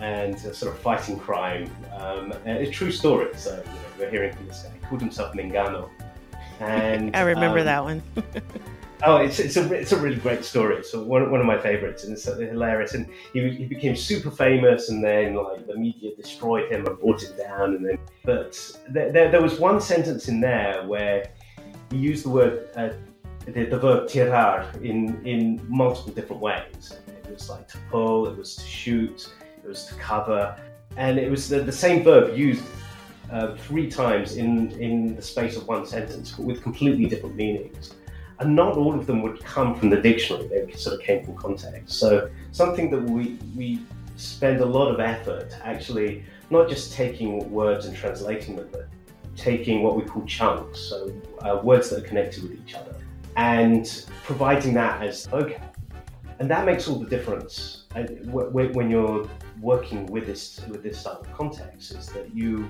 and 0.00 0.34
uh, 0.34 0.52
sort 0.52 0.74
of 0.74 0.80
fighting 0.80 1.18
crime. 1.18 1.70
Um, 1.96 2.32
a 2.46 2.68
true 2.70 2.90
story. 2.90 3.28
So 3.36 3.50
you 3.50 3.70
know, 3.70 3.78
we're 3.98 4.10
hearing 4.10 4.34
from 4.34 4.46
this 4.48 4.62
guy. 4.62 4.70
He 4.74 4.86
called 4.86 5.00
himself 5.00 5.34
Mengano. 5.34 5.88
And 6.60 7.16
I 7.16 7.22
remember 7.22 7.58
um, 7.58 7.64
that 7.64 7.82
one. 7.82 8.02
oh, 9.06 9.16
it's, 9.16 9.38
it's 9.38 9.56
a 9.56 9.72
it's 9.72 9.92
a 9.92 9.98
really 9.98 10.16
great 10.16 10.44
story. 10.44 10.76
It's 10.76 10.92
one, 10.92 11.30
one 11.30 11.40
of 11.40 11.46
my 11.46 11.58
favorites, 11.58 12.04
and 12.04 12.12
it's 12.12 12.24
hilarious. 12.24 12.94
And 12.94 13.08
he, 13.32 13.48
he 13.50 13.64
became 13.64 13.96
super 13.96 14.30
famous, 14.30 14.88
and 14.88 15.02
then 15.02 15.34
like 15.34 15.66
the 15.66 15.76
media 15.76 16.14
destroyed 16.16 16.70
him 16.70 16.86
and 16.86 16.98
brought 16.98 17.22
him 17.22 17.36
down. 17.36 17.76
And 17.76 17.86
then, 17.86 17.98
but 18.24 18.58
there, 18.88 19.12
there, 19.12 19.30
there 19.30 19.42
was 19.42 19.58
one 19.58 19.80
sentence 19.80 20.28
in 20.28 20.40
there 20.40 20.84
where 20.86 21.30
he 21.90 21.98
used 21.98 22.24
the 22.24 22.30
word 22.30 22.68
uh, 22.76 22.90
the, 23.46 23.64
the 23.66 23.78
verb 23.78 24.08
tirar 24.08 24.74
in 24.82 25.24
in 25.26 25.64
multiple 25.68 26.12
different 26.12 26.42
ways. 26.42 26.94
It 27.06 27.30
was 27.30 27.48
like 27.48 27.68
to 27.68 27.78
pull, 27.90 28.28
it 28.28 28.36
was 28.36 28.56
to 28.56 28.64
shoot, 28.64 29.32
it 29.62 29.66
was 29.68 29.86
to 29.86 29.94
cover, 29.94 30.56
and 30.96 31.18
it 31.18 31.30
was 31.30 31.48
the, 31.48 31.60
the 31.60 31.72
same 31.72 32.04
verb 32.04 32.36
used 32.36 32.64
uh, 33.32 33.56
three 33.56 33.90
times 33.90 34.36
in, 34.36 34.70
in 34.72 35.16
the 35.16 35.22
space 35.22 35.56
of 35.56 35.66
one 35.66 35.86
sentence, 35.86 36.32
but 36.32 36.44
with 36.44 36.62
completely 36.62 37.06
different 37.06 37.34
meanings. 37.34 37.94
And 38.40 38.56
not 38.56 38.76
all 38.76 38.98
of 38.98 39.06
them 39.06 39.22
would 39.22 39.42
come 39.44 39.74
from 39.74 39.90
the 39.90 40.00
dictionary, 40.00 40.48
they 40.48 40.72
sort 40.72 40.96
of 40.98 41.02
came 41.02 41.24
from 41.24 41.36
context. 41.36 41.98
So, 41.98 42.30
something 42.50 42.90
that 42.90 43.02
we, 43.02 43.38
we 43.54 43.80
spend 44.16 44.60
a 44.60 44.66
lot 44.66 44.92
of 44.92 45.00
effort 45.00 45.56
actually 45.62 46.24
not 46.50 46.68
just 46.68 46.92
taking 46.92 47.50
words 47.50 47.86
and 47.86 47.96
translating 47.96 48.56
them, 48.56 48.68
but 48.70 48.88
taking 49.36 49.82
what 49.82 49.96
we 49.96 50.02
call 50.02 50.24
chunks, 50.24 50.78
so 50.78 51.12
uh, 51.42 51.60
words 51.62 51.90
that 51.90 52.04
are 52.04 52.06
connected 52.06 52.42
with 52.42 52.52
each 52.52 52.74
other, 52.74 52.94
and 53.36 54.06
providing 54.22 54.74
that 54.74 55.02
as 55.02 55.26
vocab. 55.26 55.60
And 56.38 56.50
that 56.50 56.66
makes 56.66 56.88
all 56.88 56.98
the 56.98 57.08
difference 57.08 57.84
uh, 57.94 58.02
when 58.02 58.90
you're 58.90 59.28
working 59.60 60.06
with 60.06 60.26
this 60.26 60.60
with 60.68 60.82
this 60.82 60.98
style 60.98 61.20
of 61.20 61.32
context 61.32 61.92
is 61.92 62.08
that 62.08 62.34
you 62.34 62.68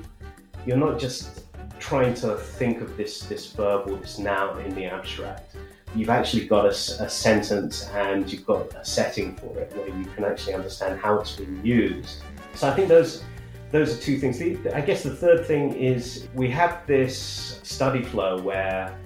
you're 0.66 0.77
not 0.77 0.98
just 0.98 1.44
trying 1.79 2.14
to 2.14 2.37
think 2.37 2.81
of 2.81 2.96
this 2.96 3.20
this 3.22 3.53
verb 3.53 3.88
or 3.88 3.96
this 3.96 4.18
noun 4.18 4.61
in 4.61 4.74
the 4.74 4.85
abstract. 4.85 5.53
You've 5.94 6.11
actually 6.11 6.46
got 6.46 6.66
a, 6.66 6.68
a 6.68 7.09
sentence 7.09 7.88
and 7.94 8.30
you've 8.30 8.46
got 8.46 8.74
a 8.74 8.85
setting 8.85 9.37
for 9.37 9.59
it 9.59 9.72
where 9.76 9.88
you 9.88 10.04
can 10.14 10.24
actually 10.24 10.54
understand 10.54 11.00
how 11.00 11.18
it's 11.20 11.37
being 11.37 11.64
used. 11.64 12.22
So 12.54 12.68
I 12.68 12.74
think 12.74 12.88
those 12.88 13.22
those 13.70 13.98
are 13.98 14.00
two 14.00 14.18
things. 14.18 14.40
I 14.72 14.80
guess 14.80 15.02
the 15.02 15.14
third 15.14 15.46
thing 15.46 15.74
is 15.74 16.28
we 16.35 16.48
have 16.50 16.87
this 16.87 17.61
study 17.64 18.02
flow 18.02 18.40
where 18.40 18.96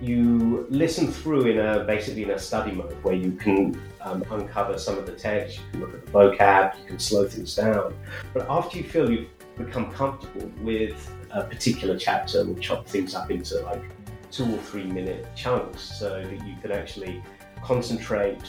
you 0.00 0.66
listen 0.70 1.12
through 1.12 1.46
in 1.46 1.58
a 1.58 1.84
basically 1.84 2.24
in 2.24 2.30
a 2.30 2.38
study 2.38 2.72
mode 2.72 2.96
where 3.04 3.14
you 3.14 3.32
can 3.32 3.80
um, 4.00 4.24
uncover 4.30 4.78
some 4.78 4.98
of 4.98 5.06
the 5.06 5.12
text, 5.12 5.58
you 5.58 5.64
can 5.70 5.80
look 5.80 5.94
at 5.94 6.06
the 6.06 6.12
vocab, 6.12 6.78
you 6.80 6.86
can 6.86 6.98
slow 6.98 7.28
things 7.28 7.54
down. 7.54 7.94
But 8.32 8.46
after 8.48 8.78
you 8.78 8.84
feel 8.84 9.10
you've 9.10 9.28
become 9.56 9.92
comfortable 9.92 10.50
with 10.62 11.12
a 11.30 11.44
particular 11.44 11.98
chapter, 11.98 12.44
we'll 12.44 12.56
chop 12.56 12.88
things 12.88 13.14
up 13.14 13.30
into 13.30 13.60
like 13.60 13.82
two 14.30 14.44
or 14.44 14.58
three 14.58 14.84
minute 14.84 15.26
chunks 15.34 15.80
so 15.80 16.22
that 16.22 16.46
you 16.46 16.54
can 16.62 16.72
actually 16.72 17.22
concentrate 17.62 18.42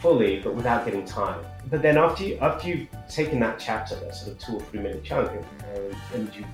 fully 0.00 0.40
but 0.40 0.54
without 0.54 0.84
getting 0.84 1.04
tired. 1.04 1.44
But 1.70 1.82
then 1.82 1.96
after 1.96 2.24
you 2.24 2.38
after 2.38 2.68
you've 2.68 2.88
taken 3.08 3.40
that 3.40 3.58
chapter, 3.58 3.96
that 3.96 4.14
sort 4.14 4.32
of 4.32 4.38
two 4.38 4.56
or 4.56 4.60
three 4.60 4.80
minute 4.80 5.02
chunk, 5.04 5.30
and, 5.74 5.96
and 6.14 6.34
you've 6.34 6.46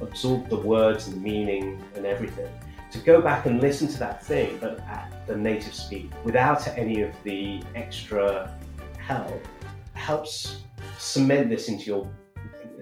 absorbed 0.00 0.50
the 0.50 0.56
words 0.56 1.06
and 1.06 1.16
the 1.16 1.20
meaning 1.20 1.82
and 1.94 2.04
everything, 2.04 2.50
to 2.90 2.98
go 2.98 3.20
back 3.20 3.46
and 3.46 3.60
listen 3.60 3.88
to 3.88 3.98
that 3.98 4.24
thing, 4.24 4.58
but 4.60 4.80
at 4.80 5.26
the 5.26 5.36
native 5.36 5.74
speed, 5.74 6.12
without 6.24 6.66
any 6.68 7.02
of 7.02 7.12
the 7.24 7.62
extra 7.74 8.54
help, 8.98 9.46
helps 9.94 10.62
cement 10.98 11.48
this 11.48 11.68
into 11.68 11.84
your 11.84 12.10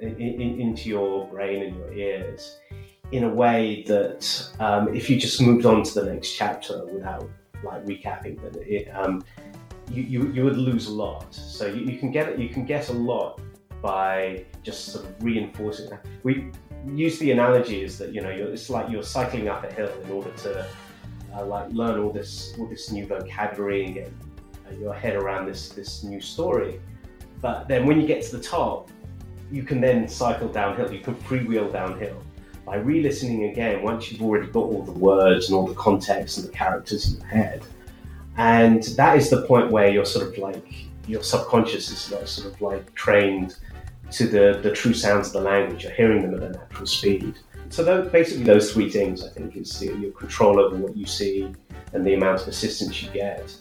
in, 0.01 0.61
into 0.61 0.89
your 0.89 1.27
brain 1.29 1.63
and 1.63 1.77
your 1.77 1.93
ears 1.93 2.59
in 3.13 3.25
a 3.25 3.29
way 3.29 3.85
that 3.87 4.51
um, 4.59 4.95
if 4.95 5.09
you 5.09 5.19
just 5.19 5.41
moved 5.41 5.65
on 5.65 5.83
to 5.83 6.01
the 6.01 6.13
next 6.13 6.33
chapter 6.33 6.85
without 6.87 7.29
like 7.63 7.85
recapping, 7.85 8.39
it, 8.67 8.89
um, 8.95 9.25
you, 9.91 10.03
you, 10.03 10.33
you 10.33 10.45
would 10.45 10.57
lose 10.57 10.89
a 10.89 10.93
lot. 10.93 11.33
So 11.33 11.67
you, 11.67 11.85
you 11.85 11.99
can 11.99 12.11
get 12.11 12.39
you 12.39 12.49
can 12.49 12.65
get 12.65 12.89
a 12.89 12.93
lot 12.93 13.41
by 13.81 14.45
just 14.63 14.87
sort 14.87 15.05
of 15.05 15.23
reinforcing 15.23 15.91
that. 15.91 16.05
We 16.25 16.51
use 16.87 17.19
the 17.19 17.31
analogy 17.31 17.83
is 17.83 17.99
that 17.99 18.13
you 18.13 18.21
know 18.21 18.31
it's 18.31 18.71
like 18.71 18.91
you're 18.91 19.03
cycling 19.03 19.49
up 19.49 19.65
a 19.65 19.73
hill 19.73 19.93
in 20.05 20.11
order 20.11 20.31
to 20.31 20.67
uh, 21.35 21.47
like 21.47 21.71
learn 21.71 22.01
all 22.01 22.13
this 22.13 22.55
all 22.59 22.67
this 22.67 22.91
new 22.91 23.07
vocabulary 23.07 23.85
and 23.85 23.95
get 23.95 24.13
uh, 24.69 24.75
your 24.75 24.95
head 24.95 25.15
around 25.15 25.47
this 25.47 25.69
this 25.69 26.03
new 26.03 26.21
story. 26.21 26.81
But 27.41 27.69
then 27.69 27.87
when 27.87 28.01
you 28.01 28.07
get 28.07 28.23
to 28.25 28.37
the 28.37 28.43
top, 28.43 28.91
you 29.53 29.63
can 29.63 29.81
then 29.81 30.09
cycle 30.09 30.49
downhill. 30.49 30.93
You 30.93 31.01
can 31.01 31.15
freewheel 31.15 31.73
downhill 31.73 32.26
by 32.67 32.77
re-listening 32.77 33.45
again 33.45 33.83
once 33.83 34.11
you've 34.11 34.21
already 34.21 34.49
got 34.49 34.65
all 34.65 34.83
the 34.83 34.93
words 34.93 35.49
and 35.49 35.57
all 35.57 35.67
the 35.67 35.75
context 35.75 36.37
and 36.37 36.49
the 36.49 36.53
characters 36.53 37.13
in 37.15 37.21
your 37.21 37.29
head. 37.29 37.63
And 38.37 38.83
that 38.83 39.17
is 39.17 39.31
the 39.31 39.43
point 39.43 39.71
where 39.71 39.89
you're 39.89 40.05
sort 40.05 40.27
of 40.27 40.37
like 40.37 40.75
your 41.07 41.23
subconscious 41.23 41.91
is 41.91 42.11
like 42.11 42.27
sort 42.27 42.53
of 42.53 42.61
like 42.61 42.93
trained 42.95 43.57
to 44.11 44.27
the, 44.27 44.59
the 44.63 44.73
true 44.73 44.93
sounds 44.93 45.29
of 45.29 45.33
the 45.35 45.41
language. 45.41 45.85
You're 45.85 45.93
hearing 45.93 46.23
them 46.23 46.35
at 46.35 46.43
a 46.43 46.59
natural 46.59 46.87
speed. 46.87 47.39
So 47.69 47.85
those, 47.85 48.11
basically, 48.11 48.45
those 48.45 48.73
three 48.73 48.91
things 48.91 49.25
I 49.25 49.29
think 49.29 49.57
is 49.57 49.81
your 49.83 50.11
control 50.13 50.61
over 50.61 50.77
what 50.77 50.97
you 50.97 51.07
see 51.07 51.53
and 51.93 52.05
the 52.05 52.15
amount 52.15 52.43
of 52.43 52.49
assistance 52.49 53.03
you 53.03 53.11
get, 53.11 53.55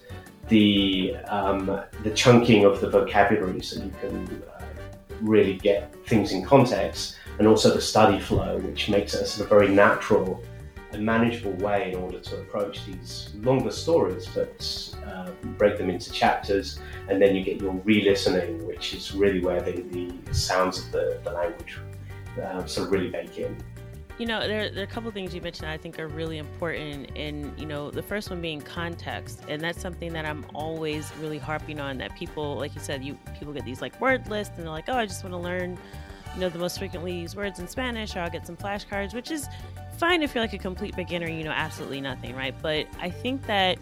the 0.50 1.16
um, 1.28 1.82
the 2.04 2.12
chunking 2.12 2.66
of 2.66 2.82
the 2.82 2.90
vocabulary 2.90 3.62
so 3.62 3.84
you 3.84 3.92
can 4.02 4.44
uh, 4.50 4.64
really 5.22 5.56
get 5.56 5.96
things 6.06 6.32
in 6.34 6.44
context, 6.44 7.18
and 7.40 7.48
also 7.48 7.74
the 7.74 7.82
study 7.82 8.20
flow, 8.20 8.58
which 8.60 8.90
makes 8.90 9.14
it 9.14 9.22
a 9.22 9.26
sort 9.26 9.46
of 9.46 9.50
very 9.50 9.70
natural 9.70 10.42
and 10.92 11.06
manageable 11.06 11.52
way 11.54 11.92
in 11.92 12.00
order 12.00 12.20
to 12.20 12.38
approach 12.38 12.86
these 12.86 13.32
longer 13.42 13.72
stories, 13.72 14.28
but 14.34 14.96
uh, 15.08 15.30
break 15.58 15.78
them 15.78 15.90
into 15.90 16.12
chapters, 16.12 16.80
and 17.10 17.22
then 17.22 17.36
you 17.36 17.44
get 17.44 17.62
your 17.62 17.74
re-listening, 17.74 18.66
which 18.66 18.94
is 18.94 19.14
really 19.14 19.42
where 19.42 19.62
the, 19.62 19.82
the 19.82 20.34
sounds 20.34 20.80
of 20.80 20.92
the, 20.92 21.20
the 21.24 21.32
language 21.32 21.80
uh, 22.42 22.66
sort 22.66 22.88
of 22.88 22.94
really 22.94 23.10
bake 23.10 23.38
in. 23.38 23.56
You 24.18 24.26
know, 24.26 24.48
there, 24.48 24.70
there, 24.70 24.80
are 24.80 24.88
a 24.88 24.90
couple 24.90 25.12
things 25.12 25.36
you 25.36 25.42
mentioned 25.42 25.68
I 25.68 25.76
think 25.76 26.00
are 26.00 26.08
really 26.08 26.38
important. 26.38 27.12
And, 27.18 27.58
you 27.60 27.66
know, 27.66 27.92
the 27.92 28.02
first 28.02 28.30
one 28.30 28.40
being 28.40 28.62
context. 28.62 29.42
And 29.50 29.62
that's 29.62 29.82
something 29.82 30.14
that 30.14 30.26
I'm 30.26 30.46
always 30.54 31.12
really 31.20 31.38
harping 31.38 31.82
on 31.82 31.98
that 31.98 32.16
people, 32.16 32.56
like 32.56 32.74
you 32.76 32.82
said, 32.82 33.04
you 33.04 33.18
people 33.38 33.52
get 33.52 33.66
these 33.66 33.82
like 33.82 34.00
word 34.00 34.30
lists 34.30 34.54
and 34.56 34.64
they're 34.64 34.72
like, 34.72 34.86
oh, 34.88 34.94
I 34.94 35.06
just 35.06 35.22
want 35.22 35.34
to 35.34 35.38
learn, 35.38 35.78
you 36.36 36.42
know, 36.42 36.50
the 36.50 36.60
most 36.60 36.78
frequently 36.78 37.14
used 37.14 37.36
words 37.36 37.60
in 37.60 37.68
Spanish 37.68 38.16
or 38.16 38.20
I'll 38.20 38.30
get 38.30 38.46
some 38.46 38.58
flashcards, 38.58 39.14
which 39.14 39.32
is 39.32 39.48
fine 39.98 40.22
if 40.22 40.36
you're 40.36 40.44
like 40.44 40.54
a 40.54 40.58
complete 40.58 40.96
beginner, 40.96 41.28
you 41.28 41.44
know, 41.44 41.52
absolutely 41.52 42.02
nothing, 42.02 42.36
right? 42.36 42.54
But 42.62 42.88
I 43.00 43.10
think 43.10 43.46
that 43.48 43.78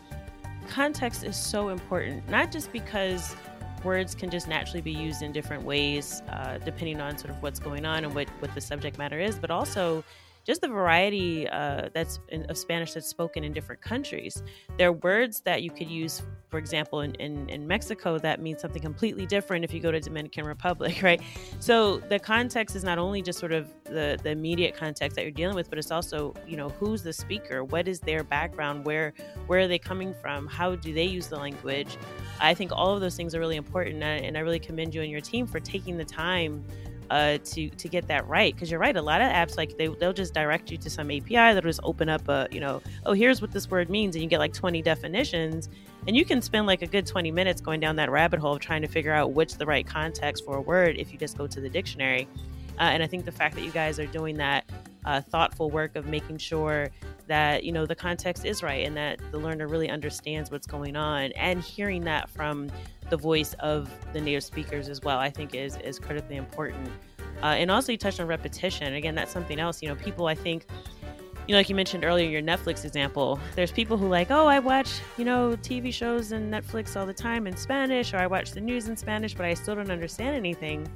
context 0.70 1.24
is 1.24 1.36
so 1.36 1.70
important, 1.70 2.30
not 2.30 2.52
just 2.52 2.72
because 2.72 3.36
words 3.84 4.16
can 4.16 4.30
just 4.30 4.48
naturally 4.48 4.82
be 4.82 4.92
used 4.92 5.24
in 5.24 5.32
different 5.32 5.64
ways 5.64 6.22
uh, 6.30 6.58
depending 6.60 7.02
on 7.02 7.18
sort 7.18 7.32
of 7.32 7.42
what's 7.42 7.60
going 7.60 7.86
on 7.86 8.06
and 8.06 8.16
what, 8.16 8.30
what 8.40 8.54
the 8.54 8.62
subject 8.62 8.98
matter 8.98 9.20
is, 9.20 9.38
but 9.38 9.52
also 9.52 10.04
just 10.46 10.62
the 10.62 10.68
variety 10.68 11.48
uh, 11.48 11.90
that's 11.94 12.20
in, 12.30 12.44
of 12.46 12.58
Spanish 12.58 12.94
that's 12.94 13.08
spoken 13.08 13.44
in 13.44 13.54
different 13.54 13.82
countries. 13.82 14.44
There 14.78 14.90
are 14.90 14.94
words 14.94 15.42
that 15.42 15.64
you 15.64 15.72
could 15.72 15.90
use, 15.90 16.22
for 16.50 16.58
example, 16.58 17.02
in, 17.02 17.16
in, 17.16 17.50
in, 17.50 17.66
Mexico 17.66 18.18
that 18.20 18.42
means 18.42 18.62
something 18.62 18.82
completely 18.82 19.26
different 19.26 19.64
if 19.64 19.74
you 19.74 19.80
go 19.80 19.92
to 19.92 20.00
Dominican 20.00 20.46
Republic, 20.46 21.02
right? 21.04 21.22
So 21.60 22.00
the 22.00 22.20
context 22.20 22.76
is 22.76 22.84
not 22.84 22.98
only 22.98 23.22
just 23.22 23.40
sort 23.40 23.54
of 23.54 23.74
the, 23.86 24.20
the 24.22 24.32
immediate 24.32 24.76
context 24.76 25.16
that 25.16 25.22
you're 25.22 25.32
dealing 25.32 25.56
with, 25.56 25.70
but 25.70 25.80
it's 25.80 25.92
also, 25.92 26.34
you 26.46 26.58
know, 26.58 26.70
who's 26.70 27.04
the 27.04 27.14
speaker? 27.14 27.64
What 27.64 27.88
is 27.88 28.00
their 28.00 28.24
background? 28.24 28.86
Where 28.86 29.14
where 29.48 29.62
are 29.62 29.68
they 29.68 29.80
coming 29.80 30.14
from? 30.14 30.48
How 30.48 30.76
do 30.76 30.94
they 30.94 31.06
use 31.06 31.28
the 31.28 31.38
language? 31.38 31.98
I 32.40 32.54
think 32.54 32.72
all 32.74 32.94
of 32.94 33.02
those 33.02 33.16
things 33.16 33.34
are 33.36 33.40
really 33.40 33.56
important, 33.56 34.04
and 34.04 34.38
I 34.38 34.42
really 34.42 34.60
commend 34.60 34.94
you 34.94 35.02
and 35.02 35.12
your 35.12 35.22
team 35.22 35.48
for 35.48 35.60
taking 35.60 35.98
the 35.98 36.06
time 36.06 36.66
uh, 37.14 37.38
to 37.46 37.70
to 37.70 37.88
get 37.88 38.08
that 38.08 38.28
right 38.28 38.56
because 38.56 38.72
you're 38.72 38.80
right 38.80 38.98
a 38.98 39.02
lot 39.02 39.22
of 39.22 39.28
apps 39.28 39.56
like 39.56 39.78
they, 39.78 39.86
they'll 39.86 40.14
just 40.14 40.34
direct 40.34 40.72
you 40.72 40.78
to 40.80 40.90
some 40.90 41.12
api 41.12 41.36
that'll 41.36 41.62
just 41.62 41.80
open 41.84 42.10
up 42.10 42.28
a 42.28 42.48
you 42.50 42.60
know 42.60 42.82
oh 43.06 43.14
here's 43.14 43.40
what 43.40 43.52
this 43.52 43.70
word 43.70 43.88
means 43.88 44.16
and 44.16 44.24
you 44.24 44.28
get 44.28 44.40
like 44.40 44.52
20 44.52 44.82
definitions 44.82 45.70
and 46.08 46.18
you 46.18 46.26
can 46.26 46.42
spend 46.42 46.66
like 46.66 46.82
a 46.82 46.88
good 46.88 47.06
20 47.06 47.30
minutes 47.30 47.62
going 47.62 47.80
down 47.80 47.96
that 47.96 48.10
rabbit 48.10 48.40
hole 48.40 48.58
trying 48.58 48.82
to 48.82 48.88
figure 48.88 49.14
out 49.14 49.32
what's 49.32 49.54
the 49.54 49.66
right 49.66 49.86
context 49.86 50.44
for 50.44 50.58
a 50.58 50.62
word 50.62 50.98
if 50.98 51.14
you 51.14 51.20
just 51.20 51.38
go 51.38 51.46
to 51.46 51.62
the 51.62 51.70
dictionary 51.70 52.28
uh, 52.80 52.84
and 52.84 53.04
i 53.04 53.08
think 53.08 53.26
the 53.26 53.32
fact 53.32 53.54
that 53.54 53.62
you 53.62 53.72
guys 53.72 54.00
are 54.00 54.08
doing 54.08 54.36
that 54.36 54.66
uh, 55.06 55.22
thoughtful 55.22 55.70
work 55.70 55.96
of 55.96 56.08
making 56.08 56.40
sure 56.40 56.90
that 57.28 57.64
you 57.64 57.72
know 57.72 57.86
the 57.86 57.96
context 57.96 58.44
is 58.44 58.64
right 58.64 58.88
and 58.88 58.98
that 58.98 59.20
the 59.32 59.38
learner 59.38 59.68
really 59.68 59.90
understands 59.90 60.50
what's 60.50 60.66
going 60.66 60.96
on 60.96 61.32
and 61.34 61.62
hearing 61.62 62.04
that 62.04 62.28
from 62.28 62.72
the 63.10 63.18
voice 63.18 63.54
of 63.60 63.90
the 64.14 64.20
native 64.20 64.44
speakers 64.44 64.90
as 64.90 65.02
well 65.02 65.20
i 65.20 65.30
think 65.30 65.54
is 65.54 65.78
is 65.78 66.00
critically 66.00 66.38
important 66.38 66.90
uh, 67.44 67.48
and 67.48 67.70
also 67.70 67.92
you 67.92 67.98
touched 67.98 68.20
on 68.20 68.28
repetition. 68.28 68.94
Again 68.94 69.16
that's 69.16 69.32
something 69.32 69.60
else. 69.60 69.82
You 69.82 69.90
know 69.90 69.96
people 69.96 70.28
i 70.28 70.36
think 70.36 70.66
you 71.48 71.54
know 71.54 71.60
like 71.60 71.68
you 71.68 71.76
mentioned 71.76 72.06
earlier 72.06 72.30
your 72.30 72.42
netflix 72.42 72.86
example 72.86 73.38
there's 73.56 73.72
people 73.72 73.98
who 73.98 74.08
like 74.08 74.32
oh 74.32 74.48
i 74.48 74.60
watch 74.60 75.02
you 75.18 75.26
know 75.26 75.58
tv 75.62 75.94
shows 75.94 76.32
and 76.32 76.54
netflix 76.54 76.96
all 76.96 77.06
the 77.06 77.14
time 77.14 77.48
in 77.48 77.58
spanish 77.58 78.14
or 78.14 78.18
i 78.18 78.26
watch 78.26 78.52
the 78.52 78.62
news 78.62 78.88
in 78.88 78.96
spanish 78.96 79.34
but 79.36 79.46
i 79.46 79.54
still 79.54 79.76
don't 79.76 79.92
understand 79.92 80.36
anything. 80.36 80.88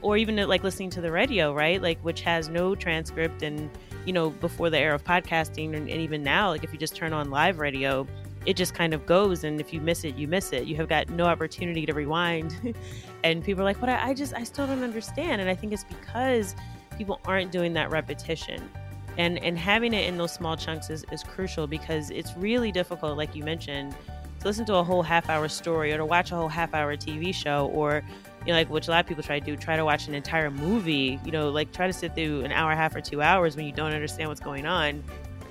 Or 0.00 0.16
even 0.16 0.36
like 0.48 0.64
listening 0.64 0.90
to 0.90 1.00
the 1.00 1.12
radio 1.12 1.54
right? 1.54 1.80
Like 1.80 2.00
which 2.00 2.22
has 2.22 2.48
no 2.48 2.74
transcript 2.74 3.42
and 3.42 3.70
you 4.04 4.12
know, 4.12 4.30
before 4.30 4.68
the 4.68 4.78
era 4.78 4.96
of 4.96 5.04
podcasting 5.04 5.76
and, 5.76 5.88
and 5.88 6.00
even 6.00 6.24
now, 6.24 6.48
like 6.48 6.64
if 6.64 6.72
you 6.72 6.78
just 6.78 6.96
turn 6.96 7.12
on 7.12 7.30
live 7.30 7.60
radio, 7.60 8.04
it 8.46 8.54
just 8.54 8.74
kind 8.74 8.92
of 8.92 9.06
goes 9.06 9.44
and 9.44 9.60
if 9.60 9.72
you 9.72 9.80
miss 9.80 10.04
it 10.04 10.16
you 10.16 10.28
miss 10.28 10.52
it. 10.52 10.64
You 10.64 10.76
have 10.76 10.88
got 10.88 11.08
no 11.10 11.24
opportunity 11.24 11.86
to 11.86 11.92
rewind. 11.92 12.74
And 13.24 13.44
people 13.44 13.60
are 13.62 13.64
like 13.64 13.78
but 13.78 13.88
I, 13.88 14.08
I, 14.08 14.14
just 14.14 14.34
i 14.34 14.42
still 14.42 14.66
don't 14.66 14.82
understand. 14.82 15.40
And 15.40 15.48
i 15.48 15.54
think 15.54 15.72
it's 15.72 15.84
because 15.84 16.56
people 16.98 17.20
aren't 17.24 17.52
doing 17.52 17.72
that 17.74 17.90
repetition. 17.90 18.68
And 19.16 19.38
and 19.44 19.56
having 19.56 19.94
it 19.94 20.08
in 20.08 20.16
those 20.18 20.32
small 20.32 20.56
chunks 20.56 20.90
is, 20.90 21.04
is 21.12 21.22
crucial 21.22 21.66
because 21.66 22.10
it's 22.10 22.36
really 22.36 22.72
difficult 22.72 23.16
like 23.16 23.36
you 23.36 23.44
mentioned 23.44 23.94
to 24.40 24.46
listen 24.48 24.64
to 24.66 24.74
a 24.74 24.82
whole 24.82 25.02
half 25.02 25.30
hour 25.30 25.48
story 25.48 25.92
or 25.92 25.98
to 25.98 26.04
watch 26.04 26.32
a 26.32 26.34
whole 26.34 26.48
half 26.48 26.74
hour 26.74 26.96
tv 26.96 27.32
show 27.32 27.70
or 27.72 28.02
you 28.46 28.52
know, 28.52 28.58
like 28.58 28.70
which 28.70 28.88
a 28.88 28.90
lot 28.90 29.00
of 29.00 29.06
people 29.06 29.22
try 29.22 29.38
to 29.38 29.44
do, 29.44 29.56
try 29.56 29.76
to 29.76 29.84
watch 29.84 30.08
an 30.08 30.14
entire 30.14 30.50
movie, 30.50 31.20
you 31.24 31.30
know, 31.30 31.50
like 31.50 31.72
try 31.72 31.86
to 31.86 31.92
sit 31.92 32.14
through 32.14 32.42
an 32.42 32.52
hour 32.52 32.70
and 32.70 32.78
a 32.78 32.82
half 32.82 32.94
or 32.94 33.00
two 33.00 33.22
hours 33.22 33.56
when 33.56 33.66
you 33.66 33.72
don't 33.72 33.92
understand 33.92 34.28
what's 34.28 34.40
going 34.40 34.66
on. 34.66 35.02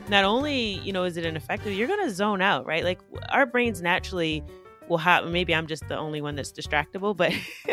Not 0.10 0.24
only, 0.24 0.80
you 0.80 0.92
know, 0.92 1.04
is 1.04 1.18
it 1.18 1.26
ineffective, 1.26 1.74
you're 1.74 1.88
going 1.88 2.06
to 2.06 2.14
zone 2.14 2.42
out, 2.42 2.66
right? 2.66 2.84
Like 2.84 3.00
our 3.30 3.46
brains 3.46 3.82
naturally 3.82 4.44
will 4.90 4.98
have, 4.98 5.26
maybe 5.28 5.56
I'm 5.56 5.68
just 5.68 5.88
the 5.88 5.98
only 5.98 6.22
one 6.22 6.36
that's 6.36 6.52
distractible, 6.52 7.16
but 7.16 7.32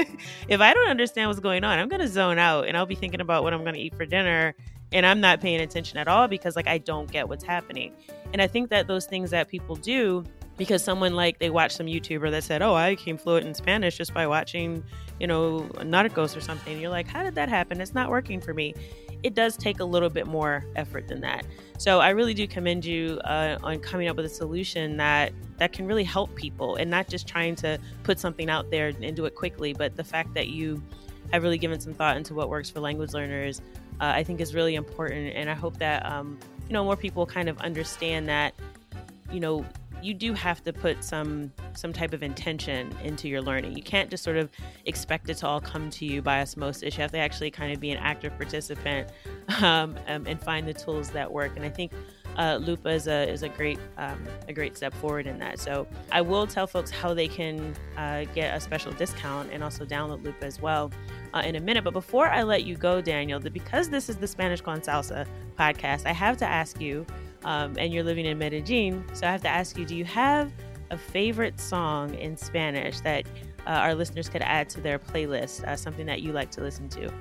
if 0.49 0.61
I 0.61 0.75
don't 0.75 0.89
understand 0.89 1.29
what's 1.29 1.41
going 1.41 1.65
on, 1.65 1.79
I'm 1.79 1.89
going 1.89 2.01
to 2.01 2.09
zone 2.09 2.39
out 2.39 2.69
and 2.69 2.77
I'll 2.77 2.87
be 2.87 2.95
thinking 2.95 3.21
about 3.21 3.43
what 3.43 3.53
I'm 3.53 3.63
going 3.63 3.75
to 3.75 3.81
eat 3.81 3.97
for 3.97 4.07
dinner 4.07 4.55
and 4.93 5.05
I'm 5.05 5.21
not 5.21 5.41
paying 5.41 5.61
attention 5.61 5.99
at 5.99 6.09
all 6.09 6.29
because 6.29 6.57
like 6.57 6.67
I 6.67 6.79
don't 6.79 7.11
get 7.11 7.29
what's 7.29 7.45
happening. 7.45 7.93
And 8.33 8.41
I 8.41 8.47
think 8.47 8.71
that 8.71 8.87
those 8.87 9.07
things 9.07 9.31
that 9.31 9.49
people 9.49 9.77
do 9.77 10.25
because 10.57 10.83
someone 10.83 11.15
like 11.15 11.39
they 11.39 11.51
watched 11.51 11.77
some 11.77 11.87
YouTuber 11.87 12.31
that 12.33 12.43
said, 12.43 12.63
"Oh, 12.63 12.75
I 12.75 12.91
became 12.97 13.17
fluent 13.17 13.47
in 13.47 13.55
Spanish 13.55 13.97
just 13.97 14.13
by 14.13 14.27
watching, 14.27 14.83
you 15.21 15.27
know, 15.27 15.61
Narcos 15.77 16.37
or 16.37 16.41
something." 16.41 16.81
You're 16.81 16.91
like, 16.91 17.07
"How 17.07 17.23
did 17.23 17.37
that 17.37 17.49
happen? 17.49 17.81
It's 17.81 17.95
not 17.95 18.11
working 18.11 18.41
for 18.41 18.53
me." 18.53 18.75
It 19.23 19.35
does 19.35 19.57
take 19.57 19.81
a 19.81 19.85
little 19.85 20.11
bit 20.11 20.27
more 20.27 20.65
effort 20.77 21.09
than 21.09 21.21
that. 21.23 21.45
So 21.79 22.01
I 22.01 22.11
really 22.11 22.35
do 22.35 22.47
commend 22.47 22.85
you 22.85 23.21
uh, 23.25 23.59
on 23.63 23.79
coming 23.81 24.09
up 24.09 24.17
with 24.17 24.27
a 24.27 24.31
solution 24.31 24.97
that 24.97 25.33
that 25.59 25.73
can 25.73 25.87
really 25.87 26.05
help 26.05 26.35
people 26.37 26.77
and 26.77 26.89
not 26.89 27.09
just 27.09 27.27
trying 27.27 27.57
to 27.57 27.79
put 28.05 28.19
something 28.19 28.49
out 28.49 28.71
there 28.71 28.93
and 29.03 29.17
do 29.17 29.25
it 29.25 29.35
quickly, 29.35 29.73
but 29.73 29.97
the 29.97 30.05
fact 30.05 30.33
that 30.35 30.49
you 30.49 30.83
have 31.33 31.43
really 31.43 31.59
given 31.59 31.81
some 31.81 31.93
thought 31.93 32.17
into 32.17 32.35
what 32.35 32.49
works 32.49 32.71
for 32.71 32.81
language 32.81 33.13
learners, 33.13 33.61
uh, 34.01 34.13
I 34.15 34.23
think 34.23 34.41
is 34.41 34.55
really 34.55 34.77
important. 34.77 35.35
And 35.35 35.51
I 35.51 35.55
hope 35.55 35.77
that 35.79 36.07
um, 36.07 36.39
you 36.69 36.73
know 36.73 36.85
more 36.85 36.97
people 36.97 37.27
kind 37.27 37.49
of 37.49 37.59
understand 37.59 38.29
that 38.29 38.55
you 39.33 39.41
know 39.41 39.65
you 40.03 40.15
do 40.15 40.33
have 40.33 40.63
to 40.65 40.73
put 40.73 41.03
some 41.03 41.53
some 41.75 41.93
type 41.93 42.13
of 42.13 42.23
intention 42.23 42.95
into 43.03 43.29
your 43.29 43.43
learning. 43.43 43.77
You 43.77 43.83
can't 43.83 44.11
just 44.11 44.25
sort 44.25 44.37
of 44.37 44.51
expect 44.85 45.29
it 45.29 45.39
to 45.39 45.47
all 45.47 45.61
come 45.61 45.91
to 45.91 46.05
you 46.05 46.23
by 46.23 46.41
osmosis. 46.41 46.97
You 46.97 47.03
have 47.03 47.13
to 47.13 47.19
actually 47.19 47.51
kind 47.51 47.73
of 47.73 47.81
be 47.81 47.91
an 47.91 47.99
active 47.99 48.37
participant 48.37 49.11
um, 49.63 49.97
um, 50.07 50.27
and 50.27 50.41
find 50.41 50.67
the 50.67 50.75
tools 50.75 51.11
that 51.11 51.31
work. 51.31 51.53
And 51.57 51.65
I 51.65 51.69
think 51.69 51.93
uh, 52.37 52.59
Lupa 52.63 52.91
is 52.91 53.09
a 53.09 53.29
is 53.29 53.43
a 53.43 53.49
great 53.49 53.79
um, 53.97 54.23
a 54.47 54.53
great 54.53 54.77
step 54.77 54.95
forward 54.95 55.27
in 55.27 55.39
that. 55.39 55.59
So 55.59 55.87
I 56.13 56.21
will 56.21 56.47
tell 56.47 56.67
folks 56.67 56.91
how 56.91 57.13
they 57.15 57.29
can 57.29 57.75
uh, 57.97 58.25
get 58.35 58.57
a 58.57 58.61
special 58.61 58.93
discount 58.93 59.51
and 59.53 59.65
also 59.65 59.85
download 59.85 60.25
Lupa 60.25 60.47
as 60.47 60.61
well 60.61 60.93
uh, 61.35 61.43
in 61.45 61.57
a 61.57 61.61
minute. 61.61 61.85
But 61.85 61.93
before 61.93 62.29
I 62.29 62.43
let 62.45 62.65
you 62.65 62.77
go, 62.77 63.01
Daniel, 63.01 63.41
because 63.41 63.89
this 63.89 64.09
is 64.09 64.17
the 64.17 64.27
Spanish 64.27 64.61
con 64.61 64.81
Salsa 64.81 65.27
podcast, 65.59 66.07
I 66.07 66.13
have 66.13 66.37
to 66.39 66.47
ask 66.47 66.81
you 66.81 67.05
um, 67.45 67.75
and 67.79 67.93
you're 67.93 68.05
living 68.05 68.27
in 68.27 68.39
Medellin. 68.39 69.05
So 69.13 69.27
I 69.27 69.31
have 69.31 69.43
to 69.43 69.49
ask 69.49 69.77
you 69.77 69.85
do 69.85 69.97
you 69.97 70.05
have 70.05 70.53
a 70.91 70.99
favorite 70.99 71.61
song 71.61 72.15
in 72.15 72.37
Spanish 72.37 73.01
that 73.01 73.27
uh, 73.67 73.71
our 73.71 73.95
listeners 73.95 74.29
could 74.29 74.43
add 74.43 74.69
to 74.71 74.81
their 74.81 74.99
playlist, 74.99 75.65
uh, 75.65 75.77
something 75.77 76.07
that 76.07 76.23
you 76.23 76.33
like 76.33 76.51
to 76.53 76.63
listen 76.63 76.89
to? 76.91 77.13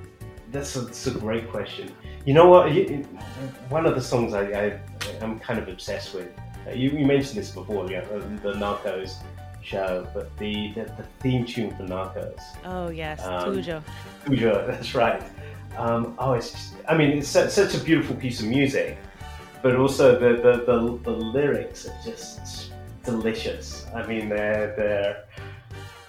That's 0.52 0.76
a, 0.76 0.82
that's 0.82 1.08
a 1.08 1.12
great 1.12 1.50
question. 1.52 1.92
You 2.26 2.34
know 2.34 2.48
what? 2.48 2.72
One 3.70 3.86
of 3.86 3.96
the 3.96 4.02
songs 4.02 4.34
I, 4.34 4.44
I 4.44 4.80
am 5.22 5.40
kind 5.40 5.60
of 5.60 5.68
obsessed 5.68 6.14
with. 6.14 6.30
Uh, 6.66 6.72
you, 6.72 6.90
you, 6.92 7.06
mentioned 7.06 7.38
this 7.38 7.52
before, 7.52 7.90
yeah, 7.92 8.02
the, 8.06 8.20
the 8.20 8.54
Narcos 8.54 9.16
show, 9.62 10.08
but 10.14 10.36
the, 10.38 10.72
the, 10.74 10.84
the, 10.84 11.06
theme 11.20 11.46
tune 11.46 11.72
for 11.76 11.84
Narcos. 11.84 12.40
Oh 12.66 12.90
yes, 12.90 13.24
um. 13.24 13.54
Tuyo, 13.54 13.84
that's 14.68 14.96
right. 14.96 15.22
Um, 15.78 16.16
oh, 16.18 16.34
it's 16.34 16.52
just, 16.52 16.74
I 16.88 16.98
mean, 16.98 17.18
it's 17.18 17.28
such, 17.28 17.52
such 17.52 17.76
a 17.76 17.80
beautiful 17.80 18.16
piece 18.16 18.40
of 18.40 18.48
music 18.48 18.98
but 19.68 19.76
also 19.76 20.18
the, 20.18 20.42
the, 20.42 20.64
the, 20.64 20.98
the, 21.04 21.12
lyrics 21.12 21.90
are 21.90 22.00
just 22.02 22.72
delicious. 23.04 23.86
I 23.94 24.08
mean, 24.08 24.30
they're 24.30 24.74
they're 24.78 25.26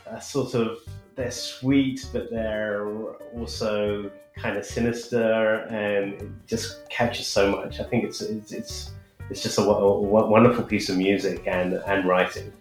uh, 0.08 0.20
sort 0.20 0.54
of 0.54 0.78
they're 1.16 1.32
sweet, 1.32 2.06
but 2.12 2.30
they're 2.30 2.88
also 3.34 4.12
kind 4.36 4.56
of 4.56 4.64
sinister, 4.64 5.66
and 5.70 6.12
it 6.22 6.46
just 6.46 6.88
catches 6.88 7.26
so 7.26 7.50
much. 7.50 7.80
I 7.80 7.82
think 7.82 8.04
it's 8.04 8.20
it's 8.20 8.52
it's, 8.52 8.92
it's 9.28 9.42
just 9.42 9.58
a, 9.58 9.62
a, 9.62 9.64
a 9.64 10.26
wonderful 10.28 10.62
piece 10.62 10.88
of 10.88 10.96
music 10.96 11.42
and 11.48 11.72
and 11.72 12.06
writing. 12.06 12.52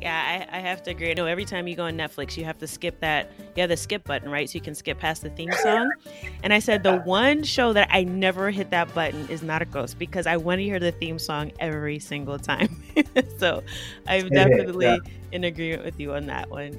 Yeah, 0.00 0.46
I, 0.52 0.58
I, 0.58 0.60
have 0.60 0.82
to 0.82 0.90
agree. 0.90 1.10
I 1.10 1.14
know 1.14 1.26
every 1.26 1.44
time 1.44 1.66
you 1.66 1.76
go 1.76 1.84
on 1.84 1.96
Netflix, 1.96 2.36
you 2.36 2.44
have 2.44 2.58
to 2.58 2.66
skip 2.66 3.00
that. 3.00 3.32
You 3.56 3.62
have 3.62 3.70
the 3.70 3.76
skip 3.76 4.04
button, 4.04 4.28
right? 4.28 4.48
So 4.48 4.54
you 4.54 4.60
can 4.60 4.74
skip 4.74 4.98
past 4.98 5.22
the 5.22 5.30
theme 5.30 5.52
song. 5.62 5.90
And 6.42 6.52
I 6.52 6.58
said 6.58 6.82
the 6.82 6.98
one 7.00 7.42
show 7.42 7.72
that 7.72 7.88
I 7.90 8.04
never 8.04 8.50
hit 8.50 8.70
that 8.70 8.92
button 8.94 9.28
is 9.28 9.42
Narcos 9.42 9.96
because 9.96 10.26
I 10.26 10.36
want 10.36 10.58
to 10.58 10.64
hear 10.64 10.78
the 10.78 10.92
theme 10.92 11.18
song 11.18 11.52
every 11.58 11.98
single 11.98 12.38
time. 12.38 12.82
so 13.38 13.62
I'm 14.06 14.28
definitely 14.30 14.86
yeah. 14.86 14.98
in 15.32 15.44
agreement 15.44 15.84
with 15.84 15.98
you 15.98 16.12
on 16.14 16.26
that 16.26 16.50
one. 16.50 16.78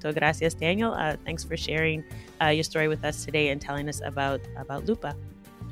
So 0.00 0.12
gracias, 0.12 0.54
Daniel. 0.54 0.92
Uh, 0.92 1.16
thanks 1.24 1.44
for 1.44 1.56
sharing 1.56 2.04
uh, 2.42 2.48
your 2.48 2.64
story 2.64 2.88
with 2.88 3.04
us 3.04 3.24
today 3.24 3.48
and 3.48 3.60
telling 3.60 3.88
us 3.88 4.02
about 4.04 4.40
about 4.56 4.84
Lupa. 4.84 5.16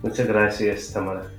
Muchas 0.03 0.27
gracias, 0.27 0.93
Tamara. 0.93 1.31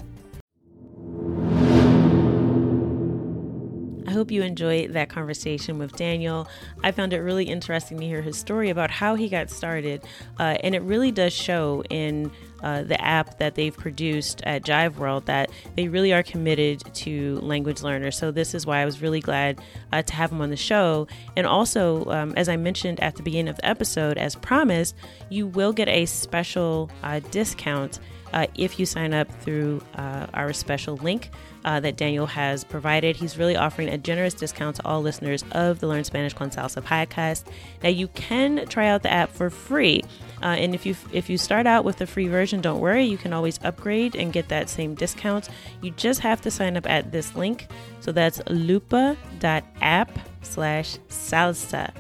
Hope 4.26 4.32
you 4.32 4.42
enjoyed 4.42 4.94
that 4.94 5.10
conversation 5.10 5.78
with 5.78 5.96
Daniel. 5.96 6.48
I 6.84 6.92
found 6.92 7.14
it 7.14 7.20
really 7.20 7.44
interesting 7.44 8.00
to 8.00 8.06
hear 8.08 8.24
his 8.24 8.40
story 8.40 8.72
about 8.72 8.90
how 8.90 9.14
he 9.14 9.30
got 9.30 9.52
started, 9.52 10.02
uh, 10.40 10.58
and 10.64 10.74
it 10.74 10.82
really 10.82 11.12
does 11.12 11.32
show 11.32 11.84
in 11.92 12.32
uh, 12.64 12.82
the 12.82 13.00
app 13.00 13.38
that 13.38 13.54
they've 13.54 13.78
produced 13.78 14.42
at 14.44 14.64
Jiveworld 14.64 15.26
that 15.26 15.52
they 15.76 15.90
really 15.90 16.12
are 16.12 16.24
committed 16.24 16.82
to 16.96 17.40
language 17.42 17.84
learners. 17.84 18.18
So 18.18 18.32
this 18.32 18.56
is 18.56 18.66
why 18.66 18.82
I 18.82 18.86
was 18.86 19.00
really 19.00 19.20
glad 19.20 19.62
uh, 19.94 20.02
to 20.02 20.14
have 20.16 20.32
him 20.32 20.42
on 20.42 20.50
the 20.50 20.58
show. 20.58 21.08
And 21.38 21.46
also, 21.46 22.06
um, 22.06 22.34
as 22.36 22.50
I 22.50 22.58
mentioned 22.58 23.00
at 23.02 23.18
the 23.18 23.22
beginning 23.22 23.50
of 23.50 23.58
the 23.58 23.68
episode, 23.68 24.18
as 24.18 24.34
promised, 24.34 24.96
you 25.30 25.46
will 25.46 25.72
get 25.72 25.88
a 25.88 26.08
special 26.08 26.90
uh, 27.04 27.20
discount 27.30 28.00
uh, 28.34 28.48
if 28.56 28.80
you 28.80 28.86
sign 28.86 29.14
up 29.14 29.32
through 29.42 29.82
uh, 29.96 30.28
our 30.34 30.54
special 30.54 30.98
link 30.98 31.30
uh, 31.64 31.80
that 31.80 31.98
Daniel 31.98 32.28
has 32.28 32.64
provided. 32.64 33.16
He's 33.16 33.38
really 33.38 33.56
offering 33.56 33.90
a 33.90 33.98
generous 33.98 34.34
discount 34.34 34.76
to 34.78 34.86
all 34.86 35.02
listeners 35.02 35.44
of 35.52 35.80
the 35.80 35.88
Learn 35.88 36.04
Spanish 36.04 36.34
con 36.34 36.52
Salsa 36.52 36.82
podcast. 36.82 37.46
Now 37.82 37.90
you 37.90 38.08
can 38.10 38.68
try 38.68 38.88
out 38.88 39.04
the 39.04 39.12
app 39.12 39.32
for 39.32 39.50
free. 39.50 40.04
Uh, 40.44 40.48
and 40.48 40.76
if 40.76 40.86
you 40.86 40.96
if 41.12 41.30
you 41.30 41.38
start 41.38 41.66
out 41.66 41.84
with 41.84 41.98
the 41.98 42.06
free 42.06 42.28
version, 42.28 42.62
don't 42.62 42.80
worry, 42.80 43.04
you 43.04 43.18
can 43.18 43.34
always 43.34 43.60
upgrade 43.64 44.16
and 44.16 44.32
get 44.32 44.50
that 44.50 44.70
same 44.70 44.94
discount. 44.94 45.50
You 45.82 45.92
just 45.92 46.20
have 46.20 46.42
to 46.42 46.52
sign 46.52 46.78
up 46.78 46.88
at 46.88 47.12
this 47.12 47.36
link. 47.36 47.68
So 48.00 48.12
that's 48.12 48.42
lupa.app 48.48 50.20
slash 50.44 50.98
salsa. 51.10 51.92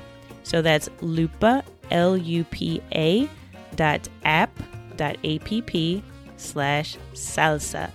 So 0.43 0.61
that's 0.61 0.89
lupa, 1.01 1.63
L 1.89 2.15
U 2.15 2.43
P 2.43 2.81
A 2.93 3.27
dot 3.75 4.07
app 4.23 4.51
dot 4.95 5.17
app 5.23 6.03
slash 6.45 6.97
salsa. 7.13 7.91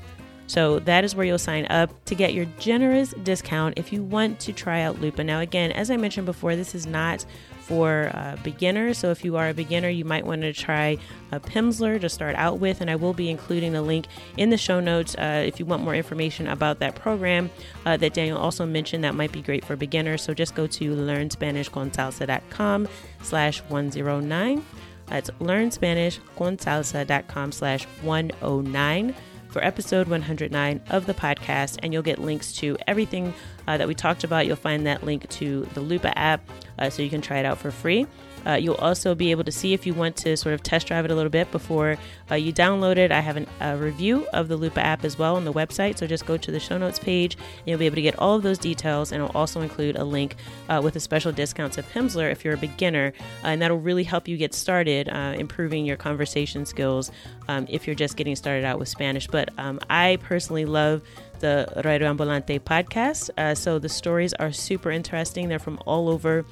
So 0.51 0.81
that 0.81 1.05
is 1.05 1.15
where 1.15 1.25
you'll 1.25 1.39
sign 1.39 1.67
up 1.71 2.05
to 2.07 2.17
get 2.17 2.35
your 2.35 2.47
generous 2.59 3.15
discount 3.23 3.79
if 3.79 3.93
you 3.93 4.03
want 4.03 4.41
to 4.41 4.53
try 4.53 4.81
out 4.81 5.01
Lupa. 5.01 5.23
Now, 5.23 5.39
again, 5.39 5.71
as 5.71 5.93
I 5.93 5.97
mentioned 5.97 6.27
before, 6.27 6.57
this 6.57 6.75
is 6.75 6.87
not 6.87 7.25
for 7.61 8.11
uh, 8.15 8.37
beginners. 8.43 8.99
So 8.99 9.13
if 9.13 9.25
you 9.25 9.37
are 9.37 9.51
a 9.51 9.55
beginner, 9.55 9.91
you 9.91 10.05
might 10.05 10.27
want 10.27 10.43
to 10.43 10.53
try 10.53 10.99
a 11.31 11.39
Pimsleur 11.39 12.01
to 12.01 12.09
start 12.09 12.35
out 12.35 12.59
with. 12.59 12.81
And 12.81 12.91
I 12.91 12.97
will 12.97 13.13
be 13.13 13.31
including 13.31 13.75
the 13.75 13.83
link 13.83 14.07
in 14.37 14.51
the 14.51 14.57
show 14.57 14.81
notes 14.81 15.15
uh, 15.15 15.45
if 15.47 15.61
you 15.61 15.67
want 15.67 15.85
more 15.85 15.95
information 15.95 16.49
about 16.49 16.81
that 16.81 16.97
program 16.97 17.49
uh, 17.87 17.97
that 17.99 18.13
Daniel 18.13 18.37
also 18.37 18.67
mentioned 18.67 19.05
that 19.05 19.15
might 19.15 19.31
be 19.31 19.43
great 19.43 19.65
for 19.65 19.77
beginners. 19.77 20.21
So 20.21 20.35
just 20.35 20.57
go 20.57 20.67
to 20.67 20.97
learnspanishconsalsa.com 20.97 22.89
slash 23.23 23.63
109. 23.69 24.65
That's 25.11 25.29
learnspanishconsalsa.com 25.31 27.53
slash 27.53 27.85
109 28.03 29.15
for 29.49 29.65
episode 29.65 30.09
109 30.09 30.81
of 30.91 31.07
the 31.07 31.15
podcast, 31.15 31.79
and 31.83 31.93
you'll 31.93 32.03
get 32.03 32.21
links 32.21 32.53
to 32.55 32.77
everything 32.87 33.35
uh, 33.67 33.77
that 33.77 33.89
we 33.89 33.95
talked 33.95 34.25
about. 34.25 34.47
You'll 34.47 34.57
find 34.57 34.87
that 34.87 35.05
link 35.05 35.29
to 35.29 35.67
the 35.75 35.81
Lupa 35.81 36.17
app 36.17 36.49
uh, 36.79 36.89
so 36.89 37.03
you 37.03 37.11
can 37.11 37.21
try 37.21 37.39
it 37.39 37.45
out 37.45 37.59
for 37.59 37.71
free. 37.71 38.07
Uh, 38.47 38.53
you'll 38.53 38.75
also 38.77 39.15
be 39.15 39.31
able 39.31 39.45
to 39.45 39.53
see 39.53 39.73
if 39.73 39.87
you 39.87 39.95
want 39.95 40.17
to 40.17 40.37
sort 40.37 40.55
of 40.55 40.63
test 40.63 40.87
drive 40.87 41.05
it 41.05 41.11
a 41.11 41.15
little 41.15 41.31
bit 41.31 41.51
before 41.51 41.97
uh, 42.31 42.35
you 42.35 42.53
download 42.53 42.97
it. 42.97 43.13
I 43.13 43.21
have 43.21 43.37
an, 43.37 43.47
a 43.61 43.77
review 43.77 44.27
of 44.33 44.49
the 44.49 44.57
Lupa 44.57 44.81
app 44.81 45.05
as 45.05 45.19
well 45.19 45.37
on 45.37 45.45
the 45.45 45.53
website, 45.53 45.99
so 45.99 46.07
just 46.07 46.27
go 46.27 46.37
to 46.37 46.51
the 46.51 46.61
show 46.61 46.79
notes 46.79 46.99
page 46.99 47.37
and 47.37 47.67
you'll 47.67 47.79
be 47.79 47.87
able 47.87 47.97
to 47.97 48.03
get 48.03 48.19
all 48.19 48.37
of 48.37 48.43
those 48.43 48.59
details. 48.59 49.13
And 49.13 49.23
it'll 49.23 49.37
also 49.37 49.61
include 49.61 49.97
a 49.97 50.05
link 50.05 50.37
uh, 50.69 50.81
with 50.83 50.97
a 50.97 51.01
special 51.01 51.33
discount 51.33 51.73
to 51.75 51.83
Pimsleur 51.83 52.31
if 52.31 52.45
you're 52.45 52.55
a 52.55 52.59
beginner, 52.59 53.13
uh, 53.45 53.49
and 53.49 53.63
that'll 53.63 53.81
really 53.81 54.05
help 54.05 54.29
you 54.29 54.37
get 54.37 54.55
started 54.55 55.09
uh, 55.09 55.35
improving 55.37 55.85
your 55.85 55.97
conversation 55.97 56.65
skills 56.65 57.11
um, 57.49 57.67
if 57.69 57.87
you're 57.87 57.97
just 57.97 58.17
getting 58.17 58.37
started 58.37 58.65
out 58.65 58.79
with 58.79 58.89
Spanish. 58.89 59.27
But 59.27 59.51
um, 59.59 59.81
I 59.89 60.19
personally 60.23 60.65
love 60.65 61.03
the 61.41 61.67
Radio 61.85 62.13
Ambulante 62.13 62.61
podcast. 62.61 63.31
Uh, 63.37 63.55
so 63.55 63.79
the 63.79 63.89
stories 63.89 64.33
are 64.35 64.53
super 64.53 64.91
interesting. 64.91 65.49
They're 65.49 65.59
from 65.59 65.81
all 65.87 66.09
over 66.09 66.45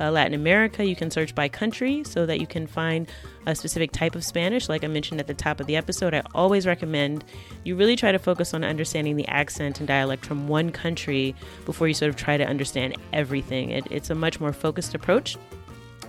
uh, 0.00 0.10
Latin 0.10 0.34
America. 0.34 0.84
You 0.84 0.96
can 0.96 1.10
search 1.10 1.34
by 1.34 1.48
country 1.48 2.02
so 2.04 2.26
that 2.26 2.40
you 2.40 2.46
can 2.46 2.66
find 2.66 3.08
a 3.46 3.54
specific 3.54 3.92
type 3.92 4.14
of 4.14 4.24
Spanish. 4.24 4.68
Like 4.68 4.84
I 4.84 4.88
mentioned 4.88 5.20
at 5.20 5.26
the 5.26 5.34
top 5.34 5.60
of 5.60 5.66
the 5.66 5.76
episode, 5.76 6.14
I 6.14 6.22
always 6.34 6.66
recommend 6.66 7.24
you 7.64 7.76
really 7.76 7.96
try 7.96 8.12
to 8.12 8.18
focus 8.18 8.54
on 8.54 8.64
understanding 8.64 9.16
the 9.16 9.28
accent 9.28 9.78
and 9.78 9.88
dialect 9.88 10.24
from 10.24 10.48
one 10.48 10.70
country 10.70 11.34
before 11.64 11.88
you 11.88 11.94
sort 11.94 12.08
of 12.08 12.16
try 12.16 12.36
to 12.36 12.44
understand 12.44 12.96
everything. 13.12 13.70
It, 13.70 13.86
it's 13.90 14.10
a 14.10 14.14
much 14.14 14.40
more 14.40 14.52
focused 14.52 14.94
approach, 14.94 15.36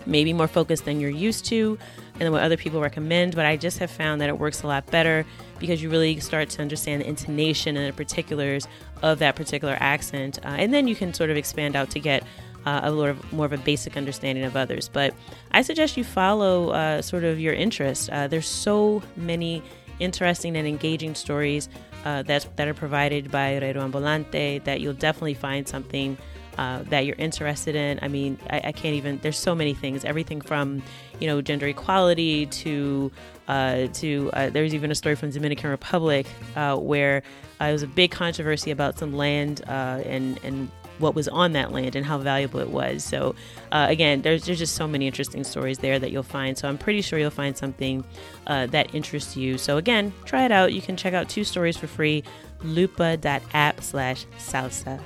maybe 0.06 0.34
more 0.34 0.48
focused 0.48 0.86
than 0.86 1.00
you're 1.00 1.10
used 1.10 1.46
to 1.46 1.78
and 2.20 2.32
what 2.32 2.42
other 2.42 2.58
people 2.58 2.80
recommend, 2.80 3.36
but 3.36 3.46
I 3.46 3.58
just 3.58 3.78
have 3.80 3.92
found 3.92 4.22
that 4.22 4.30
it 4.30 4.40
works 4.40 4.64
a 4.64 4.68
lot 4.68 4.86
better 4.88 5.26
because 5.60 5.84
you 5.84 5.90
really 5.90 6.20
start 6.20 6.50
to 6.52 6.62
understand 6.62 7.02
the 7.02 7.08
intonation 7.08 7.76
and 7.76 7.88
the 7.88 7.94
particulars 7.94 8.68
of 9.02 9.20
that 9.20 9.36
particular 9.36 9.78
accent. 9.80 10.40
Uh, 10.46 10.50
and 10.50 10.74
then 10.74 10.88
you 10.88 10.96
can 10.96 11.14
sort 11.14 11.30
of 11.30 11.38
expand 11.38 11.76
out 11.76 11.90
to 11.92 12.00
get 12.00 12.24
uh, 12.66 12.82
a 12.84 12.92
little 12.92 13.16
more 13.32 13.46
of 13.46 13.54
a 13.54 13.58
basic 13.58 13.98
understanding 13.98 14.44
of 14.44 14.56
others. 14.56 14.90
But 14.90 15.14
I 15.52 15.62
suggest 15.62 15.98
you 15.98 16.04
follow 16.04 16.70
uh, 16.70 17.02
sort 17.02 17.24
of 17.24 17.40
your 17.40 17.54
interest. 17.54 18.10
Uh, 18.10 18.28
there's 18.28 18.48
so 18.48 19.04
many 19.16 19.62
interesting 20.00 20.58
and 20.58 20.68
engaging 20.68 21.16
stories 21.16 21.70
uh, 22.04 22.22
that 22.24 22.48
that 22.58 22.68
are 22.68 22.74
provided 22.74 23.32
by 23.32 23.58
Radio 23.58 23.88
Ambulante 23.88 24.64
that 24.64 24.82
you'll 24.82 24.94
definitely 24.94 25.36
find 25.36 25.68
something. 25.68 26.18
Uh, 26.58 26.84
that 26.84 27.06
you're 27.06 27.18
interested 27.18 27.76
in. 27.76 28.00
I 28.02 28.08
mean, 28.08 28.40
I, 28.50 28.62
I, 28.68 28.72
can't 28.72 28.96
even. 28.96 29.20
There's 29.22 29.38
so 29.38 29.54
many 29.54 29.74
things. 29.74 30.06
Everything 30.06 30.40
from, 30.40 30.82
you 31.20 31.28
know, 31.28 31.42
gender 31.42 31.68
equality 31.68 32.46
to, 32.46 33.12
uh, 33.50 33.88
to 33.88 34.30
there's 34.34 34.74
even 34.74 34.90
a 34.90 34.96
story 34.96 35.16
from 35.16 35.32
Dominican 35.32 35.70
Republic 35.70 36.26
where 36.56 37.24
uh, 37.60 37.66
there 37.66 37.74
was 37.74 37.84
a 37.84 37.88
big 37.88 38.12
controversy 38.12 38.72
about 38.72 38.98
some 39.00 39.14
land 39.14 39.62
uh, 39.68 40.02
and 40.06 40.40
and 40.44 40.70
what 41.00 41.16
was 41.16 41.28
on 41.28 41.54
that 41.54 41.72
land 41.72 41.96
and 41.96 42.06
how 42.06 42.18
valuable 42.18 42.60
it 42.60 42.70
was. 42.70 43.04
So, 43.04 43.36
uh, 43.72 43.88
again, 43.90 44.22
there's, 44.22 44.46
there's 44.46 44.60
just 44.60 44.76
so 44.76 44.88
many 44.88 45.08
interesting 45.08 45.44
stories 45.44 45.80
there 45.80 46.00
that 46.00 46.12
you'll 46.12 46.24
find. 46.24 46.58
So, 46.58 46.68
I'm 46.68 46.78
pretty 46.78 47.02
sure 47.02 47.20
you'll 47.20 47.30
find 47.30 47.58
something 47.58 48.04
uh, 48.48 48.68
that 48.68 48.94
interests 48.94 49.36
you. 49.36 49.58
So, 49.58 49.78
again, 49.78 50.14
try 50.26 50.46
it 50.46 50.52
out. 50.52 50.74
You 50.74 50.82
can 50.82 50.96
check 50.96 51.14
out 51.14 51.30
two 51.30 51.44
stories 51.44 51.78
for 51.78 51.88
free 51.88 52.24
lupa.app 52.64 53.82
slash 53.82 54.26
salsa. 54.38 55.00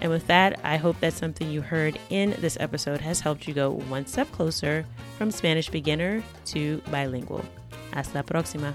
And 0.00 0.10
with 0.10 0.26
that, 0.26 0.60
I 0.62 0.76
hope 0.76 1.00
that 1.00 1.14
something 1.14 1.50
you 1.50 1.62
heard 1.62 1.98
in 2.10 2.36
this 2.38 2.56
episode 2.60 3.00
has 3.00 3.20
helped 3.20 3.48
you 3.48 3.54
go 3.54 3.70
one 3.70 4.06
step 4.06 4.30
closer 4.32 4.84
from 5.16 5.30
Spanish 5.30 5.70
beginner 5.70 6.22
to 6.46 6.82
bilingual. 6.90 7.44
Hasta 7.92 8.18
la 8.18 8.22
próxima. 8.22 8.74